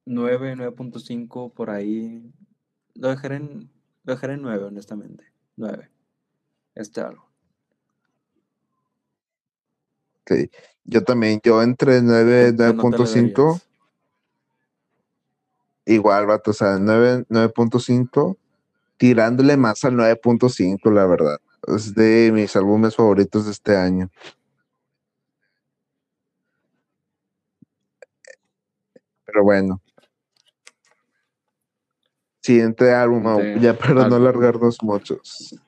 9, 0.05 0.55
9.5 0.55 1.53
por 1.53 1.69
ahí. 1.69 2.31
Lo 2.93 3.09
dejaré 3.09 3.37
en, 3.37 3.71
lo 4.03 4.13
dejaré 4.13 4.33
en 4.33 4.41
9, 4.43 4.65
honestamente. 4.65 5.25
9. 5.57 5.89
Este 6.75 7.01
álbum. 7.01 7.23
Ok. 10.21 10.31
Yo 10.85 11.03
también, 11.03 11.39
yo 11.43 11.61
entre 11.63 12.01
9 12.01 12.53
¿Qué 12.57 12.73
nota 12.73 12.97
le 12.97 12.97
9.5, 12.97 13.33
darías? 13.33 13.67
igual, 15.85 16.25
vato, 16.27 16.51
o 16.51 16.53
sea, 16.53 16.77
9 16.79 17.25
9.5, 17.29 18.37
tirándole 18.97 19.57
más 19.57 19.83
al 19.85 19.95
9.5, 19.95 20.91
la 20.91 21.05
verdad. 21.07 21.39
Es 21.67 21.95
de 21.95 22.31
mis 22.33 22.55
álbumes 22.55 22.95
favoritos 22.95 23.45
de 23.45 23.51
este 23.51 23.75
año. 23.75 24.09
Pero 29.25 29.43
bueno. 29.43 29.81
Siguiente 32.45 32.93
álbum, 32.93 33.25
oh, 33.25 33.41
ya 33.59 33.75
para 33.75 34.07
no 34.07 34.17
alargarnos 34.17 34.77
muchos. 34.83 35.59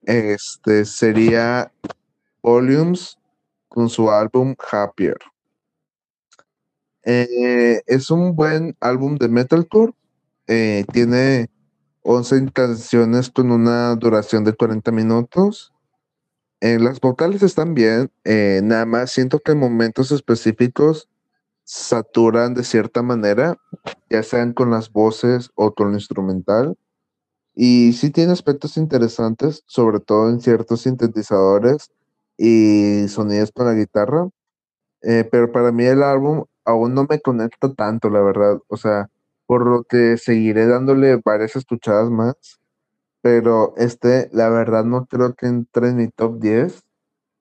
Este 0.00 0.86
sería 0.86 1.70
Volumes 2.42 3.18
con 3.68 3.90
su 3.90 4.10
álbum 4.10 4.54
Happier. 4.72 5.18
Eh, 7.04 7.82
es 7.86 8.10
un 8.10 8.34
buen 8.34 8.74
álbum 8.80 9.18
de 9.18 9.28
metalcore. 9.28 9.92
eh, 10.46 10.86
tiene 10.90 11.50
11 12.00 12.50
canciones 12.54 13.28
con 13.28 13.50
una 13.50 13.94
duración 13.96 14.44
de 14.44 14.54
40 14.54 14.92
minutos. 14.92 15.74
Eh, 16.62 16.78
las 16.78 17.00
vocales 17.00 17.42
están 17.42 17.74
bien, 17.74 18.10
eh, 18.24 18.62
nada 18.64 18.86
más 18.86 19.10
siento 19.12 19.40
que 19.40 19.52
en 19.52 19.58
momentos 19.58 20.10
específicos 20.10 21.10
saturan 21.66 22.54
de 22.54 22.62
cierta 22.62 23.02
manera, 23.02 23.58
ya 24.10 24.22
sean 24.22 24.52
con 24.52 24.70
las 24.70 24.92
voces 24.92 25.50
o 25.54 25.74
con 25.74 25.88
lo 25.88 25.94
instrumental. 25.94 26.76
Y 27.54 27.94
sí 27.94 28.10
tiene 28.10 28.32
aspectos 28.32 28.76
interesantes, 28.76 29.62
sobre 29.66 30.00
todo 30.00 30.30
en 30.30 30.40
ciertos 30.40 30.82
sintetizadores 30.82 31.90
y 32.38 33.08
sonidos 33.08 33.52
la 33.56 33.74
guitarra. 33.74 34.28
Eh, 35.02 35.28
pero 35.30 35.52
para 35.52 35.72
mí 35.72 35.84
el 35.84 36.02
álbum 36.02 36.44
aún 36.64 36.94
no 36.94 37.06
me 37.08 37.20
conecta 37.20 37.72
tanto, 37.74 38.10
la 38.10 38.20
verdad. 38.22 38.58
O 38.68 38.76
sea, 38.76 39.10
por 39.46 39.66
lo 39.66 39.84
que 39.84 40.18
seguiré 40.18 40.66
dándole 40.66 41.20
varias 41.24 41.56
escuchadas 41.56 42.10
más. 42.10 42.36
Pero 43.22 43.74
este, 43.76 44.30
la 44.32 44.48
verdad, 44.50 44.84
no 44.84 45.06
creo 45.06 45.34
que 45.34 45.46
entre 45.46 45.88
en 45.90 45.96
mi 45.96 46.08
top 46.08 46.40
10. 46.40 46.84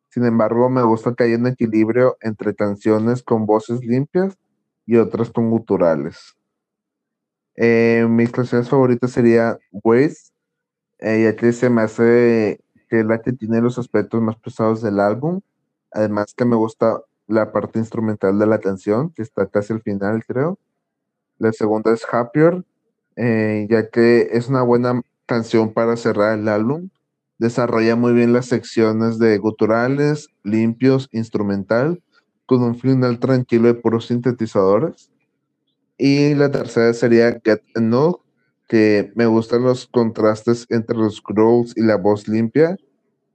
Sin 0.10 0.26
embargo, 0.26 0.70
me 0.70 0.84
gusta 0.84 1.14
que 1.16 1.26
haya 1.26 1.38
un 1.38 1.48
equilibrio 1.48 2.18
entre 2.22 2.56
canciones 2.56 3.24
con 3.24 3.46
voces 3.46 3.82
limpias 3.86 4.38
y 4.86 4.98
otras 4.98 5.30
con 5.30 5.50
guturales. 5.50 6.36
Eh, 7.56 8.06
mis 8.10 8.32
canciones 8.32 8.70
favoritas 8.70 9.12
sería 9.12 9.58
Waze, 9.72 10.32
eh, 11.00 11.24
ya 11.24 11.36
que 11.36 11.54
se 11.54 11.70
me 11.70 11.82
hace 11.84 12.60
que 12.90 13.00
es 13.00 13.06
la 13.06 13.22
que 13.22 13.34
tiene 13.34 13.62
los 13.62 13.78
aspectos 13.80 14.22
más 14.22 14.38
pesados 14.38 14.82
del 14.82 15.00
álbum. 15.00 15.42
Además 15.92 16.34
que 16.36 16.46
me 16.46 16.56
gusta 16.56 17.02
la 17.28 17.52
parte 17.52 17.80
instrumental 17.80 18.38
de 18.38 18.46
la 18.46 18.60
canción, 18.60 19.12
que 19.12 19.22
está 19.22 19.48
casi 19.48 19.74
al 19.74 19.82
final, 19.82 20.24
creo. 20.26 20.60
La 21.38 21.52
segunda 21.52 21.94
es 21.94 22.06
Happier, 22.12 22.64
eh, 23.16 23.68
ya 23.70 23.90
que 23.90 24.30
es 24.32 24.48
una 24.50 24.62
buena 24.62 25.02
canción 25.26 25.74
para 25.74 25.98
cerrar 25.98 26.38
el 26.38 26.48
álbum. 26.48 26.90
Desarrolla 27.38 27.96
muy 27.96 28.14
bien 28.14 28.34
las 28.34 28.46
secciones 28.46 29.20
de 29.20 29.38
guturales, 29.38 30.30
limpios, 30.44 31.10
instrumental, 31.12 32.02
con 32.46 32.64
un 32.64 32.76
final 32.76 33.20
tranquilo 33.20 33.68
de 33.68 33.74
puros 33.76 34.08
sintetizadores. 34.08 35.12
Y 35.98 36.36
la 36.36 36.52
tercera 36.52 36.94
sería 36.94 37.40
Get 37.44 37.62
Enough, 37.76 38.22
que 38.68 39.12
me 39.16 39.26
gustan 39.26 39.64
los 39.64 39.88
contrastes 39.88 40.66
entre 40.70 40.98
los 40.98 41.22
growls 41.24 41.74
y 41.76 41.82
la 41.82 41.98
voz 41.98 42.28
limpia, 42.28 42.78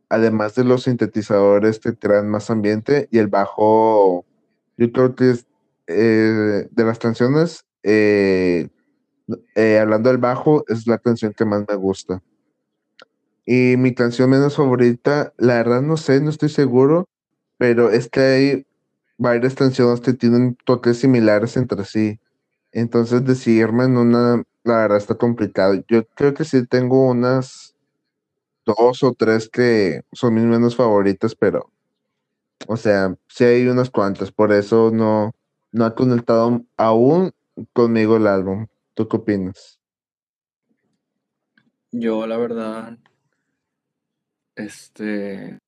además 0.09 0.55
de 0.57 0.65
los 0.65 0.83
sintetizadores 0.85 1.79
que 1.79 1.95
crean 1.95 2.29
más 2.29 2.51
ambiente 2.51 3.09
y 3.11 3.19
el 3.19 3.29
bajo, 3.29 4.25
yo 4.77 4.93
creo 4.93 5.15
que 5.15 5.31
es 5.31 5.47
eh, 5.87 6.69
de 6.71 6.85
las 6.85 6.99
canciones, 6.99 7.65
eh, 7.83 8.69
eh, 9.55 9.79
hablando 9.79 10.11
del 10.11 10.19
bajo, 10.19 10.65
es 10.69 10.87
la 10.87 10.99
canción 10.99 11.33
que 11.33 11.45
más 11.45 11.65
me 11.69 11.77
gusta. 11.77 12.23
Y 13.47 13.77
mi 13.79 13.95
canción 13.95 14.31
menos 14.31 14.57
favorita, 14.57 15.33
la 15.39 15.55
verdad 15.55 15.83
no 15.83 15.97
sé, 15.97 16.21
no 16.21 16.31
estoy 16.31 16.49
seguro, 16.49 17.09
pero 17.57 17.91
es 17.91 18.09
que 18.09 18.21
hay 18.21 18.67
varias 19.21 19.55
canciones 19.55 20.01
que 20.01 20.15
tienen 20.15 20.57
toques 20.65 20.99
similares 20.99 21.57
entre 21.59 21.85
sí. 21.85 22.19
Entonces 22.73 23.23
decidirme 23.25 23.85
en 23.85 23.99
una, 23.99 24.43
la 24.65 24.77
verdad 24.77 24.97
está 24.97 25.15
complicado. 25.15 25.75
Yo 25.89 26.07
creo 26.09 26.33
que 26.33 26.45
sí 26.47 26.67
tengo 26.67 27.07
unas 27.11 27.75
dos 28.65 29.03
o 29.03 29.13
tres 29.13 29.51
que 29.51 30.03
son 30.13 30.35
mis 30.35 30.45
menos 30.45 30.75
favoritas, 30.75 31.35
pero, 31.35 31.71
o 32.67 32.79
sea, 32.79 33.15
sí 33.29 33.45
hay 33.45 33.69
unas 33.69 33.91
cuantas, 33.91 34.33
por 34.33 34.53
eso 34.53 34.91
no, 34.91 35.33
no 35.71 35.85
ha 35.85 35.95
conectado 35.95 36.63
aún 36.79 37.33
conmigo 37.75 38.17
el 38.17 38.27
álbum. 38.27 38.69
¿Tú 38.95 39.07
qué 39.07 39.19
opinas? 39.19 39.79
Yo, 41.93 42.27
la 42.27 42.39
verdad, 42.39 42.97
este, 44.57 45.59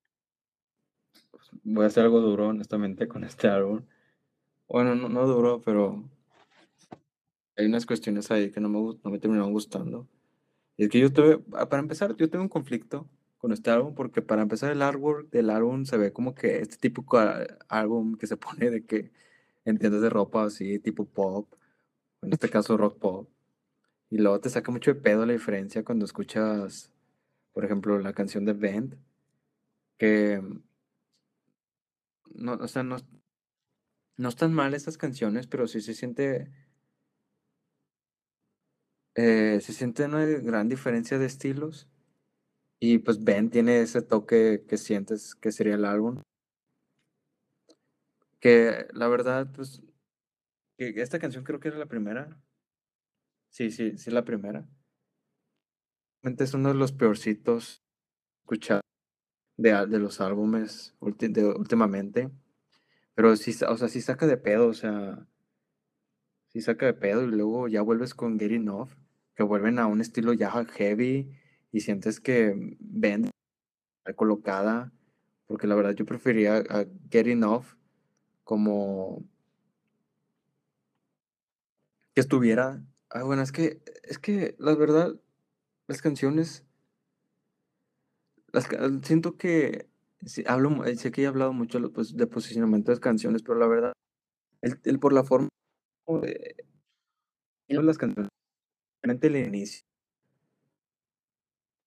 voy 1.63 1.85
a 1.85 1.87
hacer 1.89 2.05
algo 2.05 2.21
duro, 2.21 2.49
honestamente, 2.49 3.09
con 3.09 3.25
este 3.25 3.49
álbum. 3.49 3.83
Bueno, 4.69 4.95
no, 4.95 5.09
no 5.09 5.27
duro, 5.27 5.61
pero 5.65 6.05
hay 7.57 7.67
unas 7.67 7.87
cuestiones 7.87 8.31
ahí 8.31 8.51
que 8.51 8.61
no 8.61 8.69
me, 8.69 8.79
no 9.03 9.11
me 9.11 9.19
terminaron 9.19 9.53
gustando. 9.53 10.09
Y 10.77 10.85
es 10.85 10.91
que 10.91 11.01
yo 11.01 11.13
tuve, 11.13 11.41
ah, 11.55 11.69
para 11.69 11.83
empezar, 11.83 12.17
yo 12.17 12.31
tengo 12.31 12.43
un 12.45 12.49
conflicto 12.49 13.09
con 13.39 13.53
este 13.53 13.71
álbum, 13.71 13.95
porque 13.95 14.23
para 14.23 14.43
empezar 14.43 14.71
el 14.73 14.83
artwork 14.83 15.31
del 15.31 15.51
álbum 15.51 15.85
se 15.85 15.97
ve 15.97 16.13
como 16.13 16.35
que 16.35 16.61
este 16.61 16.77
típico 16.77 17.19
álbum 17.69 18.17
que 18.17 18.27
se 18.27 18.37
pone 18.39 18.71
de 18.71 18.85
que 18.85 19.13
en 19.65 19.79
tiendas 19.79 20.03
de 20.03 20.11
ropa 20.11 20.45
así, 20.45 20.79
tipo 20.79 21.05
pop, 21.05 21.53
en 22.23 22.33
este 22.33 22.49
caso 22.49 22.77
rock 22.77 22.99
pop. 22.99 23.29
Y 24.11 24.19
luego 24.19 24.41
te 24.41 24.51
saca 24.51 24.71
mucho 24.71 24.95
de 24.95 25.01
pedo 25.01 25.27
la 25.27 25.33
diferencia 25.33 25.85
cuando 25.85 26.05
escuchas, 26.05 26.91
por 27.53 27.65
ejemplo, 27.65 27.99
la 27.99 28.13
canción 28.13 28.45
de 28.45 28.53
Band, 28.53 28.97
que 29.99 30.43
no, 32.35 32.55
o 32.55 32.69
sea, 32.69 32.83
no, 32.83 32.97
no 34.17 34.29
están 34.31 34.55
mal 34.55 34.73
estas 34.75 34.97
canciones, 34.97 35.47
pero 35.47 35.67
sí 35.67 35.81
se 35.83 35.95
siente, 35.95 36.51
eh, 39.15 39.59
se 39.61 39.73
siente 39.73 40.05
una 40.05 40.25
gran 40.25 40.69
diferencia 40.69 41.19
de 41.19 41.27
estilos. 41.27 41.89
Y 42.81 42.99
pues 42.99 43.25
Ben 43.25 43.51
tiene 43.51 43.81
ese 43.83 44.03
toque 44.03 44.65
que 44.69 44.77
sientes 44.79 45.35
que 45.37 45.53
sería 45.53 45.77
el 45.77 45.85
álbum. 45.87 46.23
Que 48.41 48.87
la 48.93 49.09
verdad, 49.09 49.51
pues, 49.55 49.81
que 50.79 51.01
esta 51.03 51.19
canción 51.19 51.45
creo 51.45 51.61
que 51.61 51.69
era 51.69 51.79
la 51.79 51.87
primera. 51.87 52.41
Sí, 53.51 53.71
sí, 53.71 53.97
sí, 53.99 54.11
la 54.11 54.25
primera. 54.25 54.67
Es 56.25 56.53
uno 56.55 56.71
de 56.71 56.75
los 56.75 56.91
peorcitos 56.91 57.81
escuchados 58.43 58.82
de, 59.57 59.87
de 59.87 59.99
los 59.99 60.21
álbumes 60.21 60.95
últimamente. 61.01 62.31
Pero 63.15 63.37
sí, 63.37 63.55
o 63.69 63.77
sea, 63.77 63.89
saca 63.89 64.27
de 64.27 64.37
pedo, 64.37 64.69
o 64.69 64.75
sea, 64.75 65.27
sí 66.49 66.61
saca 66.61 66.87
de 66.87 66.95
pedo 66.95 67.23
y 67.25 67.27
luego 67.27 67.69
ya 67.69 67.83
vuelves 67.83 68.15
con 68.15 68.39
Get 68.39 68.53
Enough, 68.53 68.91
que 69.35 69.43
vuelven 69.43 69.79
a 69.79 69.87
un 69.87 70.01
estilo 70.01 70.33
ya 70.33 70.51
heavy 70.51 71.31
y 71.71 71.81
sientes 71.81 72.21
que 72.21 72.77
está 73.99 74.15
colocada, 74.15 74.93
porque 75.47 75.67
la 75.67 75.75
verdad 75.75 75.93
yo 75.93 76.05
prefería 76.05 76.59
a 76.59 76.87
Get 77.11 77.27
Enough 77.27 77.65
como 78.45 79.25
que 82.15 82.21
estuviera. 82.21 82.85
Ah, 83.11 83.23
bueno, 83.23 83.43
es 83.43 83.53
que, 83.53 83.83
es 84.05 84.19
que 84.19 84.55
la 84.59 84.75
verdad, 84.75 85.15
las 85.87 86.03
canciones, 86.03 86.65
las, 88.53 88.69
siento 89.05 89.37
que 89.37 89.89
sí, 90.27 90.45
hablo, 90.47 90.71
mu- 90.71 90.85
sé 90.97 91.11
que 91.13 91.23
he 91.23 91.27
hablado 91.27 91.53
mucho 91.53 91.93
pues, 91.93 92.17
de 92.17 92.27
posicionamiento 92.27 92.93
de 92.93 93.01
canciones, 93.01 93.43
pero 93.43 93.59
la 93.59 93.67
verdad, 93.67 93.93
el, 94.63 94.81
el 94.85 95.01
por 95.01 95.13
la 95.13 95.25
forma 95.25 95.49
de 96.23 96.57
de 97.69 97.83
las 97.83 97.99
canciones, 97.99 98.31
realmente 99.03 99.29
el 99.29 99.37
inicio, 99.49 99.85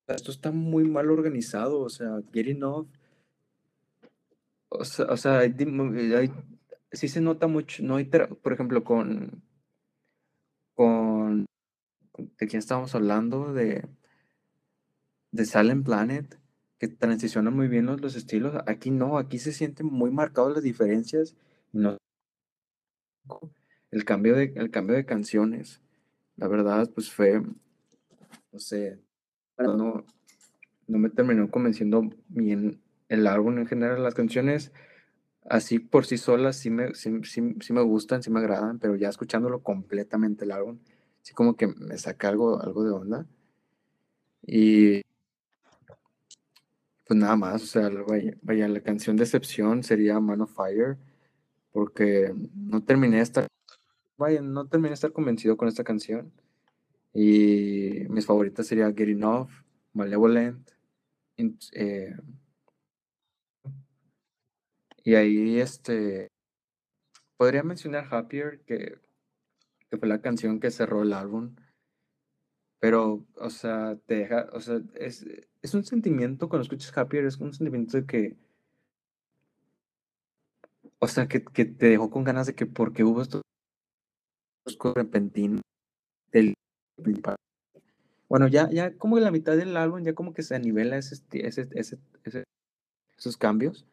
esto 0.07 0.32
está 0.32 0.51
muy 0.51 0.84
mal 0.86 1.11
organizado, 1.11 1.80
o 1.82 1.89
sea, 1.89 2.20
Get 2.34 2.47
Enough, 2.47 2.88
o 4.70 4.84
sea, 4.86 5.05
o 5.07 5.18
sea, 5.18 5.39
hay 5.39 5.49
dim- 5.49 5.91
hay- 6.16 6.32
sí 6.91 7.07
se 7.07 7.22
nota 7.22 7.47
mucho, 7.47 7.84
no 7.84 7.95
hay, 7.97 8.05
por 8.05 8.53
ejemplo, 8.53 8.84
con, 8.84 9.43
con 10.76 11.45
¿De 12.18 12.47
quién 12.47 12.59
estábamos 12.59 12.95
hablando? 12.95 13.53
De, 13.53 13.88
de 15.32 15.45
Silent 15.45 15.86
Planet, 15.86 16.39
que 16.80 16.88
transiciona 16.88 17.51
muy 17.51 17.67
bien 17.67 17.86
los, 17.86 18.01
los 18.01 18.15
estilos. 18.15 18.55
Aquí 18.67 18.91
no, 18.91 19.17
aquí 19.17 19.39
se 19.39 19.51
sienten 19.51 19.88
muy 19.88 20.11
marcadas 20.11 20.53
las 20.53 20.63
diferencias. 20.63 21.36
No, 21.71 21.97
el, 23.91 24.05
cambio 24.05 24.36
de, 24.36 24.53
el 24.55 24.71
cambio 24.71 24.95
de 24.95 25.05
canciones, 25.05 25.82
la 26.38 26.47
verdad, 26.47 26.89
pues 26.93 27.11
fue, 27.11 27.41
no 28.51 28.59
sé, 28.59 28.99
no, 29.57 30.05
no 30.88 30.97
me 30.99 31.09
terminó 31.09 31.49
convenciendo 31.49 32.09
bien 32.28 32.82
el 33.09 33.28
álbum 33.28 33.57
en 33.57 33.67
general. 33.67 34.03
Las 34.03 34.15
canciones 34.15 34.71
así 35.49 35.80
por 35.80 36.05
sí 36.05 36.17
solas 36.17 36.57
sí 36.57 36.69
me, 36.69 36.93
sí, 36.93 37.11
me 37.11 37.82
gustan, 37.82 38.23
sí 38.23 38.30
me 38.32 38.39
agradan, 38.39 38.80
pero 38.80 38.95
ya 38.95 39.09
escuchándolo 39.09 39.61
completamente 39.61 40.45
el 40.45 40.51
álbum, 40.51 40.80
sí 41.21 41.34
como 41.34 41.55
que 41.55 41.67
me 41.67 41.97
saca 41.97 42.30
algo, 42.30 42.61
algo 42.61 42.84
de 42.84 42.91
onda. 42.91 43.26
Y 44.47 45.01
pues 47.06 47.20
nada 47.20 47.36
más, 47.36 47.64
o 47.64 47.68
sea, 47.68 47.89
vaya, 48.41 48.68
la 48.68 48.82
canción 48.82 49.16
de 49.16 49.24
excepción 49.24 49.84
sería 49.84 50.20
Man 50.20 50.41
of 50.41 50.56
Fire, 50.56 50.97
porque 51.72 52.34
no 52.56 52.84
terminé 52.84 53.18
de 53.18 53.24
estar, 53.24 53.47
vaya, 54.18 54.41
no 54.41 54.68
terminé 54.68 54.89
de 54.89 54.95
estar 54.95 55.12
convencido 55.12 55.56
con 55.58 55.68
esta 55.68 55.84
canción. 55.84 56.32
Y 57.14 58.06
mis 58.10 58.26
favoritas 58.26 58.68
sería 58.68 58.88
Getting 58.91 59.24
Off, 59.24 59.51
Malevolent, 59.93 60.72
eh, 61.74 62.16
y 65.03 65.16
ahí, 65.16 65.60
este, 65.60 66.30
podría 67.38 67.62
mencionar 67.64 68.08
Happier, 68.12 68.62
que, 68.62 68.97
que 69.89 69.97
fue 69.97 70.08
la 70.08 70.22
canción 70.22 70.60
que 70.60 70.72
cerró 70.72 71.03
el 71.03 71.14
álbum. 71.14 71.56
Pero, 72.80 73.26
o 73.38 73.49
sea, 73.49 73.97
te 74.05 74.15
deja, 74.15 74.47
o 74.53 74.59
sea, 74.59 74.80
es, 74.95 75.26
es 75.61 75.73
un 75.73 75.84
sentimiento 75.84 76.49
cuando 76.49 76.63
escuchas 76.63 76.95
Happier, 76.97 77.26
es 77.26 77.38
un 77.38 77.53
sentimiento 77.53 77.97
de 77.97 78.05
que, 78.05 78.36
o 80.99 81.07
sea, 81.07 81.28
que, 81.28 81.43
que 81.43 81.65
te 81.65 81.89
dejó 81.89 82.09
con 82.09 82.23
ganas 82.23 82.47
de 82.47 82.55
que 82.55 82.65
porque 82.65 83.03
hubo 83.03 83.21
estos 83.21 83.41
repentinos 84.95 85.61
del 86.32 86.53
bueno, 88.28 88.47
ya, 88.47 88.69
ya 88.71 88.97
como 88.97 89.17
en 89.17 89.23
la 89.23 89.32
mitad 89.32 89.55
del 89.55 89.78
álbum 89.78 90.03
ya 90.03 90.13
como 90.13 90.34
que 90.34 90.41
se 90.43 90.59
nivela 90.59 90.97
ese, 90.97 91.15
ese, 91.32 91.69
ese, 91.73 92.43
esos 93.17 93.38
cambios. 93.38 93.86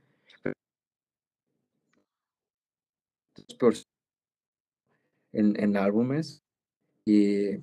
En, 5.33 5.59
en 5.59 5.77
álbumes 5.77 6.43
y 7.07 7.59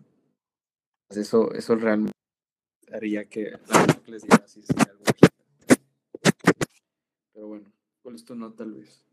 eso, 1.18 1.53
eso 1.53 1.76
realmente 1.76 2.14
haría 2.93 3.26
que 3.26 3.57
les 4.07 4.24
así 4.43 4.64
Pero 7.34 7.47
bueno, 7.47 7.72
¿cuál 8.01 8.16
es 8.16 8.26
tu 8.26 8.36
nota, 8.36 8.64
Luis? 8.64 9.03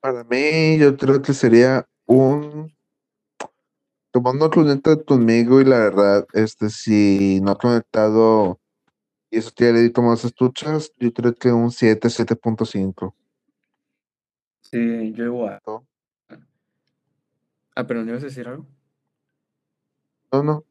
Para 0.00 0.24
mí, 0.24 0.78
yo 0.78 0.96
creo 0.96 1.20
que 1.22 1.32
sería 1.32 1.86
un. 2.06 2.72
Tomando 4.10 4.48
conecta 4.50 4.96
conmigo 5.02 5.60
y 5.60 5.64
la 5.64 5.78
verdad, 5.78 6.26
este, 6.32 6.70
si 6.70 7.40
no 7.42 7.52
ha 7.52 7.58
conectado 7.58 8.58
y 9.30 9.38
eso 9.38 9.50
tiene 9.50 9.92
como 9.92 10.08
más 10.08 10.24
escuchas, 10.24 10.92
yo 10.96 11.12
creo 11.12 11.34
que 11.34 11.52
un 11.52 11.70
7, 11.70 12.08
7.5. 12.08 13.14
Sí, 14.62 15.12
yo 15.12 15.24
igual. 15.24 15.60
Ah, 17.74 17.86
pero 17.86 18.02
¿no 18.02 18.10
ibas 18.10 18.22
a 18.22 18.26
decir 18.26 18.48
algo? 18.48 18.66
No, 20.32 20.42
no. 20.42 20.64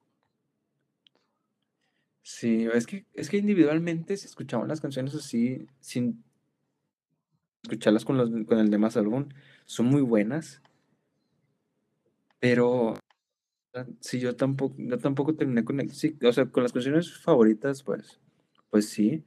Sí, 2.24 2.68
es 2.74 2.86
que, 2.86 3.06
es 3.14 3.30
que 3.30 3.38
individualmente 3.38 4.18
si 4.18 4.26
escuchamos 4.28 4.68
las 4.68 4.82
canciones 4.82 5.16
así, 5.16 5.66
sin 5.80 6.24
escucharlas 7.64 8.04
con, 8.06 8.18
los, 8.18 8.32
con 8.48 8.58
el 8.60 8.72
demás 8.72 8.98
álbum, 8.98 9.30
son 9.66 9.86
muy 9.88 10.02
buenas. 10.02 10.62
Pero 12.40 12.96
si 14.02 14.20
yo 14.20 14.36
tampoco, 14.36 14.76
yo 14.78 14.98
tampoco 14.98 15.36
terminé 15.36 15.64
con 15.64 15.90
sí, 15.90 16.18
o 16.24 16.32
sea, 16.34 16.46
con 16.48 16.64
las 16.64 16.74
canciones 16.74 17.18
favoritas, 17.20 17.84
pues, 17.84 18.20
pues 18.70 18.90
sí. 18.90 19.24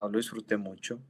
no 0.00 0.08
lo 0.08 0.18
disfruté 0.18 0.56
mucho. 0.56 1.00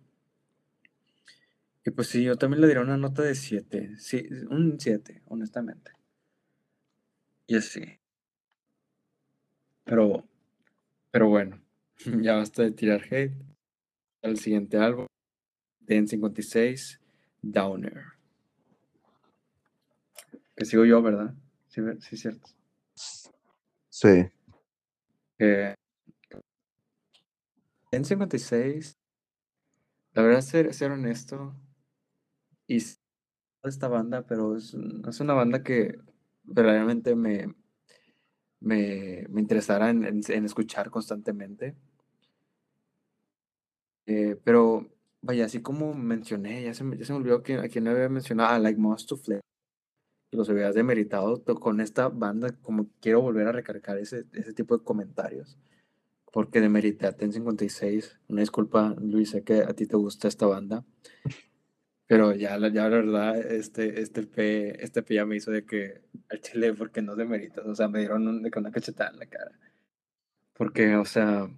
Y 1.84 1.90
pues 1.90 2.08
sí, 2.08 2.24
yo 2.24 2.36
también 2.36 2.62
le 2.62 2.66
diría 2.68 2.82
una 2.82 2.96
nota 2.96 3.22
de 3.22 3.34
7. 3.34 3.96
Sí, 3.98 4.26
un 4.48 4.80
7, 4.80 5.22
honestamente. 5.26 5.92
Y 7.46 7.56
así. 7.56 8.00
Pero, 9.84 10.24
pero 11.10 11.28
bueno, 11.28 11.60
ya 12.22 12.36
basta 12.36 12.62
de 12.62 12.72
tirar 12.72 13.02
hate. 13.10 13.34
El 14.22 14.38
siguiente 14.38 14.78
álbum, 14.78 15.06
Den 15.80 16.08
56, 16.08 16.98
Downer. 17.42 18.04
Que 20.56 20.64
sigo 20.64 20.86
yo, 20.86 21.02
¿verdad? 21.02 21.34
Sí, 21.68 21.82
sí, 22.00 22.16
cierto. 22.16 22.48
Sí. 23.90 24.30
Eh, 25.38 25.74
en 27.90 28.04
56, 28.04 28.94
la 30.14 30.22
verdad, 30.22 30.40
ser, 30.40 30.72
ser 30.72 30.90
honesto, 30.92 31.54
y 32.66 32.78
esta 33.62 33.88
banda, 33.88 34.26
pero 34.26 34.56
es, 34.56 34.74
es 35.08 35.20
una 35.20 35.34
banda 35.34 35.62
que 35.62 35.98
verdaderamente 36.44 37.14
me, 37.16 37.54
me, 38.60 39.26
me 39.30 39.40
interesará 39.40 39.90
en, 39.90 40.04
en, 40.04 40.44
escuchar 40.44 40.90
constantemente. 40.90 41.76
Eh, 44.06 44.36
pero 44.44 44.86
vaya, 45.22 45.46
así 45.46 45.62
como 45.62 45.94
mencioné, 45.94 46.62
ya 46.62 46.74
se, 46.74 46.84
ya 46.96 47.04
se 47.04 47.12
me 47.12 47.18
olvidó 47.18 47.42
que 47.42 47.54
a 47.54 47.68
quien 47.68 47.88
había 47.88 48.08
mencionado, 48.08 48.50
a 48.50 48.58
Like 48.58 48.78
Most 48.78 49.08
to 49.08 49.16
Flame, 49.16 49.40
los 50.32 50.50
habías 50.50 50.74
demeritado 50.74 51.42
con 51.44 51.80
esta 51.80 52.08
banda, 52.08 52.52
como 52.60 52.88
quiero 53.00 53.22
volver 53.22 53.46
a 53.48 53.52
recargar 53.52 53.98
ese, 53.98 54.26
ese 54.32 54.52
tipo 54.52 54.76
de 54.76 54.84
comentarios 54.84 55.56
porque 56.34 56.60
demerité 56.60 57.06
a 57.06 57.12
Ten 57.12 57.32
56. 57.32 58.18
Una 58.26 58.40
disculpa, 58.40 58.96
Luis, 58.98 59.30
sé 59.30 59.44
que 59.44 59.62
a 59.62 59.72
ti 59.72 59.86
te 59.86 59.96
gusta 59.96 60.26
esta 60.26 60.46
banda. 60.48 60.84
Pero 62.06 62.34
ya, 62.34 62.58
ya 62.68 62.88
la 62.88 62.88
verdad, 62.88 63.36
este, 63.38 64.00
este, 64.00 64.22
P, 64.24 64.82
este 64.84 65.02
P 65.02 65.14
ya 65.14 65.24
me 65.24 65.36
hizo 65.36 65.50
de 65.50 65.64
que 65.64 66.02
al 66.28 66.40
chile, 66.40 66.74
porque 66.74 67.00
no 67.02 67.16
demeritas. 67.16 67.64
O 67.66 67.74
sea, 67.74 67.88
me 67.88 68.00
dieron 68.00 68.28
un, 68.28 68.42
de 68.42 68.50
una 68.56 68.70
cachetada 68.70 69.10
en 69.10 69.18
la 69.18 69.26
cara. 69.26 69.52
Porque, 70.52 70.96
o 70.96 71.04
sea, 71.04 71.48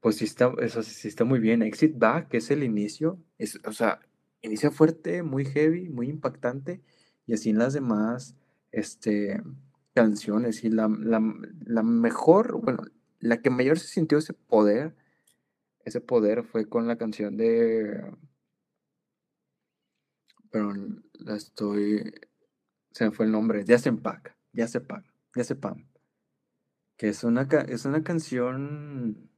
pues 0.00 0.16
sí 0.16 0.24
está, 0.24 0.52
eso 0.60 0.82
sí 0.82 1.08
está 1.08 1.24
muy 1.24 1.38
bien. 1.38 1.62
Exit 1.62 1.96
Back, 1.98 2.28
que 2.28 2.38
es 2.38 2.50
el 2.50 2.64
inicio, 2.64 3.18
es, 3.38 3.60
o 3.64 3.72
sea, 3.72 4.00
inicia 4.42 4.70
fuerte, 4.70 5.22
muy 5.22 5.44
heavy, 5.44 5.88
muy 5.88 6.08
impactante. 6.08 6.82
Y 7.26 7.34
así 7.34 7.50
en 7.50 7.58
las 7.58 7.72
demás 7.72 8.36
este, 8.72 9.40
canciones. 9.94 10.64
Y 10.64 10.70
la, 10.70 10.88
la, 10.88 11.22
la 11.64 11.82
mejor, 11.82 12.60
bueno, 12.60 12.84
la 13.20 13.40
que 13.40 13.50
mayor 13.50 13.78
se 13.78 13.86
sintió 13.86 14.18
ese 14.18 14.34
poder, 14.34 14.94
ese 15.84 16.00
poder 16.00 16.44
fue 16.44 16.68
con 16.68 16.86
la 16.86 16.96
canción 16.96 17.36
de... 17.36 18.04
Pero 20.54 20.72
la 21.14 21.34
estoy... 21.34 22.14
Se 22.92 23.04
me 23.04 23.10
fue 23.10 23.26
el 23.26 23.32
nombre, 23.32 23.64
Ya 23.64 23.76
se 23.76 23.88
empaca, 23.88 24.36
Ya 24.52 24.68
se 24.68 24.80
paga, 24.80 25.12
Ya 25.34 25.42
se 25.42 25.56
pam. 25.56 25.84
Que 26.96 27.08
es 27.08 27.24
una, 27.24 27.48
es 27.66 27.84
una 27.86 28.04
canción 28.04 29.28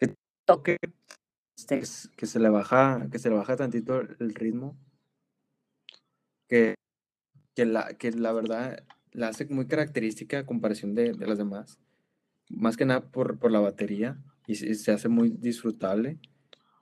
que 0.00 0.14
toque, 0.46 0.78
que 1.68 2.26
se 2.26 2.40
le 2.40 2.48
baja, 2.48 3.08
que 3.12 3.18
se 3.18 3.28
le 3.28 3.36
baja 3.36 3.56
tantito 3.56 4.00
el 4.00 4.34
ritmo. 4.34 4.78
Que, 6.48 6.74
que, 7.54 7.66
la, 7.66 7.92
que 7.98 8.10
la 8.12 8.32
verdad 8.32 8.86
la 9.10 9.28
hace 9.28 9.44
muy 9.50 9.66
característica 9.66 10.38
a 10.38 10.46
comparación 10.46 10.94
de, 10.94 11.12
las 11.12 11.36
demás. 11.36 11.78
Más 12.48 12.78
que 12.78 12.86
nada 12.86 13.02
por, 13.02 13.38
por 13.38 13.50
la 13.50 13.60
batería 13.60 14.18
y, 14.46 14.54
se 14.54 14.92
hace 14.92 15.10
muy 15.10 15.28
disfrutable. 15.28 16.20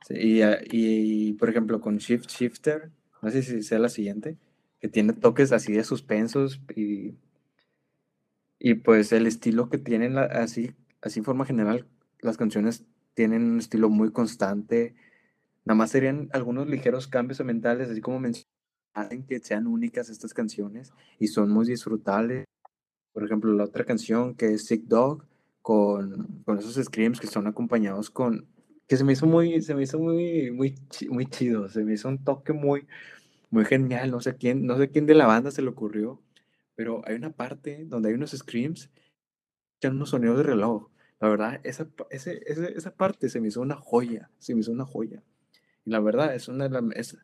Y, 0.09 0.41
y, 0.71 1.33
por 1.35 1.51
ejemplo, 1.51 1.81
con 1.81 1.99
Shift 1.99 2.29
Shifter, 2.29 2.91
no 3.23 3.31
sé 3.31 3.43
si 3.43 3.63
sea 3.63 3.79
la 3.79 3.89
siguiente, 3.89 4.37
que 4.81 4.89
tiene 4.89 5.13
toques 5.13 5.53
así 5.53 5.73
de 5.73 5.85
suspensos 5.85 6.61
y, 6.75 7.15
y 8.59 8.75
pues 8.75 9.13
el 9.13 9.27
estilo 9.27 9.69
que 9.69 9.79
tienen, 9.79 10.17
así, 10.19 10.73
así 11.03 11.21
en 11.21 11.25
forma 11.25 11.45
general, 11.45 11.87
las 12.21 12.37
canciones 12.37 12.85
tienen 13.15 13.43
un 13.43 13.59
estilo 13.59 13.91
muy 13.91 14.11
constante. 14.11 14.95
Nada 15.65 15.77
más 15.77 15.91
serían 15.91 16.31
algunos 16.33 16.69
ligeros 16.69 17.07
cambios 17.07 17.45
mentales, 17.45 17.91
así 17.91 18.01
como 18.01 18.21
hacen 18.95 19.23
que 19.25 19.41
sean 19.41 19.67
únicas 19.67 20.09
estas 20.09 20.35
canciones 20.35 20.93
y 21.19 21.29
son 21.29 21.51
muy 21.51 21.67
disfrutables. 21.67 22.47
Por 23.13 23.25
ejemplo, 23.25 23.53
la 23.53 23.65
otra 23.65 23.85
canción 23.85 24.35
que 24.35 24.55
es 24.55 24.67
Sick 24.67 24.85
Dog, 24.85 25.27
con, 25.63 26.43
con 26.47 26.59
esos 26.59 26.83
screams 26.83 27.21
que 27.21 27.27
son 27.27 27.47
acompañados 27.47 28.11
con, 28.11 28.47
que 28.91 28.97
se 28.97 29.05
me 29.05 29.13
hizo 29.13 29.25
muy, 29.25 29.63
se 29.63 29.73
me 29.77 29.85
hizo 29.85 30.01
muy, 30.01 30.51
muy, 30.51 30.75
muy 31.11 31.27
chido, 31.27 31.69
se 31.69 31.85
me 31.85 31.93
hizo 31.93 32.09
un 32.09 32.25
toque 32.25 32.53
muy, 32.53 32.89
muy 33.49 33.65
genial, 33.65 34.11
no 34.11 34.21
sé 34.21 34.35
quién, 34.35 34.67
no 34.67 34.77
sé 34.79 34.91
quién 34.91 35.07
de 35.07 35.15
la 35.15 35.29
banda 35.29 35.53
se 35.53 35.63
le 35.63 35.69
ocurrió, 35.69 36.21
pero 36.75 37.01
hay 37.07 37.15
una 37.15 37.31
parte 37.31 37.85
donde 37.87 38.09
hay 38.09 38.17
unos 38.17 38.33
screams, 38.33 38.91
que 39.79 39.87
unos 39.87 40.11
sonidos 40.11 40.39
de 40.39 40.43
reloj, 40.43 40.91
la 41.21 41.29
verdad, 41.29 41.61
esa, 41.63 41.87
ese, 42.11 42.41
esa 42.49 42.93
parte 42.93 43.29
se 43.29 43.41
me 43.41 43.47
hizo 43.47 43.61
una 43.61 43.77
joya, 43.77 44.29
se 44.41 44.57
me 44.57 44.61
hizo 44.61 44.73
una 44.73 44.87
joya, 44.87 45.23
y 45.85 45.91
la 45.91 46.01
verdad, 46.01 46.35
es 46.35 46.49
una 46.49 46.69
de 46.69 46.83
las, 46.83 47.17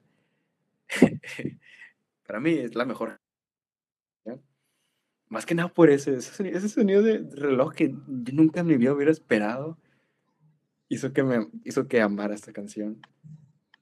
para 2.28 2.38
mí 2.38 2.52
es 2.52 2.76
la 2.76 2.84
mejor. 2.84 3.18
Más 5.28 5.44
que 5.44 5.56
nada 5.56 5.68
por 5.68 5.90
ese, 5.90 6.14
ese 6.14 6.68
sonido, 6.68 7.02
de 7.02 7.28
reloj 7.34 7.74
que 7.74 7.88
yo 7.88 8.32
nunca 8.34 8.60
en 8.60 8.68
mi 8.68 8.76
vida 8.76 8.92
hubiera 8.92 9.10
esperado 9.10 9.76
hizo 10.88 11.12
que 11.12 11.22
me 11.22 11.48
hizo 11.64 11.88
que 11.88 12.00
amara 12.00 12.34
esta 12.34 12.52
canción. 12.52 13.00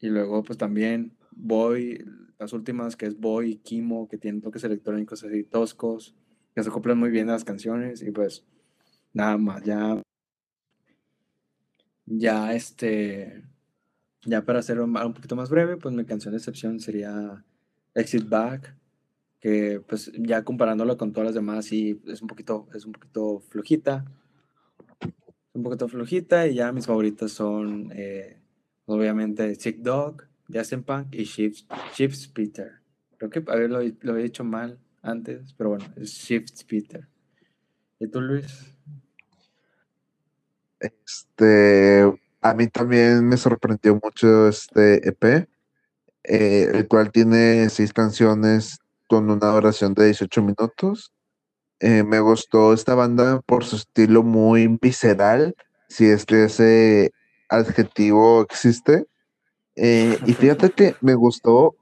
Y 0.01 0.09
luego 0.09 0.43
pues 0.43 0.59
también 0.59 1.17
Boy, 1.33 2.05
las 2.39 2.53
últimas 2.53 2.97
que 2.97 3.07
es 3.07 3.19
Boy 3.19 3.53
y 3.53 3.57
Kimo, 3.57 4.09
que 4.09 4.19
tienen 4.19 4.41
toques 4.41 4.65
electrónicos 4.65 5.25
así 5.25 5.45
toscos, 5.45 6.15
que 6.55 6.63
se 6.63 6.69
acoplan 6.69 6.99
muy 6.99 7.11
bien 7.11 7.29
a 7.29 7.33
las 7.33 7.45
canciones 7.45 8.03
y 8.03 8.11
pues 8.11 8.45
nada 9.13 9.37
más, 9.37 9.63
ya 9.65 10.01
ya 12.07 12.53
este 12.55 13.45
ya 14.27 14.45
para 14.45 14.61
hacer 14.61 14.81
un, 14.81 14.97
un 14.97 15.15
poquito 15.15 15.37
más 15.37 15.51
breve, 15.51 15.77
pues 15.77 15.95
mi 15.95 16.05
canción 16.05 16.33
de 16.33 16.39
excepción 16.39 16.81
sería 16.81 17.45
Exit 17.95 18.29
Back, 18.29 18.77
que 19.41 19.81
pues 19.87 20.13
ya 20.19 20.45
comparándolo 20.45 20.97
con 20.97 21.13
todas 21.13 21.27
las 21.29 21.35
demás 21.35 21.67
sí 21.67 22.01
es 22.07 22.23
un 22.23 22.29
poquito 22.29 22.69
es 22.75 22.87
un 22.87 22.93
poquito 22.93 23.41
flojita 23.41 24.05
un 25.55 25.63
poquito 25.63 25.89
flojita 25.89 26.47
y 26.47 26.57
ya 26.57 26.73
mis 26.73 26.87
favoritas 26.87 27.33
son 27.33 27.91
eh, 27.95 28.37
obviamente 28.87 29.55
Sick 29.55 29.79
Dog, 29.79 30.25
Justin 30.53 30.83
Punk 30.83 31.15
y 31.15 31.25
Shift 31.25 32.33
Peter. 32.35 32.73
Creo 33.17 33.31
que 33.31 33.43
a 33.47 33.55
ver, 33.55 33.71
lo, 33.71 33.81
lo, 34.01 34.19
he 34.19 34.23
dicho 34.23 34.45
mal 34.45 34.79
antes, 35.01 35.55
pero 35.57 35.71
bueno, 35.71 35.87
es 35.97 36.11
Shift 36.11 36.65
Peter. 36.69 37.09
¿Y 38.01 38.09
tú, 38.09 38.21
Luis? 38.21 38.75
Este, 40.81 42.03
a 42.43 42.55
mí 42.55 42.67
también 42.67 43.27
me 43.27 43.37
sorprendió 43.37 43.99
mucho 44.03 44.49
este 44.49 45.09
EP, 45.09 45.49
eh, 46.25 46.71
el 46.75 46.89
cual 46.89 47.11
tiene 47.13 47.71
seis 47.71 47.93
canciones 47.93 48.81
con 49.09 49.31
una 49.31 49.53
duración 49.53 49.95
de 49.95 50.07
18 50.07 50.43
minutos. 50.43 51.13
Eh, 51.81 52.05
me 52.05 52.21
gustó 52.21 52.73
esta 52.73 52.95
banda 52.95 53.41
por 53.47 53.65
su 53.65 53.77
estilo 53.77 54.23
muy 54.23 54.79
visceral, 54.81 55.55
si 55.89 56.07
es 56.07 56.25
que 56.25 56.45
ese 56.45 57.13
adjetivo 57.49 58.43
existe. 58.43 59.07
Eh, 59.77 60.19
y 60.25 60.33
fíjate 60.35 60.71
que 60.71 60.95
me 61.01 61.15
gustó 61.15 61.77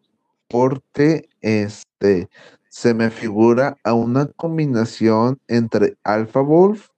porque 0.49 1.29
este 1.41 2.29
se 2.69 2.95
me 2.95 3.11
figura 3.11 3.77
a 3.85 3.93
una 3.93 4.27
combinación 4.27 5.39
entre 5.47 5.97
Alpha 6.05 6.41
Wolf 6.41 6.89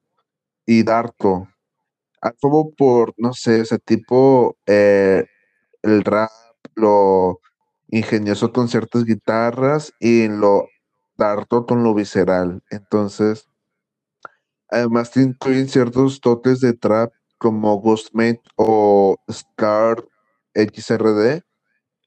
y 0.67 0.85
Darko. 0.85 1.49
Alpha 2.21 2.49
Wolf 2.49 2.75
por, 2.77 3.15
no 3.17 3.33
sé, 3.33 3.61
ese 3.61 3.79
tipo, 3.81 4.57
eh, 4.67 5.27
el 5.83 6.05
rap, 6.05 6.31
lo 6.77 7.41
ingenioso 7.89 8.53
con 8.53 8.69
ciertas 8.69 9.05
guitarras 9.05 9.93
y 10.01 10.29
lo 10.29 10.69
Darto 11.17 11.67
con 11.67 11.85
lo 11.85 11.95
visceral. 11.95 12.63
Entonces, 12.71 13.49
además 14.69 15.17
incluyen 15.17 15.69
ciertos 15.69 16.21
toques 16.21 16.61
de 16.61 16.73
trap 16.73 17.13
como 17.39 17.81
Ghostmate 17.81 18.43
o 18.57 19.17
Scar 19.31 20.05
XRD 20.55 21.43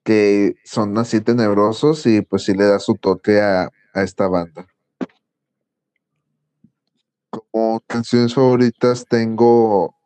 que 0.07 0.55
son 0.63 0.97
así 0.97 1.19
tenebrosos 1.19 2.05
y 2.05 2.21
pues 2.21 2.45
sí 2.45 2.53
le 2.53 2.63
da 2.63 2.79
su 2.79 2.95
toque 2.95 3.41
a, 3.41 3.69
a 3.93 4.03
esta 4.03 4.29
banda. 4.29 4.65
Como 7.29 7.81
canciones 7.85 8.33
favoritas 8.33 9.05
tengo 9.09 9.97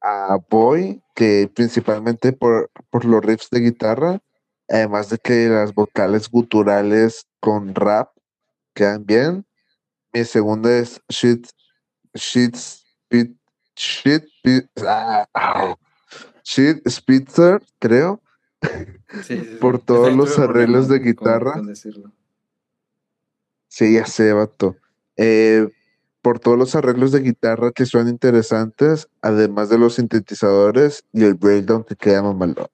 a 0.00 0.38
Boy, 0.48 1.02
que 1.16 1.50
principalmente 1.52 2.32
por, 2.32 2.70
por 2.88 3.04
los 3.04 3.20
riffs 3.24 3.50
de 3.50 3.58
guitarra, 3.58 4.20
además 4.68 5.08
de 5.08 5.18
que 5.18 5.48
las 5.48 5.74
vocales 5.74 6.30
guturales 6.30 7.26
con 7.40 7.74
rap 7.74 8.10
quedan 8.74 9.04
bien. 9.04 9.46
Mi 10.12 10.24
segunda 10.24 10.76
es 10.76 11.00
Shit, 11.08 11.48
Shit, 12.14 12.56
Shit, 13.10 13.36
Shit, 13.76 14.70
ah, 14.86 15.76
Shit 16.44 16.88
Spitzer, 16.88 17.62
creo. 17.78 18.20
Por 19.60 19.78
todos 19.80 20.14
los 20.14 20.38
arreglos 20.38 20.88
de 20.88 20.98
guitarra. 20.98 21.60
Sí, 23.68 23.94
ya 23.94 24.06
sé, 24.06 24.32
vato. 24.32 24.76
Eh, 25.16 25.68
por 26.22 26.38
todos 26.38 26.56
los 26.56 26.74
arreglos 26.74 27.12
de 27.12 27.20
guitarra 27.20 27.72
que 27.72 27.84
son 27.84 28.08
interesantes, 28.08 29.08
además 29.20 29.68
de 29.68 29.78
los 29.78 29.94
sintetizadores 29.94 31.04
y 31.12 31.24
el 31.24 31.34
breakdown 31.34 31.84
que 31.84 31.96
queda 31.96 32.22
malo. 32.22 32.70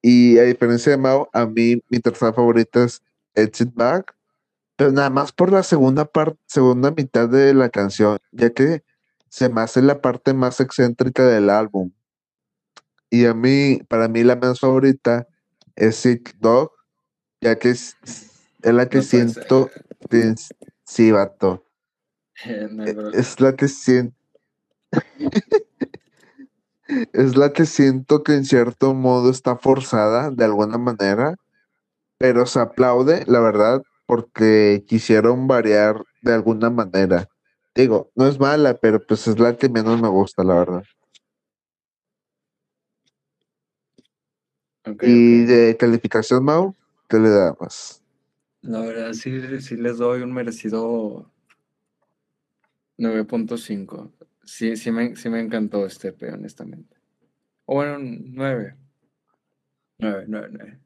Y 0.00 0.38
a 0.38 0.44
diferencia 0.44 0.92
de 0.92 0.98
Mao, 0.98 1.28
a 1.32 1.46
mí 1.46 1.82
mi 1.90 1.98
tercera 1.98 2.32
favorita 2.32 2.84
es 2.84 3.02
Exit 3.34 3.74
Back, 3.74 4.15
pero 4.76 4.92
nada 4.92 5.10
más 5.10 5.32
por 5.32 5.50
la 5.50 5.62
segunda 5.62 6.04
parte, 6.04 6.38
segunda 6.46 6.90
mitad 6.90 7.28
de 7.28 7.54
la 7.54 7.70
canción, 7.70 8.18
ya 8.30 8.50
que 8.50 8.84
se 9.28 9.48
me 9.48 9.62
hace 9.62 9.82
la 9.82 10.00
parte 10.00 10.34
más 10.34 10.60
excéntrica 10.60 11.26
del 11.26 11.50
álbum. 11.50 11.92
Y 13.10 13.24
a 13.26 13.34
mí, 13.34 13.80
para 13.88 14.08
mí 14.08 14.22
la 14.22 14.36
más 14.36 14.60
favorita 14.60 15.26
es 15.74 15.96
Sick 15.96 16.36
Dog, 16.38 16.72
ya 17.40 17.56
que 17.56 17.70
es, 17.70 17.96
la 18.62 18.88
que 18.88 19.02
siento, 19.02 19.70
sí, 20.84 21.10
vato. 21.10 21.64
Es 23.14 23.40
la 23.40 23.54
que 23.54 23.68
siento. 23.68 24.16
es 27.12 27.36
la 27.36 27.52
que 27.52 27.64
siento 27.64 28.22
que 28.22 28.34
en 28.34 28.44
cierto 28.44 28.94
modo 28.94 29.30
está 29.30 29.56
forzada 29.56 30.30
de 30.30 30.44
alguna 30.44 30.78
manera, 30.78 31.36
pero 32.18 32.46
se 32.46 32.60
aplaude, 32.60 33.24
la 33.26 33.40
verdad, 33.40 33.82
porque 34.06 34.84
quisieron 34.86 35.46
variar 35.46 36.04
de 36.22 36.34
alguna 36.34 36.70
manera. 36.70 37.28
Digo, 37.74 38.10
no 38.14 38.26
es 38.26 38.40
mala, 38.40 38.74
pero 38.74 39.04
pues 39.04 39.28
es 39.28 39.38
la 39.38 39.56
que 39.56 39.68
menos 39.68 40.00
me 40.00 40.08
gusta, 40.08 40.42
la 40.42 40.54
verdad. 40.54 40.82
y 45.02 45.44
de 45.44 45.76
calificación, 45.76 46.44
Mau, 46.44 46.74
¿qué 47.08 47.18
le 47.18 47.28
damos? 47.28 48.02
La 48.62 48.80
verdad, 48.80 49.12
sí, 49.12 49.60
sí 49.60 49.76
les 49.76 49.98
doy 49.98 50.22
un 50.22 50.32
merecido 50.32 51.30
9.5. 52.98 54.12
Sí, 54.44 54.76
sí 54.76 54.90
me, 54.92 55.16
sí 55.16 55.28
me 55.28 55.40
encantó 55.40 55.86
este 55.86 56.12
P, 56.12 56.32
honestamente. 56.32 56.96
O 57.64 57.74
bueno, 57.74 57.98
9. 58.00 58.76
9, 59.98 60.24
9, 60.28 60.48
9. 60.52 60.85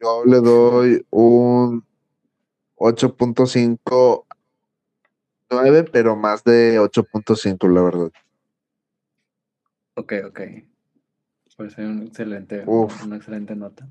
Yo 0.00 0.24
le 0.24 0.40
doy 0.40 1.06
un 1.10 1.84
8.5, 2.76 4.24
9, 5.50 5.84
pero 5.92 6.16
más 6.16 6.42
de 6.44 6.80
8.5, 6.80 7.68
la 7.68 7.82
verdad. 7.82 8.10
Ok, 9.94 10.14
ok. 10.26 10.40
Puede 11.56 11.70
ser 11.70 11.84
un 11.84 12.04
excelente, 12.04 12.64
una 12.66 13.16
excelente 13.16 13.54
nota. 13.54 13.86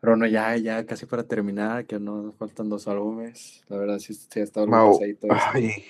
Pero 0.00 0.16
no, 0.16 0.26
ya, 0.26 0.56
ya 0.56 0.86
casi 0.86 1.04
para 1.04 1.22
terminar, 1.22 1.84
que 1.84 2.00
no 2.00 2.22
nos 2.22 2.34
faltan 2.36 2.70
dos 2.70 2.88
álbumes. 2.88 3.62
La 3.68 3.76
verdad, 3.76 3.98
sí, 3.98 4.14
sí 4.14 4.40
ha 4.40 4.42
estado 4.42 4.66
Mau, 4.66 4.98
ay, 5.28 5.84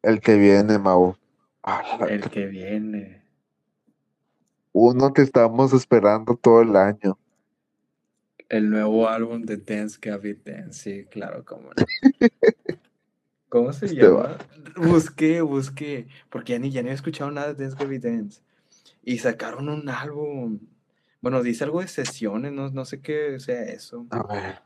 El 0.00 0.20
que 0.20 0.36
viene, 0.36 0.78
Mau. 0.78 1.14
el 2.08 2.30
que 2.30 2.46
viene. 2.46 3.22
Uno 4.72 5.12
que 5.12 5.20
estamos 5.20 5.74
esperando 5.74 6.34
todo 6.36 6.62
el 6.62 6.74
año. 6.74 7.18
El 8.48 8.70
nuevo 8.70 9.08
álbum 9.08 9.42
de 9.42 9.56
Dance 9.56 9.98
Gavin 10.00 10.40
Dance, 10.44 10.72
sí, 10.72 11.04
claro, 11.10 11.44
cómo 11.44 11.70
no. 11.70 11.74
¿Cómo 13.48 13.72
se 13.72 13.86
este 13.86 14.02
llama? 14.02 14.38
Busqué, 14.76 15.40
busqué, 15.40 16.08
porque 16.30 16.52
ya 16.52 16.58
ni, 16.58 16.70
ya 16.70 16.82
ni 16.82 16.90
he 16.90 16.92
escuchado 16.92 17.30
nada 17.30 17.54
de 17.54 17.64
Dance 17.64 17.76
Gavin 17.82 18.00
Dance. 18.00 18.40
Y 19.02 19.18
sacaron 19.18 19.68
un 19.68 19.88
álbum. 19.88 20.60
Bueno, 21.20 21.42
dice 21.42 21.64
algo 21.64 21.80
de 21.80 21.88
sesiones, 21.88 22.52
no, 22.52 22.70
no 22.70 22.84
sé 22.84 23.00
qué 23.00 23.38
sea 23.40 23.62
eso. 23.64 24.06
A 24.10 24.22
ver. 24.22 24.60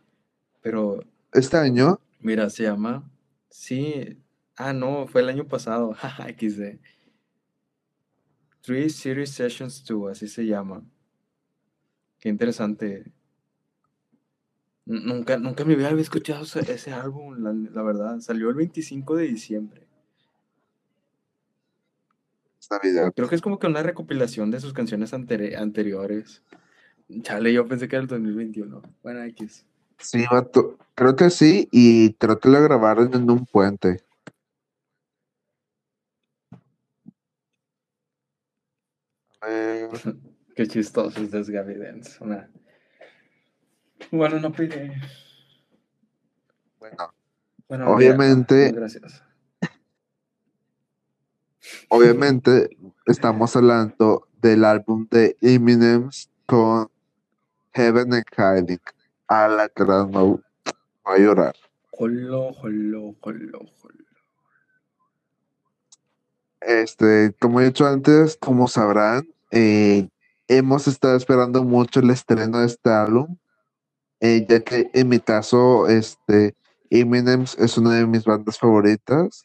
Pero. 0.62 1.04
¿Este 1.32 1.56
año? 1.56 2.00
Mira, 2.20 2.50
se 2.50 2.64
llama. 2.64 3.08
Sí. 3.48 4.18
Ah, 4.56 4.72
no, 4.72 5.06
fue 5.06 5.22
el 5.22 5.28
año 5.28 5.46
pasado. 5.46 5.94
XD. 6.38 6.78
Three 8.62 8.90
Series 8.90 9.30
Sessions 9.30 9.84
2, 9.84 10.12
así 10.12 10.28
se 10.28 10.44
llama. 10.44 10.82
Qué 12.18 12.28
interesante. 12.28 13.10
Nunca, 14.90 15.38
nunca 15.38 15.64
me 15.64 15.74
había 15.74 15.90
escuchado 16.02 16.42
ese, 16.42 16.92
álbum, 16.92 17.36
la, 17.72 17.82
verdad. 17.82 18.18
Salió 18.18 18.48
el 18.48 18.56
25 18.56 19.14
de 19.14 19.28
diciembre. 19.28 19.86
Navidad. 22.68 23.12
Creo 23.14 23.28
que 23.28 23.36
es 23.36 23.40
como 23.40 23.60
que 23.60 23.68
una 23.68 23.84
recopilación 23.84 24.50
de 24.50 24.60
sus 24.60 24.72
canciones 24.72 25.12
anteri- 25.12 25.56
anteriores. 25.56 26.42
Chale, 27.22 27.52
yo 27.52 27.66
pensé 27.66 27.86
que 27.86 27.96
era 27.96 28.02
el 28.02 28.08
2021. 28.08 28.82
Bueno, 29.02 29.22
X. 29.24 29.64
Sí, 29.98 30.24
vato, 30.28 30.76
creo 30.96 31.14
que 31.14 31.30
sí, 31.30 31.68
y 31.70 32.14
creo 32.14 32.40
que 32.40 32.48
lo 32.48 32.60
grabaron 32.60 33.14
en 33.14 33.30
un 33.30 33.46
puente. 33.46 34.02
Qué 40.56 40.66
chistoso 40.66 41.20
es 41.20 41.30
Dance. 41.30 42.22
Una... 42.22 42.50
Bueno, 44.10 44.40
no 44.40 44.52
pide. 44.52 45.00
bueno. 46.78 47.12
Obviamente- 47.86 48.72
No, 48.72 48.78
gracias. 48.80 49.22
obviamente 51.88 52.76
estamos 53.06 53.54
hablando 53.54 54.26
del 54.40 54.64
álbum 54.64 55.06
de 55.10 55.36
Eminem 55.40 56.10
con 56.46 56.90
Heaven 57.74 58.14
and 58.14 58.24
Hiding. 58.36 58.80
A 59.28 59.46
la 59.46 59.68
que 59.68 59.84
no 59.84 60.06
voy 60.08 60.40
a 61.04 61.18
llorar. 61.18 61.54
Jolo, 61.92 62.52
jolo, 62.54 63.14
jolo, 63.20 63.60
jolo. 63.80 64.04
Este, 66.60 67.32
como 67.40 67.60
he 67.60 67.66
dicho 67.66 67.86
antes, 67.86 68.36
como 68.36 68.66
sabrán, 68.68 69.28
eh, 69.50 70.08
hemos 70.48 70.88
estado 70.88 71.16
esperando 71.16 71.62
mucho 71.62 72.00
el 72.00 72.10
estreno 72.10 72.58
de 72.58 72.66
este 72.66 72.90
álbum, 72.90 73.36
eh, 74.20 74.46
ya 74.48 74.60
que 74.60 74.90
en 74.92 75.08
mi 75.08 75.20
caso, 75.20 75.88
este, 75.88 76.54
Eminem 76.90 77.44
es 77.58 77.78
una 77.78 77.94
de 77.94 78.06
mis 78.06 78.24
bandas 78.24 78.58
favoritas 78.58 79.44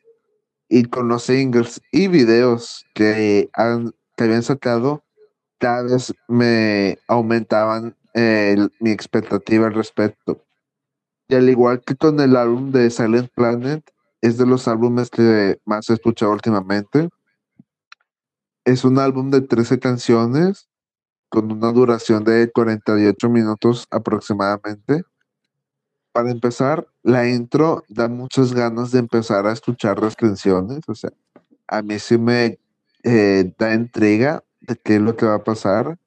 y 0.67 0.85
con 0.85 1.07
los 1.07 1.23
singles 1.23 1.81
y 1.91 2.07
videos 2.07 2.85
que, 2.93 3.49
han, 3.53 3.93
que 4.17 4.23
habían 4.23 4.43
sacado, 4.43 5.03
cada 5.59 5.83
vez 5.83 6.13
me 6.27 6.97
aumentaban 7.07 7.95
mi 8.79 8.91
expectativa 8.91 9.67
al 9.67 9.73
respecto. 9.73 10.41
Y 11.27 11.35
al 11.35 11.49
igual 11.49 11.81
que 11.81 11.95
con 11.95 12.19
el 12.19 12.35
álbum 12.35 12.71
de 12.71 12.89
Silent 12.89 13.29
Planet, 13.35 13.83
es 14.21 14.37
de 14.37 14.45
los 14.45 14.67
álbumes 14.67 15.09
que 15.09 15.59
más 15.65 15.89
he 15.89 15.93
escuchado 15.93 16.31
últimamente. 16.31 17.09
Es 18.63 18.83
un 18.83 18.97
álbum 18.97 19.29
de 19.29 19.41
13 19.41 19.79
canciones 19.79 20.67
con 21.35 21.51
una 21.51 21.73
duración 21.73 22.23
de 22.23 22.49
48 22.49 23.29
minutos 23.29 23.87
aproximadamente. 23.91 25.03
Para 26.13 26.31
empezar, 26.31 26.87
la 27.03 27.27
intro 27.27 27.83
da 27.89 28.07
muchas 28.07 28.53
ganas 28.53 28.91
de 28.91 28.99
empezar 28.99 29.45
a 29.45 29.51
escuchar 29.51 30.01
las 30.01 30.15
canciones. 30.15 30.79
O 30.87 30.95
sea, 30.95 31.11
a 31.67 31.81
mí 31.81 31.99
sí 31.99 32.17
me 32.17 32.57
eh, 33.03 33.53
da 33.59 33.73
intriga 33.73 34.45
de 34.61 34.77
qué 34.77 34.95
es 34.95 35.01
lo 35.01 35.17
que 35.17 35.25
va 35.25 35.35
a 35.35 35.43
pasar. 35.43 35.97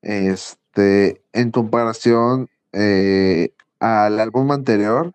Este, 0.00 1.22
en 1.34 1.50
comparación 1.50 2.48
eh, 2.72 3.52
al 3.78 4.18
álbum 4.20 4.52
anterior, 4.52 5.12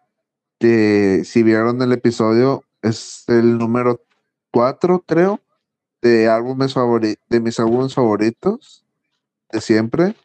que 0.59 1.23
si 1.25 1.41
vieron 1.41 1.81
el 1.81 1.93
episodio, 1.93 2.63
es 2.83 3.23
el 3.27 3.57
número 3.57 4.01
4, 4.51 5.03
creo, 5.07 5.39
de 6.03 6.29
álbumes 6.29 6.75
favori- 6.75 7.17
de 7.27 7.39
mis 7.39 7.59
álbumes 7.59 7.95
favoritos 7.95 8.85
siempre. 9.59 10.15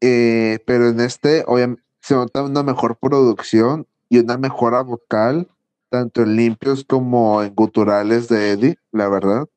Eh, 0.00 0.60
pero 0.66 0.88
en 0.88 1.00
este, 1.00 1.44
obviamente, 1.46 1.82
se 2.00 2.14
nota 2.14 2.42
una 2.42 2.62
mejor 2.62 2.96
producción 2.96 3.86
y 4.08 4.18
una 4.18 4.38
mejora 4.38 4.82
vocal, 4.82 5.48
tanto 5.90 6.22
en 6.22 6.36
limpios 6.36 6.84
como 6.84 7.42
en 7.42 7.54
guturales 7.54 8.28
de 8.28 8.52
Eddie, 8.52 8.78
la 8.92 9.08
verdad. 9.08 9.48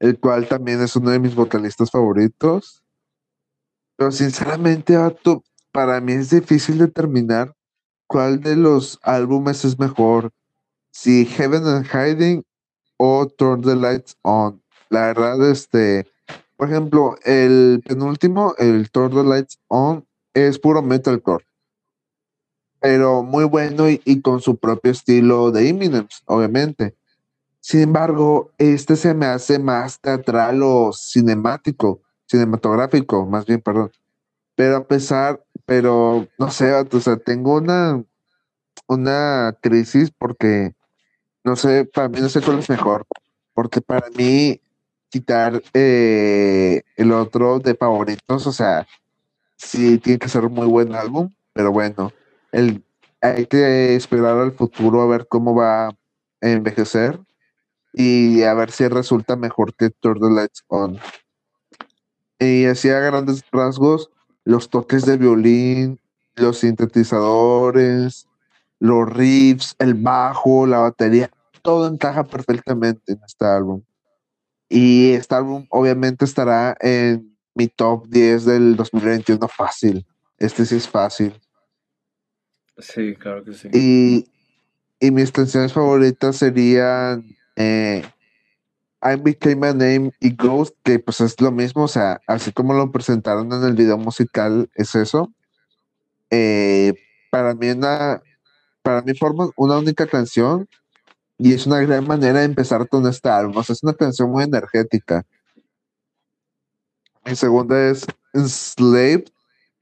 El 0.00 0.18
cual 0.18 0.48
también 0.48 0.80
es 0.82 0.96
uno 0.96 1.10
de 1.10 1.18
mis 1.18 1.34
vocalistas 1.34 1.90
favoritos. 1.90 2.82
Pero 3.96 4.10
sinceramente, 4.10 4.96
para 5.72 6.00
mí 6.00 6.12
es 6.14 6.30
difícil 6.30 6.78
determinar 6.78 7.54
cuál 8.06 8.40
de 8.40 8.56
los 8.56 8.98
álbumes 9.02 9.64
es 9.64 9.78
mejor. 9.78 10.32
Si 10.90 11.26
Heaven 11.26 11.66
and 11.66 11.86
Hiding 11.86 12.44
o 12.96 13.26
Turn 13.26 13.62
the 13.62 13.76
Lights 13.76 14.16
On. 14.22 14.62
La 14.88 15.06
verdad, 15.06 15.50
este, 15.50 16.06
por 16.56 16.68
ejemplo, 16.68 17.16
el 17.24 17.82
penúltimo, 17.86 18.54
el 18.58 18.90
Turn 18.90 19.14
the 19.14 19.24
Lights 19.24 19.58
On, 19.68 20.06
es 20.32 20.58
puro 20.58 20.82
metalcore. 20.82 21.44
Pero 22.80 23.22
muy 23.22 23.44
bueno 23.44 23.88
y, 23.88 24.00
y 24.04 24.20
con 24.20 24.40
su 24.40 24.56
propio 24.56 24.92
estilo 24.92 25.50
de 25.50 25.68
Eminem, 25.68 26.06
obviamente. 26.26 26.96
Sin 27.60 27.80
embargo, 27.80 28.50
este 28.58 28.96
se 28.96 29.14
me 29.14 29.26
hace 29.26 29.58
más 29.58 30.00
teatral 30.00 30.62
o 30.62 30.92
cinemático, 30.92 32.02
cinematográfico, 32.26 33.24
más 33.24 33.46
bien, 33.46 33.60
perdón. 33.60 33.90
Pero 34.54 34.76
a 34.76 34.86
pesar, 34.86 35.42
pero 35.64 36.28
no 36.38 36.50
sé, 36.50 36.72
o 36.74 37.00
sea, 37.00 37.16
tengo 37.16 37.56
una, 37.56 38.04
una 38.86 39.56
crisis 39.62 40.10
porque 40.10 40.74
no 41.44 41.56
sé, 41.56 41.84
para 41.84 42.08
mí 42.08 42.20
no 42.20 42.28
sé 42.28 42.40
cuál 42.40 42.58
es 42.58 42.70
mejor. 42.70 43.06
Porque 43.52 43.80
para 43.80 44.08
mí, 44.16 44.60
quitar 45.14 45.62
eh, 45.74 46.82
el 46.96 47.12
otro 47.12 47.60
de 47.60 47.76
favoritos, 47.76 48.48
o 48.48 48.52
sea, 48.52 48.84
sí 49.56 49.98
tiene 49.98 50.18
que 50.18 50.28
ser 50.28 50.44
un 50.44 50.54
muy 50.54 50.66
buen 50.66 50.92
álbum, 50.92 51.32
pero 51.52 51.70
bueno, 51.70 52.10
el, 52.50 52.82
hay 53.20 53.46
que 53.46 53.94
esperar 53.94 54.38
al 54.38 54.50
futuro 54.50 55.02
a 55.02 55.06
ver 55.06 55.28
cómo 55.28 55.54
va 55.54 55.86
a 55.86 55.96
envejecer 56.40 57.20
y 57.92 58.42
a 58.42 58.54
ver 58.54 58.72
si 58.72 58.88
resulta 58.88 59.36
mejor 59.36 59.72
que 59.76 59.90
Turn 59.90 60.18
the 60.18 60.34
Lights 60.34 60.64
On. 60.66 60.98
Y 62.40 62.64
así 62.64 62.90
a 62.90 62.98
grandes 62.98 63.44
rasgos, 63.52 64.10
los 64.42 64.68
toques 64.68 65.06
de 65.06 65.16
violín, 65.16 66.00
los 66.34 66.58
sintetizadores, 66.58 68.26
los 68.80 69.08
riffs, 69.08 69.76
el 69.78 69.94
bajo, 69.94 70.66
la 70.66 70.80
batería, 70.80 71.30
todo 71.62 71.86
encaja 71.86 72.24
perfectamente 72.24 73.12
en 73.12 73.20
este 73.24 73.44
álbum. 73.46 73.80
Y 74.68 75.12
este 75.12 75.34
álbum 75.34 75.66
obviamente 75.70 76.24
estará 76.24 76.76
en 76.80 77.36
mi 77.54 77.68
top 77.68 78.06
10 78.08 78.44
del 78.44 78.76
2021 78.76 79.48
fácil. 79.48 80.06
Este 80.38 80.64
sí 80.64 80.76
es 80.76 80.88
fácil. 80.88 81.40
Sí, 82.78 83.14
claro 83.14 83.44
que 83.44 83.54
sí. 83.54 83.68
Y, 83.72 84.28
y 84.98 85.10
mis 85.10 85.30
canciones 85.30 85.72
favoritas 85.72 86.36
serían 86.36 87.24
eh, 87.56 88.02
I 89.04 89.16
Became 89.16 89.56
My 89.56 89.78
Name 89.78 90.12
y 90.18 90.34
Ghost, 90.34 90.74
que 90.82 90.98
pues 90.98 91.20
es 91.20 91.38
lo 91.40 91.52
mismo, 91.52 91.84
o 91.84 91.88
sea, 91.88 92.20
así 92.26 92.52
como 92.52 92.72
lo 92.72 92.90
presentaron 92.90 93.52
en 93.52 93.62
el 93.62 93.74
video 93.74 93.98
musical, 93.98 94.70
es 94.74 94.94
eso. 94.94 95.32
Eh, 96.30 96.94
para 97.30 97.54
mí 97.54 97.68
una, 97.70 98.22
para 98.82 99.02
mí 99.02 99.14
forman 99.14 99.50
una 99.56 99.78
única 99.78 100.06
canción 100.06 100.68
y 101.38 101.52
es 101.52 101.66
una 101.66 101.80
gran 101.80 102.06
manera 102.06 102.40
de 102.40 102.44
empezar 102.44 102.88
con 102.88 103.06
este 103.06 103.28
álbum. 103.28 103.56
O 103.56 103.62
sea, 103.62 103.74
es 103.74 103.82
una 103.82 103.94
canción 103.94 104.30
muy 104.30 104.44
energética. 104.44 105.24
Mi 107.24 107.34
segunda 107.34 107.90
es 107.90 108.06
Enslaved, 108.32 109.24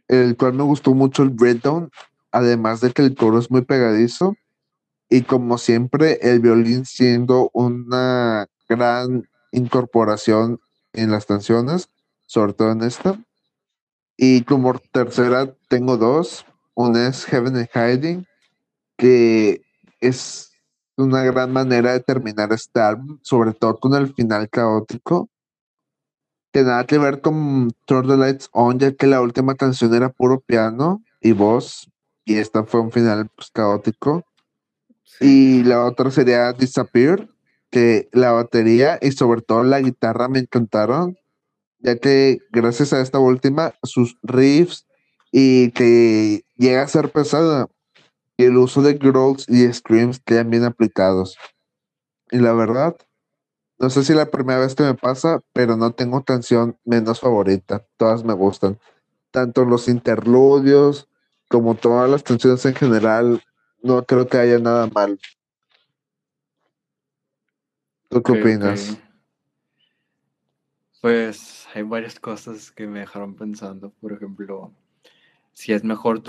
el 0.09 0.37
cual 0.37 0.55
me 0.55 0.63
gustó 0.63 0.95
mucho 0.95 1.23
el 1.23 1.31
breakdown, 1.31 1.91
además 2.31 2.81
de 2.81 2.93
que 2.93 3.03
el 3.03 3.15
coro 3.15 3.39
es 3.39 3.51
muy 3.51 3.63
pegadizo. 3.63 4.37
Y 5.09 5.23
como 5.23 5.59
siempre, 5.59 6.19
el 6.23 6.41
violín 6.41 6.87
siendo 6.87 7.51
una 7.53 8.47
gran 8.69 9.29
incorporación 9.51 10.61
en 10.95 11.11
las 11.11 11.27
canciones, 11.27 11.91
sobre 12.27 12.55
todo 12.55 12.73
en 12.73 12.83
esta. 12.83 13.21
Y 14.17 14.43
como 14.45 14.79
tercera 14.93 15.55
tengo 15.69 15.97
dos. 15.97 16.47
Una 16.75 17.09
es 17.09 17.27
Heaven 17.27 17.57
and 17.57 17.69
Hiding, 17.75 18.27
que 18.97 19.61
es 20.01 20.52
una 20.97 21.23
gran 21.23 21.53
manera 21.53 21.93
de 21.93 22.01
terminar 22.01 22.53
este 22.53 22.81
álbum, 22.81 23.19
sobre 23.23 23.53
todo 23.53 23.79
con 23.79 23.95
el 23.95 24.13
final 24.15 24.49
caótico. 24.49 25.29
Que 26.53 26.63
nada 26.63 26.85
que 26.85 26.99
ver 26.99 27.21
con 27.21 27.71
Turn 27.87 28.09
the 28.09 28.17
Lights 28.17 28.49
On, 28.53 28.79
ya 28.79 28.93
que 28.93 29.07
la 29.07 29.23
última 29.23 29.55
canción 29.55 29.95
era 29.95 30.11
puro 30.11 30.41
piano 30.41 31.03
y 31.21 31.33
voz, 31.33 31.91
y 32.25 32.37
esta 32.37 32.65
fue 32.65 32.81
un 32.81 32.93
final 32.93 33.31
pues, 33.35 33.51
caótico. 33.51 34.25
Sí. 35.05 35.61
Y 35.61 35.65
la 35.65 35.85
otra 35.85 36.11
sería 36.11 36.53
Disappear, 36.53 37.29
que 37.71 38.11
la 38.13 38.33
batería 38.33 38.99
y 39.01 39.13
sobre 39.13 39.41
todo 39.41 39.65
la 39.65 39.81
guitarra 39.81 40.29
me 40.29 40.41
encantaron, 40.41 41.17
ya 41.79 41.97
que 41.97 42.39
gracias 42.53 42.93
a 42.93 43.01
esta 43.01 43.19
última, 43.19 43.75
sus 43.83 44.19
riffs 44.23 44.87
y 45.33 45.71
que 45.71 46.45
llega 46.57 46.83
a 46.83 46.89
ser 46.89 47.11
pesada, 47.11 47.69
y 48.43 48.47
el 48.47 48.57
uso 48.57 48.83
de 48.83 48.95
growls 48.95 49.49
y 49.49 49.73
screams 49.73 50.21
quedan 50.21 50.51
bien 50.51 50.65
aplicados. 50.65 51.37
Y 52.31 52.39
la 52.39 52.53
verdad, 52.53 52.97
no 53.79 53.91
sé 53.91 54.05
si 54.05 54.15
la 54.15 54.27
primera 54.27 54.61
vez 54.61 54.75
que 54.75 54.83
me 54.83 54.95
pasa, 54.95 55.41
pero 55.53 55.77
no 55.77 55.93
tengo 55.93 56.25
canción 56.25 56.79
menos 56.85 57.21
favorita, 57.21 57.87
todas 57.97 58.25
me 58.25 58.35
gustan, 58.35 58.79
tanto 59.31 59.65
los 59.65 59.89
interludios 59.89 61.09
como 61.49 61.75
todas 61.75 62.11
las 62.11 62.23
canciones 62.23 62.65
en 62.65 62.75
general, 62.75 63.43
no 63.83 64.05
creo 64.05 64.27
que 64.27 64.39
haya 64.39 64.59
nada 64.59 64.87
mal. 64.87 65.19
¿Tú 68.09 68.23
qué 68.23 68.33
opinas? 68.33 68.99
Pues 71.01 71.67
hay 71.75 71.83
varias 71.83 72.19
cosas 72.21 72.71
que 72.71 72.87
me 72.87 73.01
dejaron 73.01 73.35
pensando. 73.35 73.91
Por 74.01 74.13
ejemplo, 74.13 74.73
si 75.53 75.73
es 75.73 75.83
mejor 75.83 76.23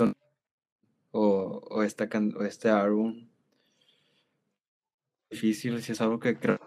o, 1.14 1.62
o, 1.70 1.82
esta 1.84 2.08
o 2.36 2.42
este 2.42 2.68
álbum. 2.68 3.28
Difícil, 5.30 5.80
si 5.82 5.92
es 5.92 6.00
algo 6.00 6.18
que 6.18 6.36
creo 6.38 6.58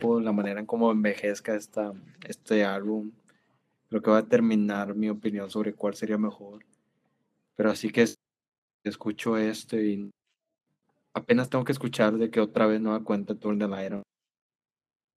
por 0.00 0.22
la 0.22 0.32
manera 0.32 0.60
en 0.60 0.66
cómo 0.66 0.90
envejezca 0.90 1.54
esta, 1.54 1.92
este 2.26 2.64
álbum. 2.64 3.12
Creo 3.90 4.02
que 4.02 4.10
va 4.10 4.18
a 4.18 4.28
terminar 4.28 4.94
mi 4.94 5.10
opinión 5.10 5.50
sobre 5.50 5.74
cuál 5.74 5.94
sería 5.94 6.16
mejor. 6.16 6.64
Pero 7.56 7.70
así 7.70 7.90
que 7.90 8.06
escucho 8.84 9.36
este 9.36 9.86
y 9.86 10.10
apenas 11.12 11.50
tengo 11.50 11.64
que 11.64 11.72
escuchar 11.72 12.16
de 12.16 12.30
que 12.30 12.40
otra 12.40 12.66
vez 12.66 12.80
no 12.80 12.92
da 12.92 13.04
cuenta 13.04 13.34
Turn 13.34 13.58
the 13.58 13.68
Light 13.68 13.92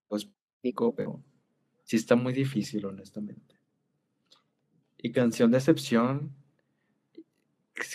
Pues 0.09 0.29
pico, 0.61 0.93
pero 0.93 1.23
sí 1.85 1.95
está 1.95 2.15
muy 2.15 2.33
difícil, 2.33 2.85
honestamente. 2.85 3.55
Y 4.97 5.11
canción 5.11 5.51
de 5.51 5.57
excepción, 5.57 6.35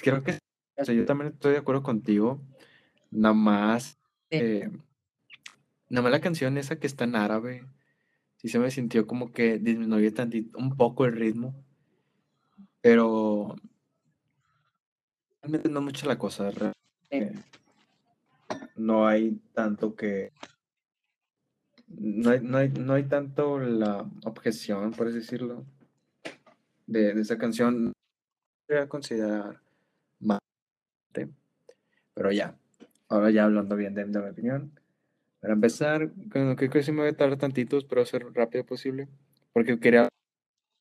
creo 0.03 0.23
que 0.23 0.42
yo 0.77 1.05
también 1.05 1.33
estoy 1.33 1.53
de 1.53 1.59
acuerdo 1.59 1.83
contigo. 1.83 2.41
Nada 3.11 3.35
más, 3.35 3.99
eh, 4.31 4.71
nada 5.89 6.03
más 6.03 6.13
la 6.13 6.21
canción 6.21 6.57
esa 6.57 6.77
que 6.77 6.87
está 6.87 7.05
en 7.05 7.17
árabe, 7.17 7.67
sí 8.37 8.49
se 8.49 8.59
me 8.59 8.71
sintió 8.71 9.07
como 9.07 9.33
que 9.33 9.59
disminuyó 9.59 10.13
tantito, 10.15 10.59
un 10.59 10.77
poco 10.77 11.05
el 11.05 11.13
ritmo. 11.13 11.55
Pero 12.81 13.55
realmente 15.41 15.69
no 15.69 15.81
mucho 15.81 16.07
la 16.07 16.19
cosa. 16.19 16.51
no 18.77 19.07
hay 19.07 19.41
tanto 19.53 19.95
que. 19.95 20.33
No 21.89 22.31
hay, 22.31 22.41
no, 22.41 22.57
hay, 22.57 22.69
no 22.71 22.95
hay 22.95 23.05
tanto 23.05 23.59
la 23.59 24.11
objeción, 24.25 24.93
por 24.93 25.09
así 25.09 25.17
decirlo, 25.17 25.67
de, 26.87 27.15
de 27.15 27.21
esa 27.21 27.37
canción. 27.37 27.93
Voy 28.69 28.79
a 28.79 28.89
considerar. 28.89 29.62
Pero 32.15 32.33
ya, 32.33 32.57
ahora 33.09 33.31
ya 33.31 33.45
hablando 33.45 33.77
bien 33.77 33.95
de, 33.95 34.05
mi 34.05 34.17
opinión. 34.17 34.79
Para 35.41 35.55
empezar, 35.55 36.13
creo 36.31 36.57
que 36.57 36.83
sí 36.83 36.93
me 36.93 37.01
voy 37.01 37.11
a 37.11 37.17
tardar 37.17 37.39
tantito, 37.39 37.79
pero 37.89 38.05
ser 38.05 38.25
rápido 38.33 38.65
posible. 38.65 39.09
Porque 39.53 39.79
quería 39.79 40.09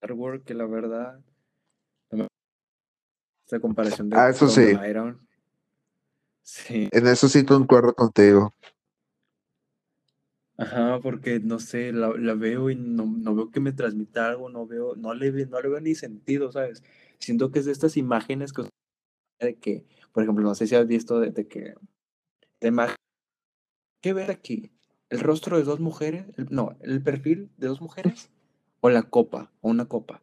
artwork 0.02 0.44
que 0.44 0.54
la 0.54 0.66
verdad 0.66 1.20
esta 3.52 3.60
comparación 3.60 4.10
de 4.10 4.16
ah, 4.16 4.30
eso 4.30 4.48
sí. 4.48 4.72
Sí. 6.42 6.90
En 6.94 7.06
eso 7.06 7.28
sí 7.28 7.44
concuerdo 7.44 7.94
contigo. 7.94 8.54
Ajá, 10.56 11.00
porque 11.02 11.42
no 11.42 11.60
sé, 11.60 11.92
la, 11.92 12.10
veo 12.34 12.70
y 12.70 12.76
no, 12.76 13.36
veo 13.36 13.52
que 13.52 13.60
me 13.60 13.74
transmita 13.74 14.30
algo, 14.30 14.50
no 14.50 14.66
veo, 14.66 14.96
no 14.96 15.14
le, 15.14 15.32
no 15.48 15.60
le 15.60 15.68
veo 15.68 15.82
ni 15.82 15.96
sentido, 15.96 16.50
¿sabes? 16.54 16.82
Siento 17.20 17.52
que 17.52 17.60
es 17.60 17.66
de 17.66 17.74
estas 17.74 17.98
imágenes 17.98 18.54
que, 18.54 18.64
de 19.42 19.56
que 19.56 19.86
por 20.12 20.24
ejemplo, 20.24 20.44
no 20.44 20.56
sé 20.56 20.68
si 20.68 20.76
has 20.76 20.88
visto 20.88 21.20
de, 21.20 21.34
que, 21.48 21.74
de 22.60 22.96
¿qué 24.02 24.14
ves 24.14 24.30
aquí? 24.30 24.72
¿El 25.10 25.20
rostro 25.20 25.58
de 25.58 25.64
dos 25.64 25.80
mujeres? 25.80 26.26
no, 26.50 26.78
el 26.82 27.04
perfil 27.04 27.50
de 27.58 27.68
dos 27.68 27.82
mujeres 27.82 28.30
o 28.82 28.90
la 28.90 29.04
copa, 29.04 29.52
o 29.62 29.70
una 29.70 29.86
copa. 29.86 30.22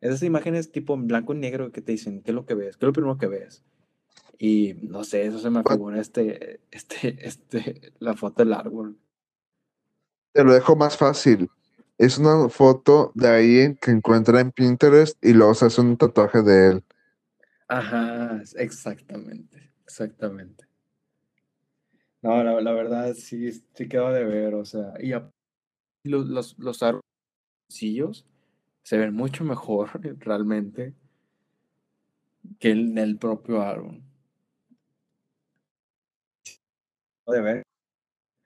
Esas 0.00 0.22
imágenes 0.22 0.70
tipo 0.70 0.94
en 0.94 1.06
blanco 1.06 1.32
y 1.32 1.38
negro 1.38 1.72
que 1.72 1.80
te 1.80 1.92
dicen, 1.92 2.22
¿qué 2.22 2.30
es 2.30 2.34
lo 2.34 2.44
que 2.44 2.54
ves? 2.54 2.76
¿Qué 2.76 2.84
es 2.84 2.88
lo 2.88 2.92
primero 2.92 3.16
que 3.16 3.26
ves? 3.26 3.64
Y 4.38 4.74
no 4.82 5.04
sé, 5.04 5.26
eso 5.26 5.38
se 5.38 5.50
me 5.50 5.62
figura 5.62 6.00
este, 6.00 6.60
este, 6.70 7.26
este, 7.26 7.92
la 7.98 8.14
foto 8.14 8.44
del 8.44 8.52
árbol. 8.52 8.98
Te 10.32 10.44
lo 10.44 10.52
dejo 10.52 10.76
más 10.76 10.96
fácil. 10.96 11.48
Es 11.96 12.18
una 12.18 12.48
foto 12.48 13.12
de 13.14 13.28
alguien 13.28 13.78
que 13.80 13.92
encuentra 13.92 14.40
en 14.40 14.50
Pinterest 14.50 15.16
y 15.24 15.32
luego 15.32 15.54
se 15.54 15.66
hace 15.66 15.80
un 15.80 15.96
tatuaje 15.96 16.42
de 16.42 16.70
él. 16.70 16.84
Ajá, 17.68 18.42
exactamente, 18.56 19.72
exactamente. 19.84 20.66
No, 22.22 22.42
la, 22.42 22.72
verdad 22.72 23.14
sí, 23.14 23.52
sí 23.52 23.88
quedó 23.88 24.10
de 24.10 24.24
ver, 24.24 24.54
o 24.54 24.64
sea, 24.64 24.94
y 24.98 25.12
los, 26.04 26.26
los, 26.26 26.58
los 26.58 26.78
se 28.82 28.98
ven 28.98 29.14
mucho 29.14 29.44
mejor 29.44 29.90
realmente 30.20 30.94
que 32.58 32.70
el 32.70 32.94
del 32.94 33.18
propio 33.18 33.62
álbum. 33.62 34.02
De 37.26 37.40
ver. 37.40 37.62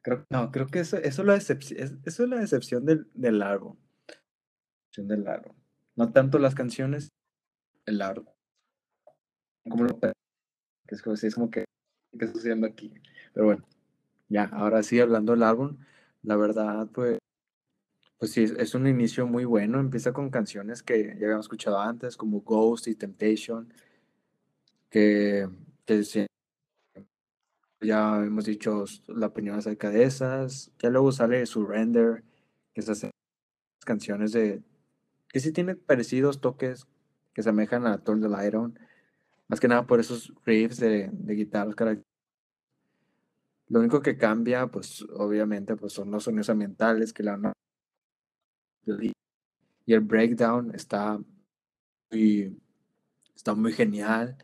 Creo, 0.02 0.24
no, 0.30 0.50
creo 0.52 0.68
que 0.68 0.80
eso, 0.80 0.96
eso, 0.96 1.22
es, 1.22 1.26
la 1.26 1.34
decepción, 1.34 2.00
eso 2.04 2.22
es 2.22 2.28
la 2.28 2.36
decepción 2.38 2.84
del, 2.84 3.10
del 3.14 3.42
álbum. 3.42 3.76
Del 4.96 5.26
álbum. 5.28 5.54
No 5.96 6.12
tanto 6.12 6.38
las 6.38 6.54
canciones, 6.54 7.08
el 7.86 8.02
álbum. 8.02 8.37
Como 9.64 9.84
lo 9.84 9.98
que 9.98 10.12
es 10.88 11.24
es 11.24 11.34
como 11.34 11.50
que 11.50 11.64
¿qué 12.18 12.24
está 12.24 12.34
sucediendo 12.34 12.66
aquí? 12.66 12.94
Pero 13.34 13.46
bueno, 13.46 13.64
ya, 14.28 14.44
ahora 14.44 14.82
sí, 14.82 15.00
hablando 15.00 15.32
del 15.32 15.42
álbum, 15.42 15.78
la 16.22 16.36
verdad, 16.36 16.88
pues 16.92 17.18
pues 18.18 18.32
sí, 18.32 18.42
es 18.58 18.74
un 18.74 18.86
inicio 18.88 19.26
muy 19.26 19.44
bueno. 19.44 19.78
Empieza 19.78 20.12
con 20.12 20.30
canciones 20.30 20.82
que 20.82 21.16
ya 21.18 21.26
habíamos 21.26 21.46
escuchado 21.46 21.78
antes, 21.78 22.16
como 22.16 22.40
Ghost 22.40 22.88
y 22.88 22.96
Temptation, 22.96 23.72
que, 24.90 25.48
ya 27.80 28.24
hemos 28.24 28.44
dicho 28.44 28.84
la 29.06 29.26
opinión 29.28 29.56
acerca 29.56 29.90
de 29.90 30.02
esas. 30.02 30.72
Ya 30.80 30.90
luego 30.90 31.12
sale 31.12 31.46
Surrender, 31.46 32.24
que 32.74 32.80
es 32.80 32.88
esas 32.88 33.12
canciones 33.84 34.32
de 34.32 34.62
que 35.28 35.40
sí 35.40 35.52
tiene 35.52 35.76
parecidos 35.76 36.40
toques 36.40 36.86
que 37.34 37.42
se 37.42 37.50
amejan 37.50 37.86
a 37.86 37.98
Turn 38.02 38.20
the 38.20 38.28
Light 38.28 38.54
On. 38.54 38.78
Más 39.48 39.60
que 39.60 39.68
nada 39.68 39.86
por 39.86 39.98
esos 39.98 40.32
riffs 40.44 40.78
de, 40.78 41.10
de 41.12 41.34
guitarras. 41.34 41.74
Lo 43.68 43.80
único 43.80 44.00
que 44.00 44.16
cambia, 44.16 44.66
pues 44.66 45.02
obviamente, 45.14 45.76
pues 45.76 45.92
son 45.92 46.10
los 46.10 46.24
sonidos 46.24 46.48
ambientales 46.50 47.12
que 47.12 47.22
dan 47.22 47.52
y 49.86 49.94
el 49.94 50.00
breakdown 50.00 50.74
está 50.74 51.18
muy, 52.10 52.58
está 53.34 53.54
muy 53.54 53.72
genial, 53.72 54.36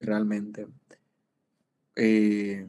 realmente. 0.00 0.66
Eh, 1.96 2.68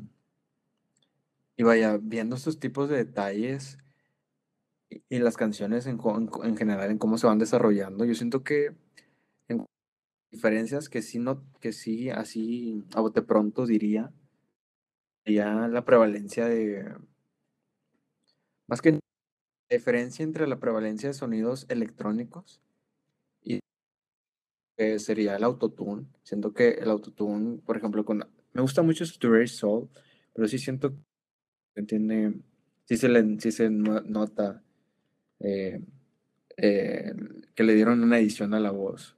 y 1.55 1.63
vaya, 1.63 1.97
viendo 2.01 2.35
estos 2.35 2.59
tipos 2.59 2.89
de 2.89 2.97
detalles 2.97 3.77
y, 4.89 5.19
las 5.19 5.37
canciones 5.37 5.85
en, 5.87 5.99
en, 6.43 6.57
general, 6.57 6.91
en 6.91 6.97
cómo 6.97 7.17
se 7.17 7.27
van 7.27 7.39
desarrollando, 7.39 8.05
yo 8.05 8.15
siento 8.15 8.43
que 8.43 8.67
en 8.67 8.77
diferencias 10.33 10.89
que 10.89 11.03
sí, 11.03 11.19
no, 11.19 11.43
que 11.61 11.71
sí, 11.71 12.09
así 12.09 12.83
a 12.95 13.01
bote 13.01 13.21
pronto 13.21 13.67
diría, 13.67 14.11
ya 15.25 15.67
la 15.67 15.85
prevalencia 15.85 16.47
de, 16.47 16.91
más 18.67 18.81
que 18.81 18.99
diferencia 19.69 20.23
entre 20.23 20.47
la 20.47 20.59
prevalencia 20.59 21.09
de 21.09 21.13
sonidos 21.13 21.67
electrónicos 21.69 22.61
y 23.43 23.59
sería 24.97 25.35
el 25.35 25.43
autotune. 25.43 26.07
Siento 26.23 26.51
que 26.53 26.69
el 26.69 26.89
autotune, 26.89 27.59
por 27.59 27.77
ejemplo, 27.77 28.03
con, 28.03 28.27
me 28.53 28.61
gusta 28.61 28.81
mucho 28.81 29.05
Stray 29.05 29.47
Soul, 29.47 29.87
pero 30.33 30.47
sí 30.47 30.57
siento 30.57 30.95
que 31.75 31.83
tiene, 31.83 32.41
sí 32.85 32.97
se, 32.97 33.07
le, 33.07 33.39
sí 33.39 33.51
se 33.51 33.69
nota 33.69 34.63
eh, 35.39 35.79
eh, 36.57 37.13
que 37.53 37.63
le 37.63 37.75
dieron 37.75 38.01
una 38.01 38.17
edición 38.17 38.55
a 38.55 38.59
la 38.59 38.71
voz. 38.71 39.15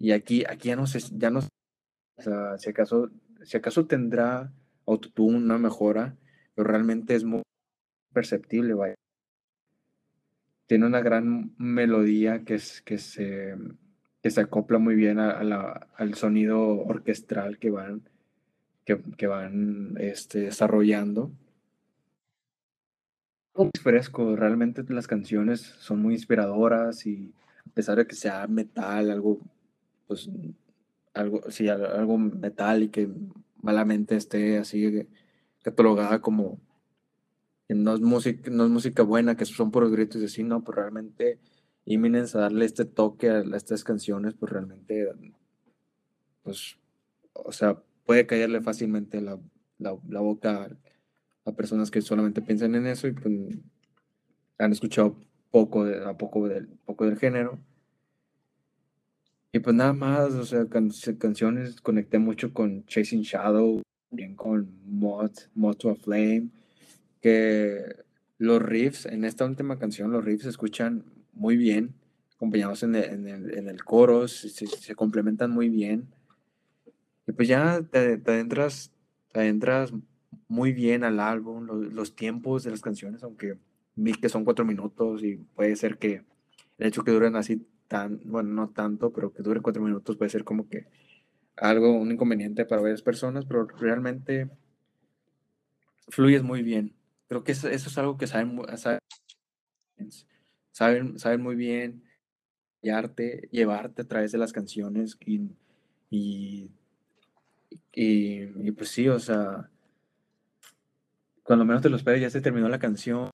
Y 0.00 0.10
aquí, 0.10 0.44
aquí 0.48 0.68
ya 0.68 0.76
no 0.76 0.88
sé, 0.88 0.98
ya 1.12 1.30
no 1.30 1.40
o 1.40 2.58
si 2.58 2.70
acaso, 2.70 3.10
si 3.44 3.56
acaso 3.56 3.86
tendrá 3.86 4.52
autotune 4.86 5.36
una 5.36 5.58
mejora, 5.58 6.16
pero 6.54 6.68
realmente 6.68 7.14
es 7.14 7.22
muy 7.22 7.42
perceptible, 8.12 8.74
vaya 8.74 8.94
tiene 10.70 10.86
una 10.86 11.00
gran 11.00 11.52
melodía 11.58 12.44
que, 12.44 12.54
es, 12.54 12.80
que, 12.82 12.96
se, 12.96 13.56
que 14.22 14.30
se 14.30 14.40
acopla 14.40 14.78
muy 14.78 14.94
bien 14.94 15.18
a, 15.18 15.42
la, 15.42 15.88
al 15.96 16.14
sonido 16.14 16.60
orquestral 16.60 17.58
que 17.58 17.70
van, 17.70 18.02
que, 18.84 19.02
que 19.16 19.26
van 19.26 19.96
este, 19.98 20.42
desarrollando. 20.42 21.32
Fresco, 23.82 24.36
realmente 24.36 24.84
las 24.90 25.08
canciones 25.08 25.60
son 25.60 26.02
muy 26.02 26.14
inspiradoras 26.14 27.04
y 27.04 27.34
a 27.68 27.74
pesar 27.74 27.98
de 27.98 28.06
que 28.06 28.14
sea 28.14 28.46
metal, 28.46 29.10
algo, 29.10 29.40
pues, 30.10 30.28
algo, 31.14 31.40
algo 31.94 32.18
metal 32.18 32.82
y 32.82 32.88
que 32.88 33.08
malamente 33.62 34.16
esté 34.16 34.58
así 34.58 35.06
catalogada 35.62 36.20
como 36.20 36.58
no 37.68 37.94
es 37.94 38.00
música, 38.00 38.50
no 38.50 38.64
es 38.64 38.70
música 38.70 39.04
buena, 39.04 39.36
que 39.36 39.44
son 39.44 39.70
puros 39.70 39.92
gritos 39.92 40.20
y 40.20 40.24
así, 40.24 40.42
no, 40.42 40.64
pues 40.64 40.74
realmente 40.74 41.38
Imminence 41.84 42.36
a 42.36 42.40
darle 42.40 42.64
este 42.64 42.84
toque 42.84 43.30
a, 43.30 43.42
estas 43.54 43.84
canciones, 43.84 44.34
pues 44.34 44.50
realmente, 44.50 45.08
pues, 46.42 46.76
o 47.32 47.52
sea, 47.52 47.80
puede 48.04 48.26
caerle 48.26 48.60
fácilmente 48.60 49.20
la, 49.20 49.38
boca 49.78 50.64
a 50.64 50.70
a 51.44 51.52
personas 51.52 51.92
que 51.92 52.02
solamente 52.02 52.42
piensan 52.42 52.74
en 52.74 52.88
eso 52.88 53.06
y 53.06 53.12
pues 53.12 53.32
han 54.58 54.72
escuchado 54.72 55.16
poco 55.52 55.84
de, 55.84 56.04
a 56.04 56.18
poco 56.18 56.48
del, 56.48 56.66
poco 56.84 57.04
del 57.04 57.16
género. 57.16 57.60
Y 59.52 59.58
pues 59.58 59.74
nada 59.74 59.92
más, 59.92 60.32
o 60.34 60.44
sea, 60.44 60.66
canciones, 60.66 61.80
conecté 61.80 62.18
mucho 62.20 62.54
con 62.54 62.84
Chasing 62.86 63.22
Shadow, 63.22 63.82
también 64.08 64.36
con 64.36 64.68
Mod, 64.86 65.32
Mod 65.54 65.76
to 65.76 65.90
a 65.90 65.96
Flame, 65.96 66.50
que 67.20 67.80
los 68.38 68.62
riffs, 68.62 69.06
en 69.06 69.24
esta 69.24 69.44
última 69.44 69.78
canción, 69.78 70.12
los 70.12 70.24
riffs 70.24 70.44
se 70.44 70.50
escuchan 70.50 71.04
muy 71.32 71.56
bien, 71.56 71.94
acompañados 72.36 72.84
en 72.84 72.94
el, 72.94 73.26
en 73.26 73.68
el, 73.68 73.84
coro, 73.84 74.28
se, 74.28 74.94
complementan 74.94 75.50
muy 75.50 75.68
bien. 75.68 76.06
Y 77.26 77.32
pues 77.32 77.48
ya 77.48 77.82
te, 77.82 78.18
te, 78.18 78.30
adentras, 78.30 78.92
te 79.32 79.52
muy 80.48 80.72
bien 80.72 81.02
al 81.02 81.18
álbum, 81.18 81.66
los, 81.66 81.92
los 81.92 82.14
tiempos 82.14 82.62
de 82.62 82.70
las 82.70 82.80
canciones, 82.80 83.24
aunque 83.24 83.58
vi 83.96 84.12
que 84.12 84.28
son 84.28 84.44
cuatro 84.44 84.64
minutos 84.64 85.22
y 85.24 85.36
puede 85.36 85.74
ser 85.74 85.98
que 85.98 86.22
el 86.78 86.86
hecho 86.86 87.04
que 87.04 87.10
duren 87.10 87.36
así 87.36 87.66
tan, 87.90 88.20
bueno, 88.24 88.50
no 88.50 88.70
tanto, 88.70 89.12
pero 89.12 89.32
que 89.32 89.42
dure 89.42 89.60
cuatro 89.60 89.82
minutos 89.82 90.16
puede 90.16 90.30
ser 90.30 90.44
como 90.44 90.68
que 90.68 90.86
algo, 91.56 91.92
un 91.92 92.12
inconveniente 92.12 92.64
para 92.64 92.80
varias 92.80 93.02
personas, 93.02 93.44
pero 93.46 93.66
realmente 93.66 94.48
fluyes 96.06 96.44
muy 96.44 96.62
bien. 96.62 96.94
Creo 97.26 97.42
que 97.42 97.50
eso, 97.50 97.68
es 97.68 97.98
algo 97.98 98.16
que 98.16 98.28
saben, 98.28 98.56
saben, 100.70 101.18
saben, 101.18 101.42
muy 101.42 101.56
bien 101.56 102.04
llevarte, 102.80 103.48
llevarte 103.50 104.02
a 104.02 104.08
través 104.08 104.30
de 104.30 104.38
las 104.38 104.52
canciones 104.52 105.18
y, 105.26 105.50
y, 106.10 106.70
y, 107.92 108.70
pues 108.70 108.90
sí, 108.90 109.08
o 109.08 109.18
sea, 109.18 109.68
cuando 111.42 111.64
menos 111.64 111.82
te 111.82 111.90
lo 111.90 111.96
esperas 111.96 112.20
ya 112.20 112.30
se 112.30 112.40
terminó 112.40 112.68
la 112.68 112.78
canción 112.78 113.30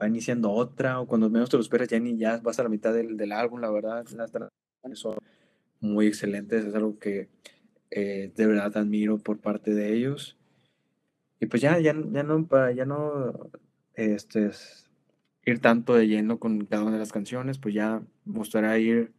va 0.00 0.08
iniciando 0.08 0.50
otra, 0.50 1.00
o 1.00 1.06
cuando 1.06 1.28
menos 1.30 1.50
te 1.50 1.56
lo 1.56 1.62
esperas, 1.62 1.88
ya 1.88 1.98
ni 2.00 2.16
ya 2.16 2.38
vas 2.38 2.58
a 2.58 2.62
la 2.62 2.68
mitad 2.68 2.94
del, 2.94 3.16
del 3.16 3.32
álbum, 3.32 3.60
la 3.60 3.70
verdad, 3.70 4.04
las 4.16 4.30
transiciones 4.30 4.98
son 4.98 5.16
muy 5.80 6.06
excelentes, 6.06 6.64
es 6.64 6.74
algo 6.74 6.98
que 6.98 7.28
eh, 7.90 8.32
de 8.34 8.46
verdad 8.46 8.76
admiro 8.76 9.18
por 9.18 9.38
parte 9.40 9.74
de 9.74 9.94
ellos. 9.94 10.36
Y 11.40 11.46
pues 11.46 11.62
ya, 11.62 11.78
ya, 11.80 11.94
ya 12.12 12.22
no, 12.22 12.46
para 12.46 12.72
ya 12.72 12.84
no 12.84 13.50
este, 13.94 14.50
ir 15.44 15.60
tanto 15.60 15.94
de 15.94 16.06
lleno 16.06 16.38
con 16.38 16.66
cada 16.66 16.82
una 16.82 16.92
de 16.92 16.98
las 16.98 17.12
canciones, 17.12 17.58
pues 17.58 17.74
ya 17.74 18.02
gustaría 18.26 18.78
ir 18.78 19.12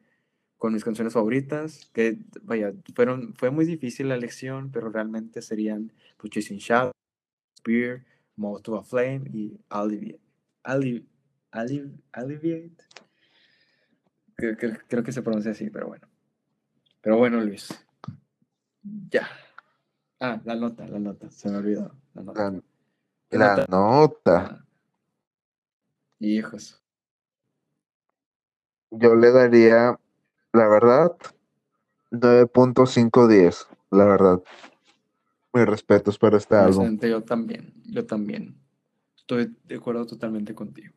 con 0.58 0.74
mis 0.74 0.84
canciones 0.84 1.14
favoritas, 1.14 1.90
que 1.94 2.20
vaya, 2.44 2.74
fueron, 2.94 3.34
fue 3.34 3.50
muy 3.50 3.66
difícil 3.66 4.10
la 4.10 4.16
elección, 4.16 4.72
pero 4.72 4.90
realmente 4.90 5.42
serían 5.42 5.92
pues, 6.18 6.32
Chasing 6.32 6.60
Shadow, 6.60 6.92
Spear, 7.58 8.06
Most 8.36 8.70
of 8.70 8.80
a 8.80 8.84
Flame 8.84 9.24
y 9.34 9.60
Alleviate. 10.64 11.08
Alleviate. 12.12 12.84
Creo, 14.36 15.04
que 15.04 15.12
se 15.12 15.22
pronuncia 15.22 15.52
así, 15.52 15.70
pero 15.70 15.88
bueno. 15.88 16.08
Pero 17.02 17.18
bueno, 17.18 17.42
Luis. 17.42 17.70
Ya. 19.10 19.28
Ah, 20.20 20.42
la 20.44 20.56
nota, 20.56 20.88
la 20.88 21.00
nota. 21.00 21.30
Se 21.30 21.50
me 21.50 21.58
olvidó. 21.58 21.96
La 22.14 22.24
nota. 22.24 22.54
La, 23.30 23.66
nota. 23.70 24.38
Ah. 24.38 24.66
Hijos. 26.20 26.82
Yo 28.92 29.16
le 29.16 29.32
daría, 29.32 29.98
la 30.54 30.68
verdad, 30.68 31.16
9.510, 32.12 33.68
la 33.90 34.06
verdad. 34.06 34.44
Mis 35.54 35.66
respetos 35.66 36.20
para 36.20 36.38
este 36.38 36.56
álbum. 36.56 37.00
Yo 37.00 37.24
también, 37.24 37.74
yo 37.86 38.06
también. 38.06 38.61
Estoy 39.22 39.56
de 39.66 39.76
acuerdo 39.76 40.06
totalmente 40.06 40.54
contigo. 40.56 40.94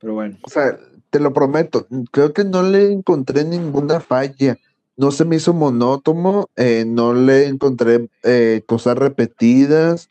Pero 0.00 0.14
bueno. 0.14 0.38
O 0.42 0.48
sea, 0.48 0.78
te 1.10 1.20
lo 1.20 1.32
prometo, 1.32 1.86
creo 2.10 2.32
que 2.32 2.44
no 2.44 2.62
le 2.62 2.92
encontré 2.92 3.44
ninguna 3.44 4.00
falla. 4.00 4.56
No 4.96 5.10
se 5.10 5.26
me 5.26 5.36
hizo 5.36 5.52
monótono, 5.52 6.48
eh, 6.56 6.84
no 6.86 7.12
le 7.12 7.46
encontré 7.46 8.08
eh, 8.22 8.62
cosas 8.66 8.96
repetidas. 8.96 10.10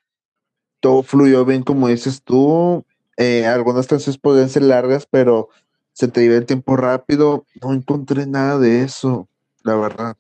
Todo 0.80 1.02
fluyó 1.02 1.46
bien, 1.46 1.64
como 1.64 1.88
dices 1.88 2.22
tú. 2.24 2.86
Eh, 3.18 3.48
algunas 3.48 3.88
canciones 3.88 4.20
podrían 4.20 4.50
ser 4.50 4.64
largas, 4.64 5.08
pero 5.10 5.50
se 5.94 6.08
te 6.08 6.24
iba 6.24 6.36
el 6.36 6.46
tiempo 6.46 6.78
rápido. 6.78 7.46
No 7.62 7.74
encontré 7.74 8.28
nada 8.28 8.60
de 8.60 8.84
eso, 8.84 9.28
la 9.64 9.76
verdad. 9.76 10.16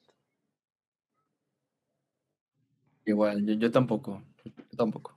Igual, 3.05 3.45
yo, 3.45 3.53
yo 3.53 3.71
tampoco. 3.71 4.23
Yo 4.43 4.77
tampoco 4.77 5.14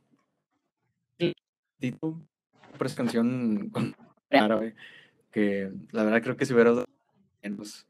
por 2.00 2.86
esa 2.86 2.96
canción 2.96 3.72
árabe, 4.30 4.74
que 5.30 5.72
la 5.92 6.04
verdad 6.04 6.22
creo 6.22 6.36
que 6.36 6.46
si 6.46 6.54
hubiera 6.54 6.84
menos, 7.42 7.86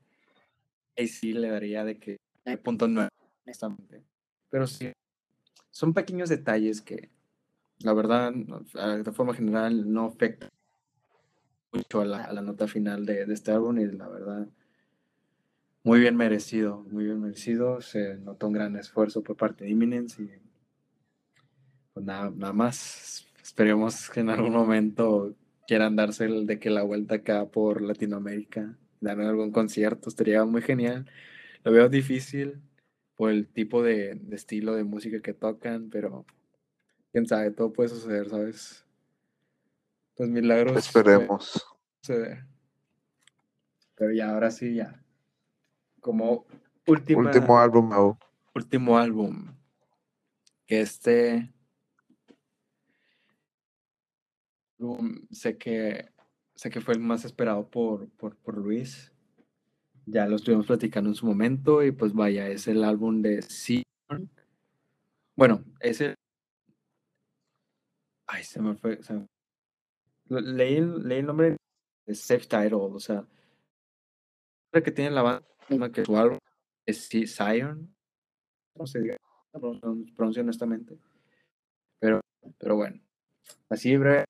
ahí 0.97 1.09
sí 1.09 1.33
le 1.33 1.49
daría 1.49 1.85
de 1.85 1.99
que 1.99 2.19
punto 2.63 2.89
nueve, 2.89 3.11
honestamente. 3.45 4.03
Pero 4.51 4.67
sí, 4.67 4.93
son 5.71 5.95
pequeños 5.95 6.29
detalles 6.29 6.81
que 6.81 7.11
la 7.81 7.93
verdad, 7.93 8.33
de 8.33 9.13
forma 9.13 9.35
general, 9.35 9.93
no 9.93 10.07
afectan 10.07 10.51
mucho 11.73 12.01
a 12.01 12.05
la, 12.05 12.25
a 12.25 12.33
la 12.33 12.43
nota 12.43 12.67
final 12.67 13.07
de, 13.07 13.25
de, 13.27 13.35
este 13.35 13.53
álbum 13.53 13.79
y 13.79 13.87
la 13.87 14.09
verdad, 14.09 14.49
muy 15.85 16.01
bien 16.01 16.17
merecido, 16.17 16.85
muy 16.91 17.05
bien 17.05 17.21
merecido. 17.21 17.81
Se 17.81 18.17
notó 18.17 18.49
un 18.49 18.55
gran 18.55 18.77
esfuerzo 18.77 19.23
por 19.23 19.37
parte 19.37 19.65
de 19.65 19.71
Imminence 19.71 20.21
y 20.21 20.31
pues 21.93 22.05
nada, 22.05 22.33
nada 22.35 22.53
más 22.53 23.28
Esperemos 23.49 24.11
que 24.11 24.21
en 24.21 24.29
algún 24.29 24.53
momento 24.53 25.35
quieran 25.67 25.97
darse 25.97 26.27
el 26.27 26.47
de 26.47 26.59
que 26.59 26.69
la 26.69 26.83
vuelta 26.83 27.15
acá 27.15 27.47
por 27.47 27.81
Latinoamérica, 27.81 28.77
dar 29.01 29.19
algún 29.23 29.53
concierto, 29.53 30.11
estaría 30.11 30.45
muy 30.45 30.61
genial. 30.61 31.11
Lo 31.65 31.73
veo 31.73 31.89
difícil 31.89 32.61
por 33.17 33.31
el 33.31 33.49
tipo 33.49 33.83
de, 33.83 34.21
estilo 34.33 34.75
de 34.75 34.85
música 34.85 35.23
que 35.23 35.33
tocan, 35.33 35.89
pero 35.89 36.27
quién 37.11 37.27
sabe, 37.27 37.51
todo 37.51 37.73
puede 37.73 37.89
suceder, 37.89 38.29
¿sabes? 38.29 38.85
Pues 40.15 40.29
milagros. 40.29 40.77
Esperemos. 40.77 41.67
Pero 43.95 44.13
ya, 44.13 44.29
ahora 44.29 44.51
sí, 44.51 44.75
ya. 44.75 45.03
Como 46.01 46.45
último 46.87 47.59
álbum, 47.59 48.15
Último 48.55 48.99
álbum. 48.99 49.55
Que 50.67 50.83
este 50.83 51.51
sé 55.31 55.59
que, 55.59 56.11
sé 56.55 56.71
que 56.71 56.81
fue 56.81 56.95
el 56.95 57.01
más 57.01 57.25
esperado 57.25 57.69
por, 57.69 58.09
por, 58.11 58.59
Luis. 58.59 59.13
Ya 60.07 60.27
lo 60.27 60.37
estuvimos 60.37 60.67
platicando 60.67 61.11
en 61.11 61.15
su 61.15 61.27
momento 61.27 61.83
y 61.83 61.93
pues 61.93 62.15
vaya, 62.15 62.49
es 62.49 62.67
el 62.69 62.85
álbum 62.85 63.21
de 63.21 63.43
Sion. 63.43 63.85
Bueno, 65.37 65.65
es 65.81 66.01
el... 66.01 66.15
Ay, 68.27 68.45
se 68.45 68.61
me 68.61 68.75
fue... 68.75 68.99
Leí, 70.29 70.77
el 70.77 71.27
nombre 71.27 71.57
de 72.07 72.15
Safe 72.15 72.47
Title, 72.47 72.75
o 72.75 73.01
sea, 73.01 73.27
que 74.73 74.93
tiene 74.93 75.11
la 75.11 75.23
banda 75.23 75.91
que 75.91 76.05
su 76.05 76.17
álbum 76.17 76.39
es 76.87 77.09
Sion. 77.09 77.95
No 78.75 78.87
sé, 78.87 79.01
diga, 79.01 79.17
pronuncio 80.17 80.43
honestamente. 80.43 80.99
Pero, 81.99 82.21
pero 82.59 82.77
bueno, 82.77 83.01
así 83.69 83.97
breve, 83.97 84.25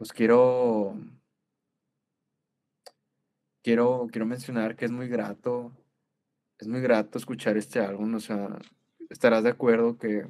pues 0.00 0.14
quiero, 0.14 0.98
quiero, 3.62 4.08
quiero 4.10 4.24
mencionar 4.24 4.74
que 4.74 4.86
es 4.86 4.90
muy 4.90 5.08
grato, 5.08 5.76
es 6.58 6.68
muy 6.68 6.80
grato 6.80 7.18
escuchar 7.18 7.58
este 7.58 7.80
álbum, 7.80 8.14
o 8.14 8.20
sea, 8.20 8.48
estarás 9.10 9.44
de 9.44 9.50
acuerdo 9.50 9.98
que 9.98 10.26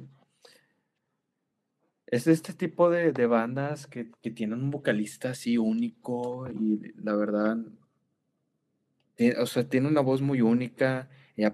es 2.07 2.27
este 2.27 2.51
tipo 2.51 2.89
de, 2.89 3.13
bandas 3.27 3.87
que, 3.87 4.11
tienen 4.35 4.61
un 4.61 4.71
vocalista 4.71 5.29
así 5.29 5.57
único 5.57 6.49
y 6.49 6.91
la 7.01 7.15
verdad, 7.15 7.55
o 9.39 9.45
sea, 9.45 9.69
tiene 9.69 9.87
una 9.87 10.01
voz 10.01 10.21
muy 10.21 10.41
única. 10.41 11.07
Y 11.37 11.45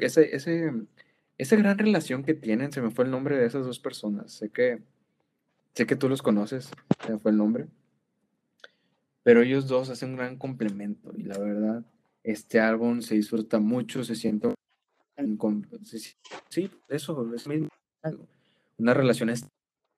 ese, 0.00 0.34
ese, 0.34 0.72
esa 1.38 1.54
gran 1.54 1.78
relación 1.78 2.24
que 2.24 2.34
tienen, 2.34 2.72
se 2.72 2.82
me 2.82 2.90
fue 2.90 3.04
el 3.04 3.12
nombre 3.12 3.36
de 3.36 3.46
esas 3.46 3.64
dos 3.64 3.78
personas. 3.78 4.32
Sé 4.32 4.50
que 4.50 4.82
Sé 5.76 5.86
que 5.86 5.94
tú 5.94 6.08
los 6.08 6.22
conoces, 6.22 6.70
se 7.06 7.18
fue 7.18 7.32
el 7.32 7.36
nombre. 7.36 7.66
Pero 9.22 9.42
ellos 9.42 9.68
dos 9.68 9.90
hacen 9.90 10.10
un 10.10 10.16
gran 10.16 10.38
complemento 10.38 11.12
y 11.14 11.24
la 11.24 11.36
verdad, 11.36 11.84
este 12.22 12.60
álbum 12.60 13.02
se 13.02 13.14
disfruta 13.14 13.58
mucho, 13.58 14.02
se 14.02 14.14
siente... 14.14 14.54
Sí, 16.48 16.70
eso, 16.88 17.34
es 17.34 17.46
mismo. 17.46 17.68
Una 18.78 18.94
relación 18.94 19.30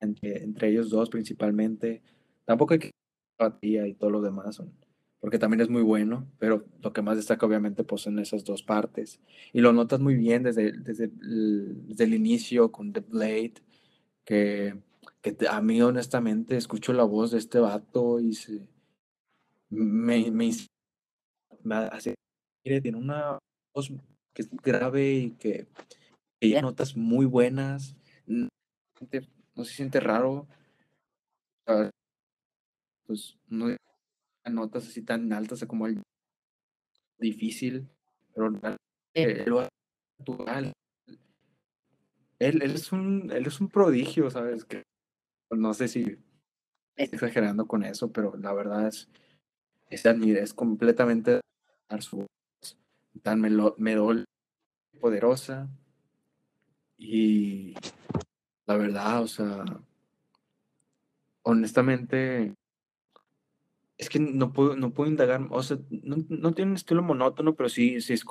entre, 0.00 0.42
entre 0.42 0.68
ellos 0.68 0.90
dos 0.90 1.10
principalmente. 1.10 2.02
Tampoco 2.44 2.74
hay 2.74 2.80
que 2.80 2.90
y 3.62 3.94
todo 3.94 4.10
lo 4.10 4.20
demás. 4.20 4.60
porque 5.20 5.38
también 5.38 5.60
es 5.60 5.68
muy 5.68 5.82
bueno, 5.82 6.26
pero 6.40 6.64
lo 6.82 6.92
que 6.92 7.02
más 7.02 7.16
destaca 7.16 7.46
obviamente 7.46 7.84
pues 7.84 8.08
en 8.08 8.18
esas 8.18 8.44
dos 8.44 8.64
partes. 8.64 9.20
Y 9.52 9.60
lo 9.60 9.72
notas 9.72 10.00
muy 10.00 10.16
bien 10.16 10.42
desde, 10.42 10.72
desde, 10.72 11.04
el, 11.04 11.86
desde 11.86 12.02
el 12.02 12.14
inicio 12.14 12.72
con 12.72 12.92
The 12.92 13.00
Blade, 13.00 13.54
que, 14.24 14.74
que 15.20 15.36
a 15.48 15.60
mí 15.60 15.80
honestamente 15.82 16.56
escucho 16.56 16.92
la 16.92 17.04
voz 17.04 17.30
de 17.30 17.38
este 17.38 17.58
vato 17.58 18.20
y 18.20 18.34
se, 18.34 18.68
me, 19.70 20.30
me, 20.30 20.50
me 21.62 21.74
hace, 21.74 22.14
tiene 22.62 22.96
una 22.96 23.38
voz 23.74 23.90
que 24.34 24.42
es 24.42 24.50
grave 24.50 25.12
y 25.14 25.30
que, 25.32 25.66
que 26.40 26.62
notas 26.62 26.96
muy 26.96 27.26
buenas, 27.26 27.96
no, 28.26 28.48
no 29.54 29.64
se 29.64 29.74
siente 29.74 30.00
raro, 30.00 30.46
pues 33.06 33.36
no 33.48 33.74
notas 34.48 34.86
así 34.86 35.02
tan 35.02 35.30
altas 35.32 35.64
como 35.66 35.86
el 35.86 36.02
difícil, 37.18 37.88
pero 38.34 38.48
él, 39.14 40.74
él, 42.38 42.62
es 42.62 42.92
un, 42.92 43.30
él 43.30 43.46
es 43.46 43.60
un 43.60 43.68
prodigio, 43.68 44.30
¿sabes? 44.30 44.64
Que 44.64 44.82
no 45.50 45.74
sé 45.74 45.88
si 45.88 46.00
estoy 46.96 47.16
exagerando 47.16 47.66
con 47.66 47.84
eso, 47.84 48.12
pero 48.12 48.36
la 48.36 48.52
verdad 48.52 48.88
es, 48.88 49.08
es, 49.90 50.04
es 50.04 50.54
completamente 50.54 51.40
su 52.00 52.26
tan 53.22 53.40
medol 53.40 54.24
poderosa 55.00 55.68
y 56.98 57.74
la 58.66 58.76
verdad, 58.76 59.22
o 59.22 59.28
sea, 59.28 59.64
honestamente, 61.42 62.54
es 63.96 64.08
que 64.08 64.18
no 64.18 64.52
puedo, 64.52 64.76
no 64.76 64.92
puedo 64.92 65.10
indagar, 65.10 65.46
o 65.50 65.62
sea, 65.62 65.78
no, 65.90 66.52
tiene 66.52 66.72
un 66.72 66.76
estilo 66.76 67.02
monótono, 67.02 67.54
pero 67.54 67.68
sí, 67.68 68.00
sí 68.00 68.12
es 68.12 68.24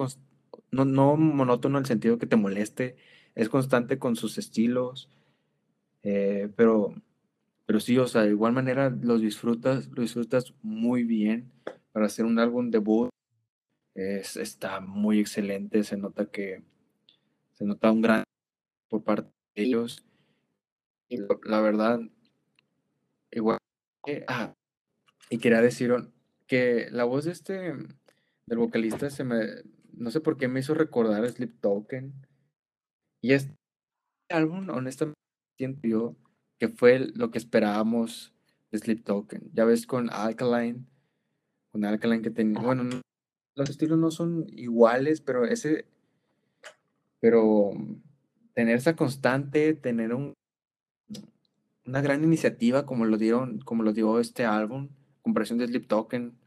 no, 0.72 0.86
no 0.86 1.16
monótono 1.18 1.78
en 1.78 1.84
el 1.84 1.88
sentido 1.88 2.18
que 2.18 2.28
te 2.28 2.36
moleste, 2.36 2.98
es 3.36 3.50
constante 3.50 3.98
con 3.98 4.16
sus 4.16 4.38
estilos, 4.38 5.10
eh, 6.04 6.50
pero, 6.56 6.94
pero 7.68 7.82
sí, 7.82 7.98
o 7.98 8.08
sea, 8.08 8.22
de 8.22 8.30
igual 8.30 8.54
manera 8.54 8.90
los 8.90 9.22
disfrutas, 9.22 9.90
lo 9.90 10.02
disfrutas 10.02 10.54
muy 10.62 11.04
bien 11.04 11.52
para 11.92 12.06
hacer 12.06 12.24
un 12.24 12.40
álbum 12.40 12.72
debut. 12.72 13.10
Es, 13.94 14.38
está 14.38 14.80
muy 14.80 15.20
excelente, 15.20 15.84
se 15.84 15.98
nota 15.98 16.32
que 16.32 16.64
se 17.56 17.66
nota 17.66 17.92
un 17.92 18.02
gran 18.02 18.24
por 18.88 19.04
parte 19.04 19.30
de 19.54 19.64
ellos. 19.64 20.06
Y 21.10 21.18
la, 21.18 21.60
verdad, 21.60 22.00
igual, 23.32 23.58
ah, 24.28 24.54
y 25.30 25.38
quería 25.38 25.62
decir 25.62 25.94
que 26.48 26.88
la 26.92 27.04
voz 27.04 27.26
de 27.26 27.32
este, 27.34 27.74
del 28.46 28.58
vocalista, 28.58 29.10
se 29.10 29.26
me, 29.26 29.46
no 29.92 30.10
sé 30.12 30.22
por 30.22 30.38
qué 30.38 30.48
me 30.48 30.62
hizo 30.62 30.74
recordar 30.74 31.26
a 31.26 31.30
Sleep 31.30 31.60
Token. 31.60 32.14
Y 33.22 33.34
este 33.34 33.54
álbum, 34.30 34.70
honestamente, 34.70 35.20
siento 35.58 35.86
yo 35.86 36.16
que 36.58 36.68
fue 36.70 37.00
lo 37.14 37.32
que 37.32 37.38
esperábamos 37.38 38.34
de 38.72 38.80
Sleep 38.80 39.04
Token. 39.04 39.50
Ya 39.54 39.66
ves 39.66 39.86
con 39.86 40.10
Alkaline, 40.12 40.86
con 41.72 41.86
Alkaline 41.86 42.22
que 42.22 42.32
tenía, 42.32 42.62
bueno, 42.62 43.02
los 43.56 43.70
estilos 43.70 43.98
no 43.98 44.12
son 44.12 44.46
iguales, 44.50 45.22
pero 45.22 45.46
ese, 45.46 45.86
pero 47.20 47.72
tener 48.54 48.78
esa 48.78 48.96
constante, 48.96 49.74
tener 49.74 50.14
un, 50.14 50.34
una 51.86 52.02
gran 52.02 52.24
iniciativa 52.24 52.86
como 52.86 53.06
lo 53.06 53.18
dieron, 53.18 53.60
como 53.60 53.84
lo 53.84 53.94
dio 53.94 54.20
este 54.20 54.46
álbum, 54.46 54.90
comparación 55.22 55.60
de 55.60 55.68
Sleep 55.68 55.88
Token, 55.88 56.38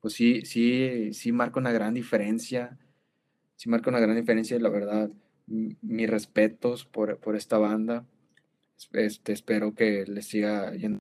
pues 0.00 0.14
sí, 0.14 0.42
sí, 0.44 1.12
sí 1.12 1.32
marca 1.32 1.60
una 1.60 1.72
gran 1.72 1.94
diferencia. 1.94 2.78
Sí 3.56 3.68
marca 3.68 3.90
una 3.90 4.00
gran 4.00 4.16
diferencia, 4.16 4.58
la 4.58 4.70
verdad. 4.70 5.10
Mis 5.46 6.08
respetos 6.08 6.86
por, 6.86 7.18
por 7.18 7.36
esta 7.36 7.58
banda. 7.58 8.06
Este, 8.92 9.32
espero 9.32 9.74
que 9.74 10.04
les 10.06 10.26
siga 10.26 10.72
yendo. 10.74 10.98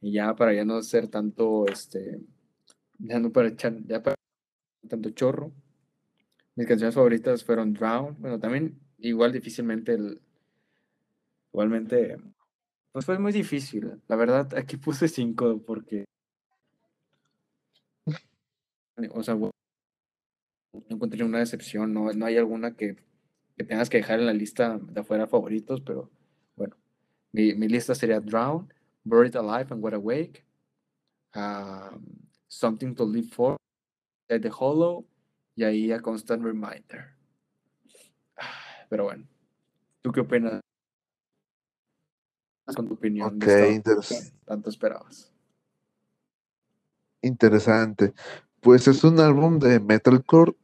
Y 0.00 0.12
ya 0.12 0.34
para 0.34 0.52
ya 0.52 0.64
no 0.64 0.82
ser 0.82 1.08
tanto, 1.08 1.66
este, 1.66 2.20
ya 2.98 3.18
no 3.18 3.32
para 3.32 3.48
echar, 3.48 3.82
ya 3.86 4.02
para 4.02 4.16
tanto 4.88 5.10
chorro. 5.10 5.52
Mis 6.56 6.66
canciones 6.66 6.94
favoritas 6.94 7.44
fueron 7.44 7.72
Drown. 7.72 8.16
Bueno, 8.20 8.38
también 8.38 8.78
igual 8.98 9.32
difícilmente 9.32 9.94
el, 9.94 10.20
igualmente, 11.52 12.18
pues 12.92 13.06
fue 13.06 13.18
muy 13.18 13.32
difícil. 13.32 14.02
La 14.08 14.16
verdad, 14.16 14.54
aquí 14.54 14.76
puse 14.76 15.08
cinco 15.08 15.62
porque 15.64 16.04
o 19.12 19.22
sea, 19.22 19.34
no 19.34 19.50
encontré 20.88 21.24
una 21.24 21.38
decepción, 21.38 21.92
no, 21.92 22.12
no 22.12 22.26
hay 22.26 22.36
alguna 22.36 22.76
que, 22.76 22.96
que, 23.56 23.64
tengas 23.64 23.90
que 23.90 23.98
dejar 23.98 24.20
en 24.20 24.26
la 24.26 24.32
lista 24.32 24.78
de 24.78 25.00
afuera 25.00 25.26
favoritos, 25.26 25.80
pero 25.80 26.10
mi, 27.34 27.52
mi 27.54 27.68
lista 27.68 27.94
sería 27.96 28.20
Drown, 28.20 28.72
Buried 29.02 29.34
Alive 29.34 29.66
and 29.70 29.82
What 29.82 29.92
Awake, 29.92 30.44
um, 31.34 32.04
Something 32.46 32.94
to 32.94 33.04
Live 33.04 33.28
For, 33.30 33.56
The 34.28 34.50
Hollow, 34.56 35.04
y 35.56 35.64
ahí 35.64 35.92
A 35.92 36.00
Constant 36.00 36.44
Reminder. 36.44 37.16
Pero 38.88 39.04
bueno, 39.04 39.26
¿tú 40.00 40.12
qué 40.12 40.20
opinas? 40.20 40.60
Con 42.74 42.86
tu 42.86 42.94
opinión. 42.94 43.36
Okay, 43.36 43.82
tanto 44.46 44.70
esperabas. 44.70 45.32
Interesante. 47.20 48.14
Pues 48.60 48.86
es 48.86 49.02
un 49.02 49.18
álbum 49.18 49.58
de 49.58 49.80
metalcore 49.80 50.54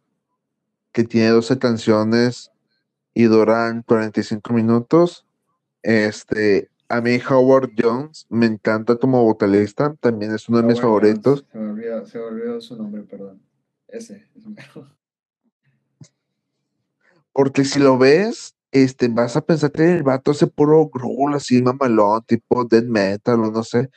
que 0.92 1.02
tiene 1.02 1.28
12 1.30 1.58
canciones 1.58 2.52
y 3.12 3.24
duran 3.24 3.82
45 3.82 4.52
minutos. 4.52 5.26
Este, 5.82 6.68
a 6.88 7.00
mí 7.00 7.18
Howard 7.28 7.70
Jones 7.78 8.26
me 8.28 8.46
encanta 8.46 8.96
como 8.96 9.24
vocalista, 9.24 9.94
también 10.00 10.34
es 10.34 10.48
uno 10.48 10.58
de 10.58 10.64
mis 10.64 10.80
favoritos. 10.80 11.44
Se 11.50 11.58
me, 11.58 11.70
olvidó, 11.70 12.06
se 12.06 12.18
olvidó, 12.18 12.60
su 12.60 12.76
nombre, 12.76 13.02
perdón. 13.02 13.42
Ese 13.88 14.26
es 14.36 14.46
mejor. 14.46 14.86
Porque 17.32 17.64
si 17.64 17.78
lo 17.78 17.96
ves, 17.96 18.54
este, 18.72 19.08
vas 19.08 19.36
a 19.36 19.40
pensar 19.40 19.72
que 19.72 19.92
el 19.92 20.02
vato 20.02 20.32
hace 20.32 20.46
puro 20.46 20.88
growl 20.88 21.34
así 21.34 21.62
mamalón, 21.62 22.22
tipo 22.24 22.64
death 22.64 22.84
metal 22.84 23.40
o 23.40 23.50
no 23.50 23.62
sé, 23.62 23.90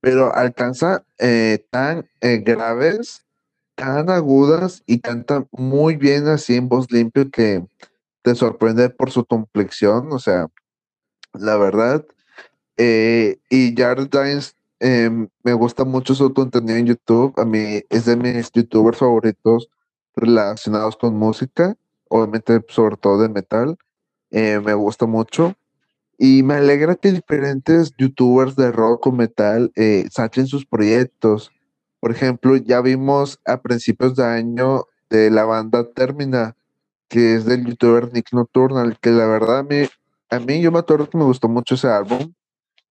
pero 0.00 0.34
alcanza 0.34 1.04
eh, 1.18 1.64
tan 1.70 2.08
eh, 2.20 2.38
graves 2.38 3.24
tan 3.80 4.10
agudas 4.10 4.82
y 4.86 5.00
canta 5.00 5.46
muy 5.52 5.96
bien 5.96 6.28
así 6.28 6.54
en 6.54 6.68
voz 6.68 6.92
limpia 6.92 7.24
que 7.30 7.64
te 8.22 8.34
sorprende 8.34 8.90
por 8.90 9.10
su 9.10 9.24
complexión, 9.24 10.12
o 10.12 10.18
sea, 10.18 10.48
la 11.34 11.56
verdad. 11.56 12.06
Eh, 12.76 13.38
y 13.50 13.74
Jared 13.76 14.08
Dines, 14.10 14.56
em, 14.80 15.28
me 15.44 15.52
gusta 15.54 15.84
mucho 15.84 16.14
su 16.14 16.32
contenido 16.34 16.78
en 16.78 16.86
YouTube, 16.86 17.34
a 17.38 17.44
mí 17.44 17.82
es 17.90 18.06
de 18.06 18.16
mis 18.16 18.50
youtubers 18.52 18.98
favoritos 18.98 19.68
relacionados 20.16 20.96
con 20.96 21.16
música, 21.16 21.76
obviamente 22.08 22.64
sobre 22.68 22.96
todo 22.96 23.20
de 23.22 23.28
metal, 23.28 23.78
eh, 24.30 24.60
me 24.64 24.74
gusta 24.74 25.06
mucho. 25.06 25.54
Y 26.18 26.42
me 26.42 26.54
alegra 26.54 26.96
que 26.96 27.12
diferentes 27.12 27.94
youtubers 27.98 28.56
de 28.56 28.72
rock 28.72 29.08
o 29.08 29.12
metal 29.12 29.72
eh, 29.76 30.06
saquen 30.10 30.46
sus 30.46 30.66
proyectos. 30.66 31.50
Por 32.00 32.12
ejemplo, 32.12 32.56
ya 32.56 32.80
vimos 32.82 33.40
a 33.46 33.62
principios 33.62 34.16
de 34.16 34.24
año 34.24 34.86
de 35.10 35.30
la 35.30 35.44
banda 35.44 35.90
Termina, 35.92 36.56
que 37.08 37.34
es 37.36 37.44
del 37.46 37.66
youtuber 37.66 38.12
Nick 38.12 38.32
Nocturnal, 38.32 38.98
que 39.00 39.10
la 39.10 39.26
verdad 39.26 39.58
a 39.60 39.62
mí, 39.64 39.88
a 40.30 40.38
mí 40.38 40.60
yo 40.60 40.70
me 40.72 40.78
acuerdo 40.78 41.08
que 41.10 41.18
me 41.18 41.24
gustó 41.24 41.48
mucho 41.48 41.74
ese 41.74 41.88
álbum. 41.88 42.32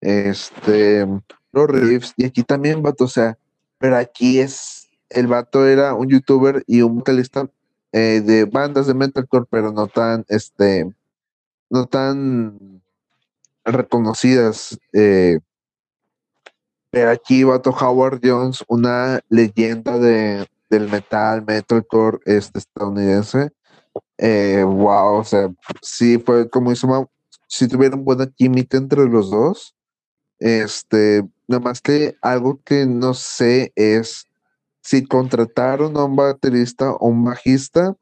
Este, 0.02 1.06
los 1.52 1.68
riffs, 1.68 2.14
y 2.16 2.26
aquí 2.26 2.44
también, 2.44 2.82
vato, 2.82 3.06
o 3.06 3.08
sea, 3.08 3.38
pero 3.80 3.98
aquí 3.98 4.40
es, 4.40 4.90
el 5.10 5.28
vato 5.28 5.66
era 5.66 5.94
un 5.94 6.08
youtuber 6.08 6.64
y 6.68 6.82
un 6.82 6.98
vocalista 6.98 7.50
eh, 7.92 8.22
de 8.24 8.46
bandas 8.46 8.88
de 8.88 8.94
metalcore, 8.94 9.46
pero 9.50 9.72
no 9.72 9.88
tan, 9.88 10.26
este, 10.28 10.94
no 11.70 11.86
tan 11.86 12.82
reconocidas. 13.66 14.78
Eh, 14.94 15.40
pero 16.92 17.12
aquí 17.12 17.44
Bato 17.44 17.72
Howard 17.72 18.20
Jones, 18.24 18.64
una 18.68 19.20
leyenda 19.30 19.98
de, 19.98 20.48
del 20.70 20.90
metal, 20.90 21.44
metalcore 21.46 22.20
este, 22.26 22.60
estadounidense. 22.60 23.52
Eh, 24.18 24.64
wow, 24.64 25.20
o 25.20 25.24
sea, 25.24 25.50
sí 25.82 26.18
fue 26.20 26.50
como 26.50 26.72
hizo, 26.72 27.10
si 27.50 27.68
tuvieron 27.68 28.06
buena 28.06 28.28
química 28.28 28.78
entre 28.78 29.06
los 29.10 29.32
dos. 29.32 29.76
Este, 30.38 31.28
nada 31.48 31.62
más 31.62 31.82
que 31.82 32.16
algo 32.22 32.62
que 32.64 32.86
no 32.86 33.14
sé 33.14 33.74
es 33.76 34.26
si 34.82 35.06
contrataron 35.06 35.98
a 35.98 36.06
un 36.06 36.16
baterista 36.16 36.92
o 36.92 37.08
un 37.10 37.26
bajista, 37.26 37.96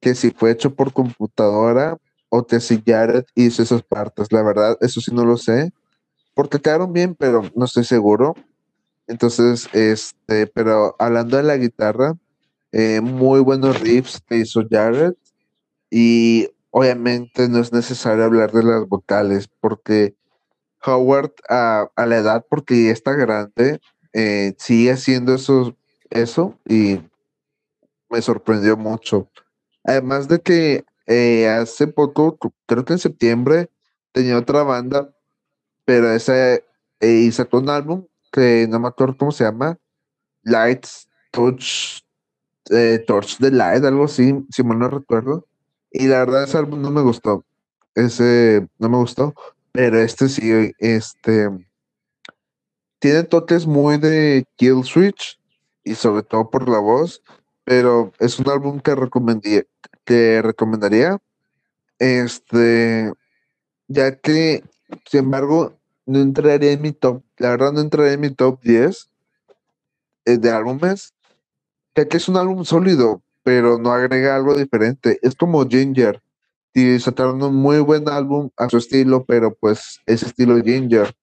que 0.00 0.14
si 0.14 0.30
fue 0.30 0.50
hecho 0.50 0.74
por 0.74 0.92
computadora 0.92 1.98
o 2.30 2.46
que 2.46 2.58
si 2.58 2.82
Jared 2.84 3.24
hizo 3.34 3.62
esas 3.62 3.82
partes. 3.82 4.32
La 4.32 4.42
verdad, 4.42 4.76
eso 4.80 5.00
sí 5.00 5.14
no 5.14 5.24
lo 5.24 5.36
sé 5.36 5.72
porque 6.34 6.60
quedaron 6.60 6.92
bien, 6.92 7.14
pero 7.14 7.42
no 7.54 7.64
estoy 7.64 7.84
seguro. 7.84 8.34
Entonces, 9.06 9.68
este, 9.72 10.46
pero 10.46 10.96
hablando 10.98 11.36
de 11.36 11.42
la 11.42 11.56
guitarra, 11.56 12.14
eh, 12.72 13.00
muy 13.00 13.40
buenos 13.40 13.80
riffs 13.80 14.20
que 14.26 14.38
hizo 14.38 14.62
Jared. 14.68 15.14
Y 15.90 16.50
obviamente 16.78 17.48
no 17.48 17.58
es 17.58 17.72
necesario 17.72 18.24
hablar 18.24 18.52
de 18.52 18.62
las 18.62 18.86
vocales, 18.86 19.48
porque 19.60 20.14
Howard 20.84 21.32
a, 21.48 21.88
a 21.96 22.04
la 22.04 22.18
edad, 22.18 22.46
porque 22.50 22.90
está 22.90 23.14
grande, 23.14 23.80
eh, 24.12 24.54
sigue 24.58 24.92
haciendo 24.92 25.36
eso, 26.10 26.58
y 26.68 27.00
me 28.10 28.20
sorprendió 28.20 28.76
mucho. 28.76 29.30
Además 29.84 30.28
de 30.28 30.38
que 30.42 30.84
eh, 31.06 31.48
hace 31.48 31.86
poco, 31.86 32.36
creo 32.66 32.84
que 32.84 32.92
en 32.92 32.98
septiembre, 32.98 33.70
tenía 34.12 34.36
otra 34.36 34.62
banda, 34.62 35.10
pero 35.86 36.12
esa 36.12 36.56
eh, 36.56 37.30
un 37.52 37.70
álbum 37.70 38.06
que 38.30 38.66
no 38.68 38.80
me 38.80 38.88
acuerdo 38.88 39.16
cómo 39.16 39.32
se 39.32 39.44
llama, 39.44 39.78
Lights 40.42 41.08
Touch, 41.30 42.02
eh, 42.68 43.02
Torch 43.06 43.38
the 43.38 43.50
Light, 43.50 43.82
algo 43.82 44.04
así, 44.04 44.44
si 44.50 44.62
mal 44.62 44.78
no 44.78 44.90
recuerdo. 44.90 45.46
Y 45.98 46.08
la 46.08 46.18
verdad 46.18 46.44
ese 46.44 46.58
álbum 46.58 46.82
no 46.82 46.90
me 46.90 47.00
gustó. 47.00 47.42
Ese 47.94 48.68
no 48.78 48.90
me 48.90 48.98
gustó, 48.98 49.34
pero 49.72 49.98
este 49.98 50.28
sí, 50.28 50.72
este 50.78 51.48
tiene 52.98 53.22
toques 53.22 53.66
muy 53.66 53.96
de 53.96 54.44
Kill 54.56 54.84
Switch 54.84 55.40
y 55.84 55.94
sobre 55.94 56.22
todo 56.22 56.50
por 56.50 56.68
la 56.68 56.80
voz, 56.80 57.22
pero 57.64 58.12
es 58.18 58.38
un 58.38 58.50
álbum 58.50 58.80
que 58.80 58.94
que 60.04 60.42
recomendaría 60.42 61.18
este 61.98 63.10
ya 63.88 64.18
que 64.18 64.64
sin 65.06 65.20
embargo 65.20 65.78
no 66.04 66.18
entraría 66.20 66.72
en 66.72 66.82
mi 66.82 66.92
top, 66.92 67.22
la 67.38 67.50
verdad 67.50 67.72
no 67.72 67.80
entraría 67.80 68.12
en 68.12 68.20
mi 68.20 68.30
top 68.30 68.60
10 68.62 69.08
eh, 70.26 70.36
de 70.36 70.50
álbumes, 70.50 71.14
ya 71.94 72.06
que 72.06 72.18
es 72.18 72.28
un 72.28 72.36
álbum 72.36 72.66
sólido, 72.66 73.22
pero 73.46 73.78
no 73.78 73.92
agrega 73.92 74.34
algo 74.34 74.56
diferente. 74.56 75.20
Es 75.22 75.36
como 75.36 75.64
Ginger, 75.68 76.20
y 76.74 76.98
sacaron 76.98 77.40
un 77.44 77.54
muy 77.54 77.78
buen 77.78 78.08
álbum 78.08 78.50
a 78.56 78.68
su 78.68 78.78
estilo, 78.78 79.24
pero 79.24 79.54
pues 79.54 80.00
es 80.04 80.24
estilo 80.24 80.60
Ginger. 80.60 81.14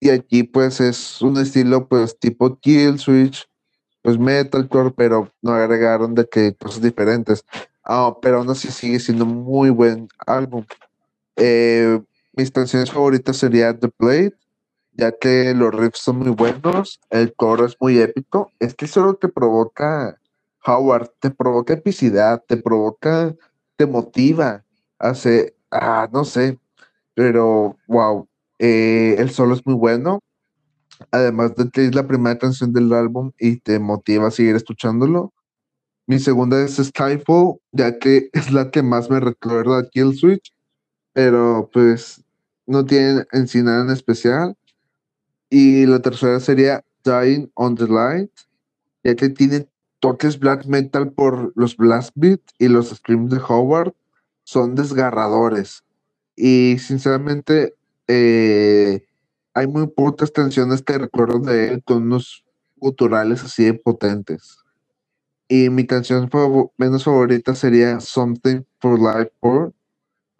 Y 0.00 0.08
aquí 0.08 0.44
pues 0.44 0.80
es 0.80 1.20
un 1.20 1.36
estilo 1.36 1.86
pues 1.88 2.18
tipo 2.18 2.58
Kill 2.58 2.98
Switch, 2.98 3.46
pues 4.00 4.18
metalcore, 4.18 4.92
pero 4.96 5.30
no 5.42 5.52
agregaron 5.52 6.14
de 6.14 6.26
que 6.26 6.54
cosas 6.54 6.80
diferentes. 6.80 7.44
Ah, 7.84 8.16
pero 8.22 8.38
aún 8.38 8.48
así 8.48 8.68
sigue 8.68 8.98
siendo 8.98 9.26
muy 9.26 9.68
buen 9.68 10.08
álbum. 10.26 10.64
Eh, 11.36 12.00
mis 12.32 12.50
canciones 12.50 12.90
favoritas 12.90 13.36
serían 13.36 13.78
The 13.78 13.90
Blade, 13.98 14.32
ya 14.92 15.12
que 15.12 15.52
los 15.52 15.74
riffs 15.74 15.98
son 15.98 16.20
muy 16.20 16.30
buenos, 16.30 16.98
el 17.10 17.34
coro 17.34 17.66
es 17.66 17.76
muy 17.78 17.98
épico. 17.98 18.50
Es 18.58 18.74
que 18.74 18.86
eso 18.86 19.00
es 19.00 19.06
lo 19.06 19.18
que 19.18 19.28
provoca 19.28 20.18
Howard, 20.64 21.10
te 21.20 21.30
provoca 21.30 21.74
epicidad, 21.74 22.42
te 22.46 22.56
provoca, 22.56 23.34
te 23.76 23.86
motiva, 23.86 24.64
hace, 24.98 25.56
ah, 25.70 26.08
no 26.12 26.24
sé, 26.24 26.58
pero 27.14 27.76
wow, 27.86 28.28
eh, 28.58 29.16
el 29.18 29.30
solo 29.30 29.54
es 29.54 29.66
muy 29.66 29.74
bueno. 29.74 30.20
Además 31.10 31.56
de 31.56 31.68
que 31.70 31.86
es 31.86 31.94
la 31.94 32.06
primera 32.06 32.38
canción 32.38 32.72
del 32.72 32.92
álbum 32.92 33.32
y 33.38 33.56
te 33.56 33.78
motiva 33.80 34.28
a 34.28 34.30
seguir 34.30 34.54
escuchándolo. 34.54 35.32
Mi 36.06 36.18
segunda 36.18 36.62
es 36.62 36.76
Skyfall, 36.76 37.56
ya 37.72 37.98
que 37.98 38.30
es 38.32 38.52
la 38.52 38.70
que 38.70 38.82
más 38.82 39.10
me 39.10 39.20
recuerda 39.20 39.80
a 39.80 39.88
Kill 39.88 40.16
Switch, 40.16 40.54
pero 41.12 41.68
pues 41.72 42.24
no 42.66 42.84
tiene 42.84 43.24
en 43.32 43.48
sí 43.48 43.62
nada 43.62 43.82
en 43.82 43.90
especial. 43.90 44.56
Y 45.50 45.86
la 45.86 46.00
tercera 46.00 46.40
sería 46.40 46.84
Dying 47.04 47.50
on 47.54 47.74
the 47.76 47.86
Light, 47.88 48.30
ya 49.04 49.14
que 49.16 49.28
tiene 49.28 49.66
toques 50.02 50.40
black 50.40 50.66
metal 50.66 51.12
por 51.12 51.52
los 51.54 51.76
blast 51.76 52.10
beat 52.16 52.40
y 52.58 52.66
los 52.66 52.90
screams 52.90 53.30
de 53.30 53.40
Howard 53.48 53.94
son 54.42 54.74
desgarradores. 54.74 55.84
Y 56.34 56.78
sinceramente, 56.80 57.76
eh, 58.08 59.06
hay 59.54 59.66
muy 59.68 59.86
pocas 59.86 60.32
canciones 60.32 60.82
que 60.82 60.98
recuerdo 60.98 61.38
de 61.38 61.68
él 61.68 61.84
con 61.84 62.02
unos 62.02 62.44
guturales 62.78 63.44
así 63.44 63.64
de 63.64 63.74
potentes. 63.74 64.58
Y 65.46 65.70
mi 65.70 65.86
canción 65.86 66.28
menos 66.78 67.04
favorita 67.04 67.54
sería 67.54 68.00
Something 68.00 68.62
for 68.80 68.98
Life 68.98 69.30
For, 69.40 69.72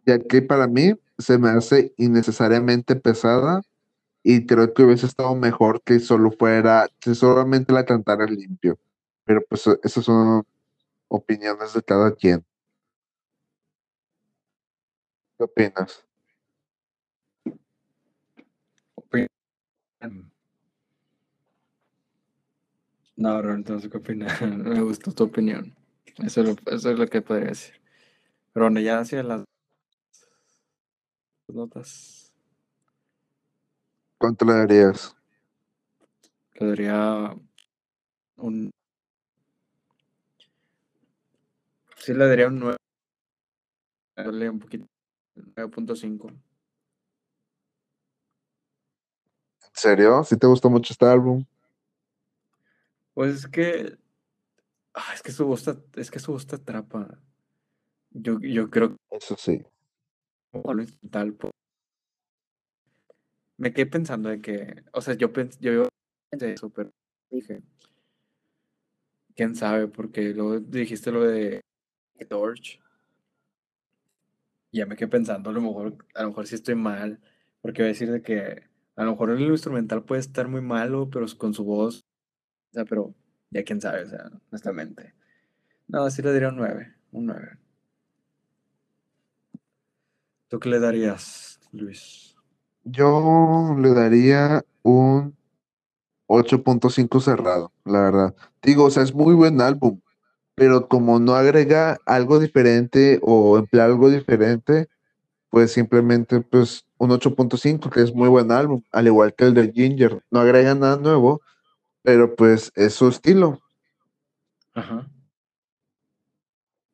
ya 0.04 0.18
que 0.18 0.42
para 0.42 0.66
mí 0.66 0.94
se 1.18 1.38
me 1.38 1.50
hace 1.50 1.94
innecesariamente 1.98 2.96
pesada 2.96 3.62
y 4.24 4.44
creo 4.44 4.74
que 4.74 4.82
hubiese 4.82 5.06
estado 5.06 5.36
mejor 5.36 5.82
que 5.82 6.00
solo 6.00 6.32
fuera, 6.32 6.88
que 6.98 7.14
solamente 7.14 7.72
la 7.72 7.84
cantara 7.84 8.26
limpio. 8.26 8.76
Pero 9.24 9.42
pues 9.48 9.66
esas 9.82 10.04
son 10.04 10.44
opiniones 11.08 11.74
de 11.74 11.82
cada 11.82 12.14
quien. 12.14 12.44
¿Qué 15.38 15.44
opinas? 15.44 16.04
No, 23.16 23.40
no, 23.42 23.54
entonces 23.54 23.90
qué 23.90 23.98
opinas. 23.98 24.40
Me 24.42 24.80
gustó 24.82 25.12
tu 25.12 25.24
opinión. 25.24 25.76
Eso 26.18 26.40
es, 26.40 26.46
lo, 26.48 26.56
eso 26.74 26.90
es 26.90 26.98
lo 26.98 27.06
que 27.06 27.22
podría 27.22 27.50
decir. 27.50 27.74
Pero 28.52 28.66
bueno, 28.66 28.80
ya 28.80 28.98
hacia 28.98 29.22
las 29.22 29.44
notas. 31.48 32.32
¿Cuánto 34.18 34.44
le 34.44 34.54
darías? 34.54 35.16
Le 36.54 36.66
daría 36.66 37.36
un. 38.36 38.70
Sí, 42.02 42.12
le 42.14 42.26
daría 42.26 42.48
un 42.48 42.58
9. 42.58 42.76
Darle 44.16 44.50
un 44.50 44.58
poquito. 44.58 44.86
9.5. 45.36 46.30
¿En 46.30 46.40
serio? 49.72 50.24
¿Sí 50.24 50.36
te 50.36 50.48
gustó 50.48 50.68
mucho 50.68 50.92
este 50.92 51.06
álbum? 51.06 51.44
Pues 53.14 53.36
es 53.36 53.46
que. 53.46 53.96
Ah, 54.94 55.12
es 55.14 55.22
que 55.22 55.30
su 55.30 55.46
voz 55.46 55.64
es 55.94 56.10
que 56.10 56.18
su 56.18 56.32
voz 56.32 56.52
atrapa. 56.52 57.20
Yo, 58.10 58.40
yo 58.40 58.68
creo 58.68 58.96
Eso 59.12 59.36
sí. 59.38 59.64
Tal, 61.08 61.38
me 63.58 63.72
quedé 63.72 63.86
pensando 63.86 64.28
de 64.28 64.40
que. 64.40 64.82
O 64.92 65.00
sea, 65.00 65.14
yo 65.14 65.32
pensé, 65.32 65.56
yo 65.60 65.88
pensé 66.30 66.54
eso, 66.54 66.68
pero 66.68 66.90
dije. 67.30 67.62
Quién 69.36 69.54
sabe, 69.54 69.86
porque 69.86 70.34
luego 70.34 70.58
dijiste 70.58 71.12
lo 71.12 71.22
de 71.22 71.62
Torch. 72.28 72.80
Ya 74.72 74.86
me 74.86 74.96
quedé 74.96 75.08
pensando, 75.08 75.50
a 75.50 75.52
lo 75.52 75.60
mejor, 75.60 75.96
a 76.14 76.22
lo 76.22 76.28
mejor 76.28 76.46
sí 76.46 76.54
estoy 76.54 76.74
mal. 76.74 77.20
Porque 77.60 77.82
voy 77.82 77.90
a 77.90 77.92
decir 77.92 78.10
de 78.10 78.22
que 78.22 78.64
a 78.96 79.04
lo 79.04 79.12
mejor 79.12 79.30
el 79.30 79.40
instrumental 79.40 80.04
puede 80.04 80.20
estar 80.20 80.48
muy 80.48 80.60
malo, 80.60 81.10
pero 81.10 81.26
con 81.38 81.54
su 81.54 81.64
voz 81.64 82.04
o 82.72 82.74
sea, 82.74 82.86
pero 82.86 83.14
ya 83.50 83.62
quién 83.64 83.82
sabe, 83.82 84.02
o 84.04 84.06
sea, 84.06 84.30
honestamente. 84.50 85.14
No, 85.88 86.08
sí 86.08 86.22
le 86.22 86.32
daría 86.32 86.48
un 86.48 86.56
9, 86.56 86.94
un 87.12 87.26
9. 87.26 87.58
¿Tú 90.48 90.58
qué 90.58 90.70
le 90.70 90.80
darías, 90.80 91.60
Luis? 91.72 92.34
Yo 92.84 93.76
le 93.78 93.92
daría 93.92 94.64
un 94.82 95.36
8.5 96.26 97.20
cerrado, 97.20 97.72
la 97.84 98.00
verdad. 98.00 98.34
Digo, 98.62 98.84
o 98.84 98.90
sea, 98.90 99.02
es 99.02 99.14
muy 99.14 99.34
buen 99.34 99.60
álbum, 99.60 100.00
pero 100.54 100.88
como 100.88 101.18
no 101.18 101.34
agrega 101.34 101.98
algo 102.06 102.38
diferente 102.38 103.18
o 103.22 103.58
emplea 103.58 103.84
algo 103.84 104.10
diferente, 104.10 104.88
pues 105.50 105.72
simplemente 105.72 106.40
pues 106.40 106.86
un 106.98 107.10
8.5, 107.10 107.90
que 107.90 108.00
es 108.00 108.14
muy 108.14 108.28
buen 108.28 108.50
álbum, 108.52 108.82
al 108.92 109.06
igual 109.06 109.34
que 109.34 109.44
el 109.44 109.54
de 109.54 109.72
Ginger. 109.72 110.22
No 110.30 110.40
agrega 110.40 110.74
nada 110.74 110.96
nuevo, 110.96 111.42
pero 112.02 112.34
pues 112.34 112.72
es 112.74 112.94
su 112.94 113.08
estilo. 113.08 113.60
Ajá. 114.74 115.08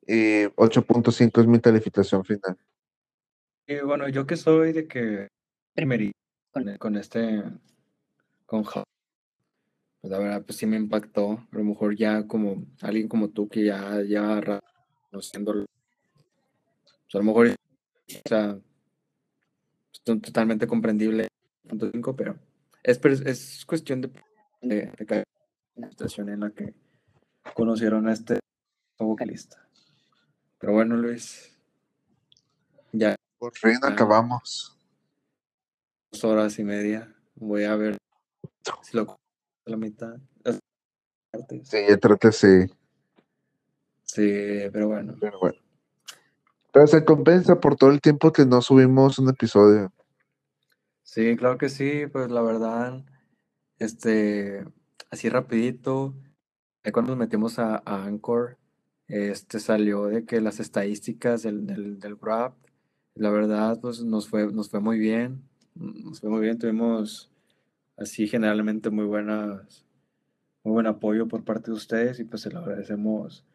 Y 0.05 0.45
8.5 0.55 1.41
es 1.41 1.47
mi 1.47 1.59
calificación 1.59 2.25
final. 2.25 2.57
Y 3.67 3.79
bueno, 3.81 4.09
yo 4.09 4.25
que 4.25 4.35
soy 4.35 4.73
de 4.73 4.87
que 4.87 5.27
primerito 5.75 6.17
con, 6.51 6.77
con 6.77 6.97
este, 6.97 7.43
con 8.45 8.63
pues 10.01 10.11
la 10.11 10.19
verdad, 10.19 10.43
pues 10.45 10.57
sí 10.57 10.65
me 10.65 10.77
impactó. 10.77 11.31
A 11.31 11.57
lo 11.57 11.63
mejor 11.63 11.95
ya 11.95 12.27
como 12.27 12.65
alguien 12.81 13.07
como 13.07 13.29
tú 13.29 13.49
que 13.49 13.65
ya 13.65 14.01
ya 14.03 14.61
conociéndolo, 15.11 15.65
pues 16.83 17.15
a 17.15 17.17
lo 17.17 17.23
mejor, 17.23 17.47
o 17.47 18.29
sea, 18.29 18.59
es 19.93 20.01
totalmente 20.03 20.67
comprendible, 20.67 21.27
pero 22.17 22.39
es, 22.83 23.21
es 23.25 23.65
cuestión 23.65 24.01
de 24.01 24.11
de, 24.61 24.91
de 24.97 25.23
la 25.75 25.89
situación 25.89 26.29
en 26.29 26.41
la 26.41 26.51
que 26.51 26.73
conocieron 27.53 28.07
a 28.07 28.13
este 28.13 28.39
vocalista. 28.97 29.67
Pero 30.59 30.73
bueno, 30.73 30.97
Luis, 30.97 31.57
ya. 32.91 33.15
Por 33.37 33.55
fin 33.55 33.77
acabamos. 33.81 34.77
Dos 36.11 36.23
horas 36.25 36.59
y 36.59 36.63
media. 36.63 37.15
Voy 37.35 37.63
a 37.63 37.75
ver 37.75 37.97
si 38.83 38.97
lo 38.97 39.17
la 39.69 39.77
mitad. 39.77 40.17
Sí, 41.63 41.77
que 42.19 42.31
sí. 42.31 42.65
Sí, 44.03 44.69
pero 44.73 44.87
bueno. 44.87 45.15
Pero 45.19 45.39
bueno. 45.39 45.57
Pero 46.71 46.87
se 46.87 47.05
compensa 47.05 47.59
por 47.59 47.75
todo 47.75 47.91
el 47.91 48.01
tiempo 48.01 48.31
que 48.31 48.45
no 48.45 48.61
subimos 48.61 49.19
un 49.19 49.29
episodio. 49.29 49.91
Sí, 51.03 51.35
claro 51.37 51.57
que 51.57 51.69
sí, 51.69 52.05
pues 52.11 52.29
la 52.29 52.41
verdad, 52.41 53.03
este, 53.79 54.63
así 55.09 55.29
rapidito, 55.29 56.13
cuando 56.91 57.11
nos 57.11 57.19
metimos 57.19 57.57
a, 57.59 57.81
a 57.85 58.05
Anchor, 58.05 58.57
este 59.07 59.59
salió 59.59 60.05
de 60.05 60.25
que 60.25 60.41
las 60.41 60.59
estadísticas 60.59 61.41
del, 61.41 61.65
del, 61.65 61.99
del 61.99 62.17
rap, 62.19 62.55
la 63.15 63.31
verdad, 63.31 63.79
pues 63.81 64.03
nos 64.03 64.27
fue, 64.27 64.51
nos 64.53 64.69
fue 64.69 64.79
muy 64.79 64.99
bien, 64.99 65.43
nos 65.75 66.19
fue 66.19 66.29
muy 66.29 66.41
bien, 66.41 66.59
tuvimos 66.59 67.28
así 67.99 68.27
generalmente 68.27 68.89
muy 68.89 69.05
buenas, 69.05 69.85
muy 70.63 70.73
buen 70.73 70.87
apoyo 70.87 71.27
por 71.27 71.43
parte 71.43 71.71
de 71.71 71.77
ustedes 71.77 72.19
y 72.19 72.23
pues 72.23 72.41
se 72.41 72.51
lo 72.51 72.59
agradecemos, 72.59 73.45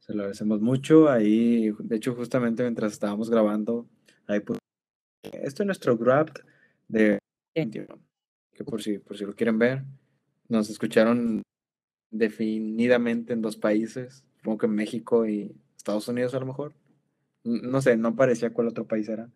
se 0.00 0.14
lo 0.14 0.22
agradecemos 0.22 0.60
mucho. 0.60 1.08
Ahí, 1.08 1.72
de 1.78 1.96
hecho, 1.96 2.14
justamente 2.14 2.62
mientras 2.62 2.92
estábamos 2.92 3.30
grabando, 3.30 3.86
ahí 4.26 4.40
pues, 4.40 4.58
esto 5.32 5.62
es 5.62 5.66
nuestro 5.66 5.96
rap 5.96 6.30
de 6.88 7.18
que 7.54 8.64
por 8.64 8.82
si, 8.82 8.98
por 8.98 9.16
si 9.16 9.24
lo 9.24 9.34
quieren 9.34 9.58
ver, 9.58 9.84
nos 10.48 10.68
escucharon 10.68 11.42
definidamente 12.10 13.32
en 13.32 13.40
dos 13.40 13.56
países, 13.56 14.24
supongo 14.36 14.58
que 14.58 14.68
México 14.68 15.26
y 15.26 15.54
Estados 15.76 16.08
Unidos 16.08 16.34
a 16.34 16.40
lo 16.40 16.46
mejor. 16.46 16.74
No 17.44 17.80
sé, 17.80 17.96
no 17.96 18.14
parecía 18.14 18.52
cuál 18.52 18.68
otro 18.68 18.86
país 18.86 19.08
era, 19.08 19.30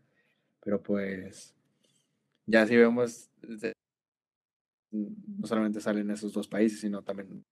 pero 0.61 0.83
pues 0.83 1.55
ya 2.47 2.67
si 2.67 2.77
vemos, 2.77 3.31
no 4.97 5.47
solamente 5.47 5.81
salen 5.81 6.11
esos 6.11 6.33
dos 6.33 6.49
países, 6.49 6.81
sino 6.81 7.03
también 7.03 7.45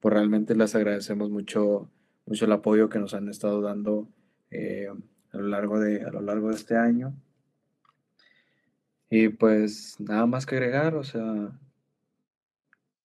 pues 0.00 0.14
realmente 0.14 0.54
les 0.54 0.74
agradecemos 0.74 1.30
mucho, 1.30 1.90
mucho 2.26 2.44
el 2.44 2.52
apoyo 2.52 2.88
que 2.88 2.98
nos 2.98 3.14
han 3.14 3.28
estado 3.28 3.60
dando 3.60 4.08
eh, 4.50 4.88
a 5.32 5.36
lo 5.36 5.48
largo 5.48 5.80
de 5.80 6.02
a 6.02 6.10
lo 6.10 6.20
largo 6.20 6.48
de 6.48 6.54
este 6.56 6.76
año. 6.76 7.14
Y 9.08 9.28
pues 9.28 9.96
nada 10.00 10.26
más 10.26 10.46
que 10.46 10.56
agregar, 10.56 10.96
o 10.96 11.04
sea, 11.04 11.58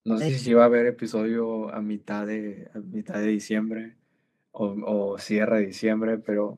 no 0.03 0.17
sé 0.17 0.37
si 0.37 0.53
va 0.53 0.63
a 0.63 0.65
haber 0.65 0.87
episodio 0.87 1.73
a 1.73 1.81
mitad 1.81 2.25
de, 2.25 2.69
a 2.73 2.79
mitad 2.79 3.15
de 3.19 3.27
diciembre 3.27 3.95
o, 4.51 4.75
o 4.85 5.17
cierre 5.19 5.59
de 5.59 5.67
diciembre, 5.67 6.17
pero 6.17 6.57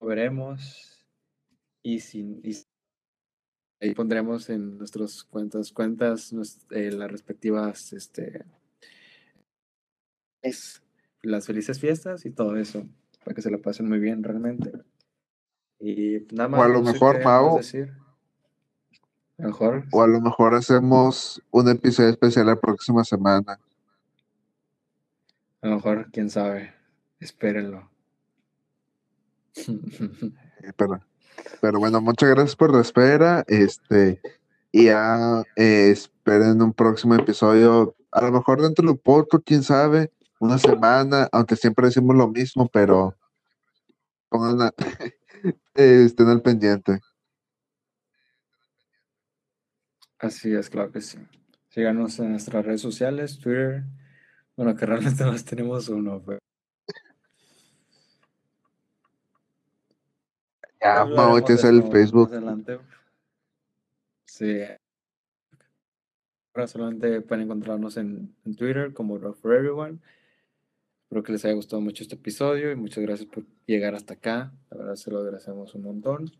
lo 0.00 0.06
veremos. 0.06 1.06
Y, 1.82 2.00
sin, 2.00 2.40
y 2.42 2.54
ahí 3.80 3.94
pondremos 3.94 4.48
en 4.50 4.78
nuestras 4.78 5.24
cuentas, 5.24 5.72
cuentas 5.72 6.32
eh, 6.70 6.90
las 6.90 7.10
respectivas, 7.10 7.92
este, 7.92 8.44
es 10.42 10.82
las 11.22 11.46
felices 11.46 11.78
fiestas 11.80 12.26
y 12.26 12.30
todo 12.30 12.56
eso, 12.56 12.86
para 13.24 13.34
que 13.34 13.42
se 13.42 13.50
lo 13.50 13.60
pasen 13.60 13.88
muy 13.88 13.98
bien 13.98 14.22
realmente. 14.22 14.72
Y 15.80 16.26
nada 16.32 16.48
más. 16.48 16.60
O 16.60 16.62
a 16.64 16.68
lo 16.68 16.82
no 16.82 16.92
mejor, 16.92 17.22
Mau, 17.22 17.60
mejor, 19.36 19.84
o 19.92 20.02
a 20.02 20.06
lo 20.06 20.20
mejor 20.20 20.54
hacemos 20.54 21.42
un 21.50 21.68
episodio 21.68 22.10
especial 22.10 22.46
la 22.46 22.60
próxima 22.60 23.04
semana. 23.04 23.60
a 25.60 25.68
lo 25.68 25.76
mejor, 25.76 26.08
quién 26.12 26.30
sabe. 26.30 26.74
Espérenlo. 27.20 27.90
Eh, 30.60 30.72
Pero, 31.60 31.78
bueno, 31.78 32.00
muchas 32.00 32.30
gracias 32.30 32.56
por 32.56 32.74
la 32.74 32.80
espera. 32.82 33.44
Este, 33.48 34.20
y 34.72 34.86
ya 34.86 35.42
eh, 35.56 35.90
esperen 35.90 36.60
un 36.62 36.72
próximo 36.72 37.14
episodio. 37.14 37.94
A 38.10 38.22
lo 38.22 38.32
mejor 38.32 38.62
dentro 38.62 38.90
de 38.90 38.96
poco, 38.98 39.40
quién 39.40 39.62
sabe, 39.62 40.12
una 40.40 40.58
semana, 40.58 41.28
aunque 41.32 41.56
siempre 41.56 41.86
decimos 41.86 42.16
lo 42.16 42.28
mismo, 42.28 42.68
pero 42.68 43.14
pongan 44.28 44.62
a- 44.62 44.74
eh, 45.74 46.04
estén 46.06 46.28
al 46.28 46.42
pendiente. 46.42 47.00
Así 50.18 50.52
es, 50.54 50.68
claro 50.68 50.90
que 50.90 51.00
sí. 51.00 51.18
Síganos 51.68 52.18
en 52.18 52.32
nuestras 52.32 52.64
redes 52.64 52.80
sociales, 52.80 53.38
Twitter. 53.38 53.84
Bueno, 54.56 54.74
que 54.74 54.86
realmente 54.86 55.24
más 55.24 55.44
tenemos 55.44 55.88
uno, 55.88 56.22
pero 56.24 56.38
Ya, 60.80 61.04
Mau, 61.04 61.36
hablaremos 61.36 61.42
que 61.42 61.52
de 61.52 61.58
es 61.58 61.64
el 61.64 61.82
Facebook. 61.90 62.32
adelante. 62.32 62.78
Sí. 64.24 64.60
Ahora 66.54 66.66
solamente 66.66 67.20
pueden 67.20 67.44
encontrarnos 67.44 67.96
en, 67.96 68.34
en 68.44 68.56
Twitter 68.56 68.92
como 68.92 69.18
Rock 69.18 69.36
for 69.36 69.54
Everyone. 69.54 69.98
Espero 71.04 71.22
que 71.22 71.32
les 71.32 71.44
haya 71.44 71.54
gustado 71.54 71.80
mucho 71.80 72.02
este 72.02 72.16
episodio 72.16 72.70
y 72.70 72.76
muchas 72.76 73.02
gracias 73.02 73.28
por 73.28 73.44
llegar 73.66 73.94
hasta 73.94 74.14
acá. 74.14 74.52
La 74.70 74.76
verdad 74.76 74.94
se 74.96 75.10
lo 75.10 75.20
agradecemos 75.20 75.74
un 75.74 75.82
montón. 75.82 76.30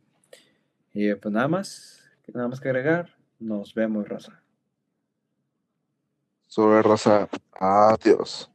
Y 0.93 1.09
eh, 1.09 1.16
pues 1.16 1.32
nada 1.32 1.48
más, 1.48 2.09
nada 2.32 2.48
más 2.48 2.60
que 2.60 2.69
agregar. 2.69 3.16
Nos 3.39 3.73
vemos, 3.74 4.09
raza. 4.09 4.43
Sobre 6.47 6.82
Rosa. 6.82 7.28
Adiós. 7.52 8.51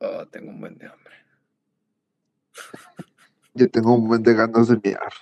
Oh, 0.00 0.26
tengo 0.26 0.50
un 0.50 0.60
buen 0.60 0.76
de 0.76 0.86
hambre. 0.86 1.14
Yo 3.54 3.68
tengo 3.70 3.94
un 3.94 4.08
buen 4.08 4.22
de 4.22 4.34
ganas 4.34 4.68
de 4.68 4.76
mirar. 4.82 5.12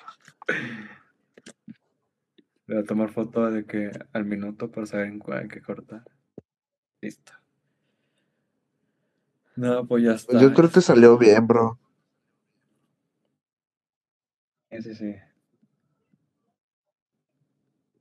Voy 2.69 2.79
a 2.79 2.85
tomar 2.85 3.11
foto 3.11 3.51
de 3.51 3.65
que 3.67 3.91
al 4.13 4.25
minuto 4.25 4.71
para 4.71 4.87
saber 4.87 5.07
en 5.07 5.19
cuál 5.19 5.41
hay 5.41 5.49
que 5.49 5.61
cortar. 5.61 6.05
Listo. 7.01 7.33
No, 9.57 9.87
pues 9.87 10.05
ya 10.05 10.13
está. 10.13 10.33
Pues 10.33 10.43
yo 10.43 10.55
creo 10.55 10.71
que 10.71 10.81
salió 10.81 11.19
bien, 11.19 11.47
bro. 11.47 11.79
Sí, 14.71 14.83
sí, 14.83 14.95
sí. 14.95 15.17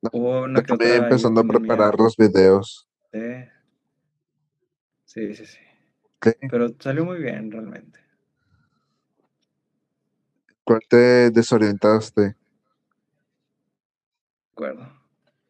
No, 0.01 0.09
Hubo 0.13 0.43
una 0.43 0.61
que 0.61 0.67
También 0.67 0.91
otra 0.91 1.05
ahí 1.07 1.11
empezando 1.11 1.41
a 1.41 1.43
preparar 1.47 1.95
los 1.97 2.15
videos. 2.15 2.87
de- 3.11 3.51
Sí, 5.05 5.33
sí, 5.33 5.45
sí. 5.47 5.57
¿ok? 6.17 6.27
Pero 6.51 6.69
salió 6.79 7.03
muy 7.03 7.19
bien 7.19 7.51
realmente. 7.51 7.99
¿Cuál 10.69 10.81
te 10.87 11.31
desorientaste? 11.31 12.21
De 12.21 12.35
acuerdo. 14.51 14.87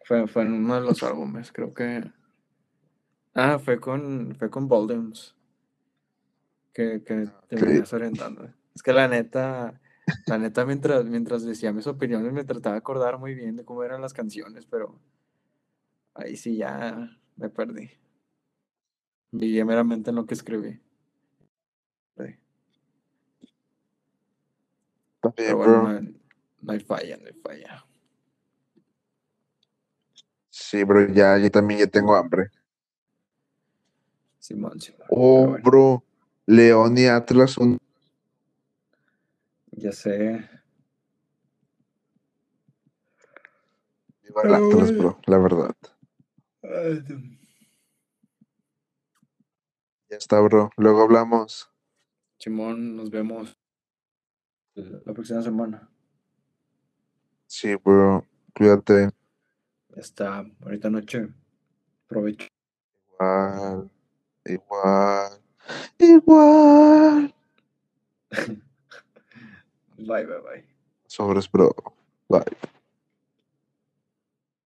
Fue, 0.05 0.25
fue 0.29 0.43
en 0.43 0.53
uno 0.53 0.75
de 0.75 0.81
los 0.81 1.03
álbumes, 1.03 1.51
creo 1.51 1.73
que. 1.73 2.09
Ah, 3.33 3.59
fue 3.59 3.81
con, 3.81 4.33
fue 4.39 4.49
con 4.49 4.69
Volumes. 4.69 5.35
Que, 6.71 7.03
que 7.03 7.27
te 7.49 7.57
Ok. 7.57 7.61
venías 7.63 7.91
orientando. 7.91 8.49
Es 8.73 8.81
que 8.81 8.93
la 8.93 9.09
neta, 9.09 9.81
la 10.25 10.37
neta, 10.37 10.65
mientras, 10.65 11.03
mientras 11.03 11.43
decía 11.43 11.73
mis 11.73 11.87
opiniones, 11.87 12.31
me 12.31 12.45
trataba 12.45 12.75
de 12.75 12.79
acordar 12.79 13.17
muy 13.17 13.35
bien 13.35 13.57
de 13.57 13.65
cómo 13.65 13.83
eran 13.83 14.01
las 14.01 14.13
canciones, 14.13 14.65
pero 14.67 15.01
ahí 16.13 16.37
sí 16.37 16.55
ya 16.55 17.09
me 17.35 17.49
perdí. 17.49 17.91
Viví 19.31 19.61
meramente 19.65 20.11
en 20.11 20.15
lo 20.15 20.25
que 20.25 20.35
escribí. 20.35 20.79
Sí. 22.17 22.23
También, 25.21 25.47
Pero 25.47 25.57
bueno, 25.57 25.73
bro. 25.73 25.83
no, 25.83 25.89
hay- 25.97 26.21
no 26.61 26.71
hay 26.73 26.79
falla, 26.79 27.17
no 27.17 27.25
hay 27.27 27.33
falla. 27.33 27.85
Sí, 30.49 30.83
bro, 30.83 31.07
ya, 31.13 31.37
yo 31.37 31.49
también 31.51 31.79
ya 31.81 31.87
tengo 31.87 32.15
hambre. 32.15 32.49
Simón, 34.39 34.79
Simón. 34.79 35.07
Oh, 35.09 35.47
bueno, 35.47 35.63
bro. 35.63 36.03
León 36.45 36.97
y 36.97 37.05
Atlas 37.05 37.57
un 37.57 37.77
ya 39.71 39.91
sé. 39.91 40.49
Viva 44.23 44.41
el 44.43 44.53
Atlas, 44.55 44.97
bro, 44.97 45.19
la 45.25 45.37
verdad. 45.37 45.75
Ay. 46.63 47.03
Ya 50.09 50.17
está, 50.17 50.39
bro. 50.41 50.71
Luego 50.77 51.03
hablamos. 51.03 51.69
Simón, 52.39 52.95
nos 52.95 53.09
vemos 53.11 53.57
la 55.05 55.13
próxima 55.13 55.41
semana. 55.41 55.89
Sí, 57.47 57.75
bro. 57.75 58.25
Cuídate. 58.55 59.09
Ya 59.95 60.01
está, 60.01 60.45
bonita 60.59 60.89
noche. 60.89 61.29
Provecho. 62.07 62.47
Igual. 63.19 63.91
Igual. 64.45 65.41
Igual. 65.97 67.33
Bye, 69.97 70.25
bye, 70.25 70.41
bye. 70.41 70.63
Sobres, 71.07 71.51
bro. 71.51 71.75
Bye. 72.29 72.45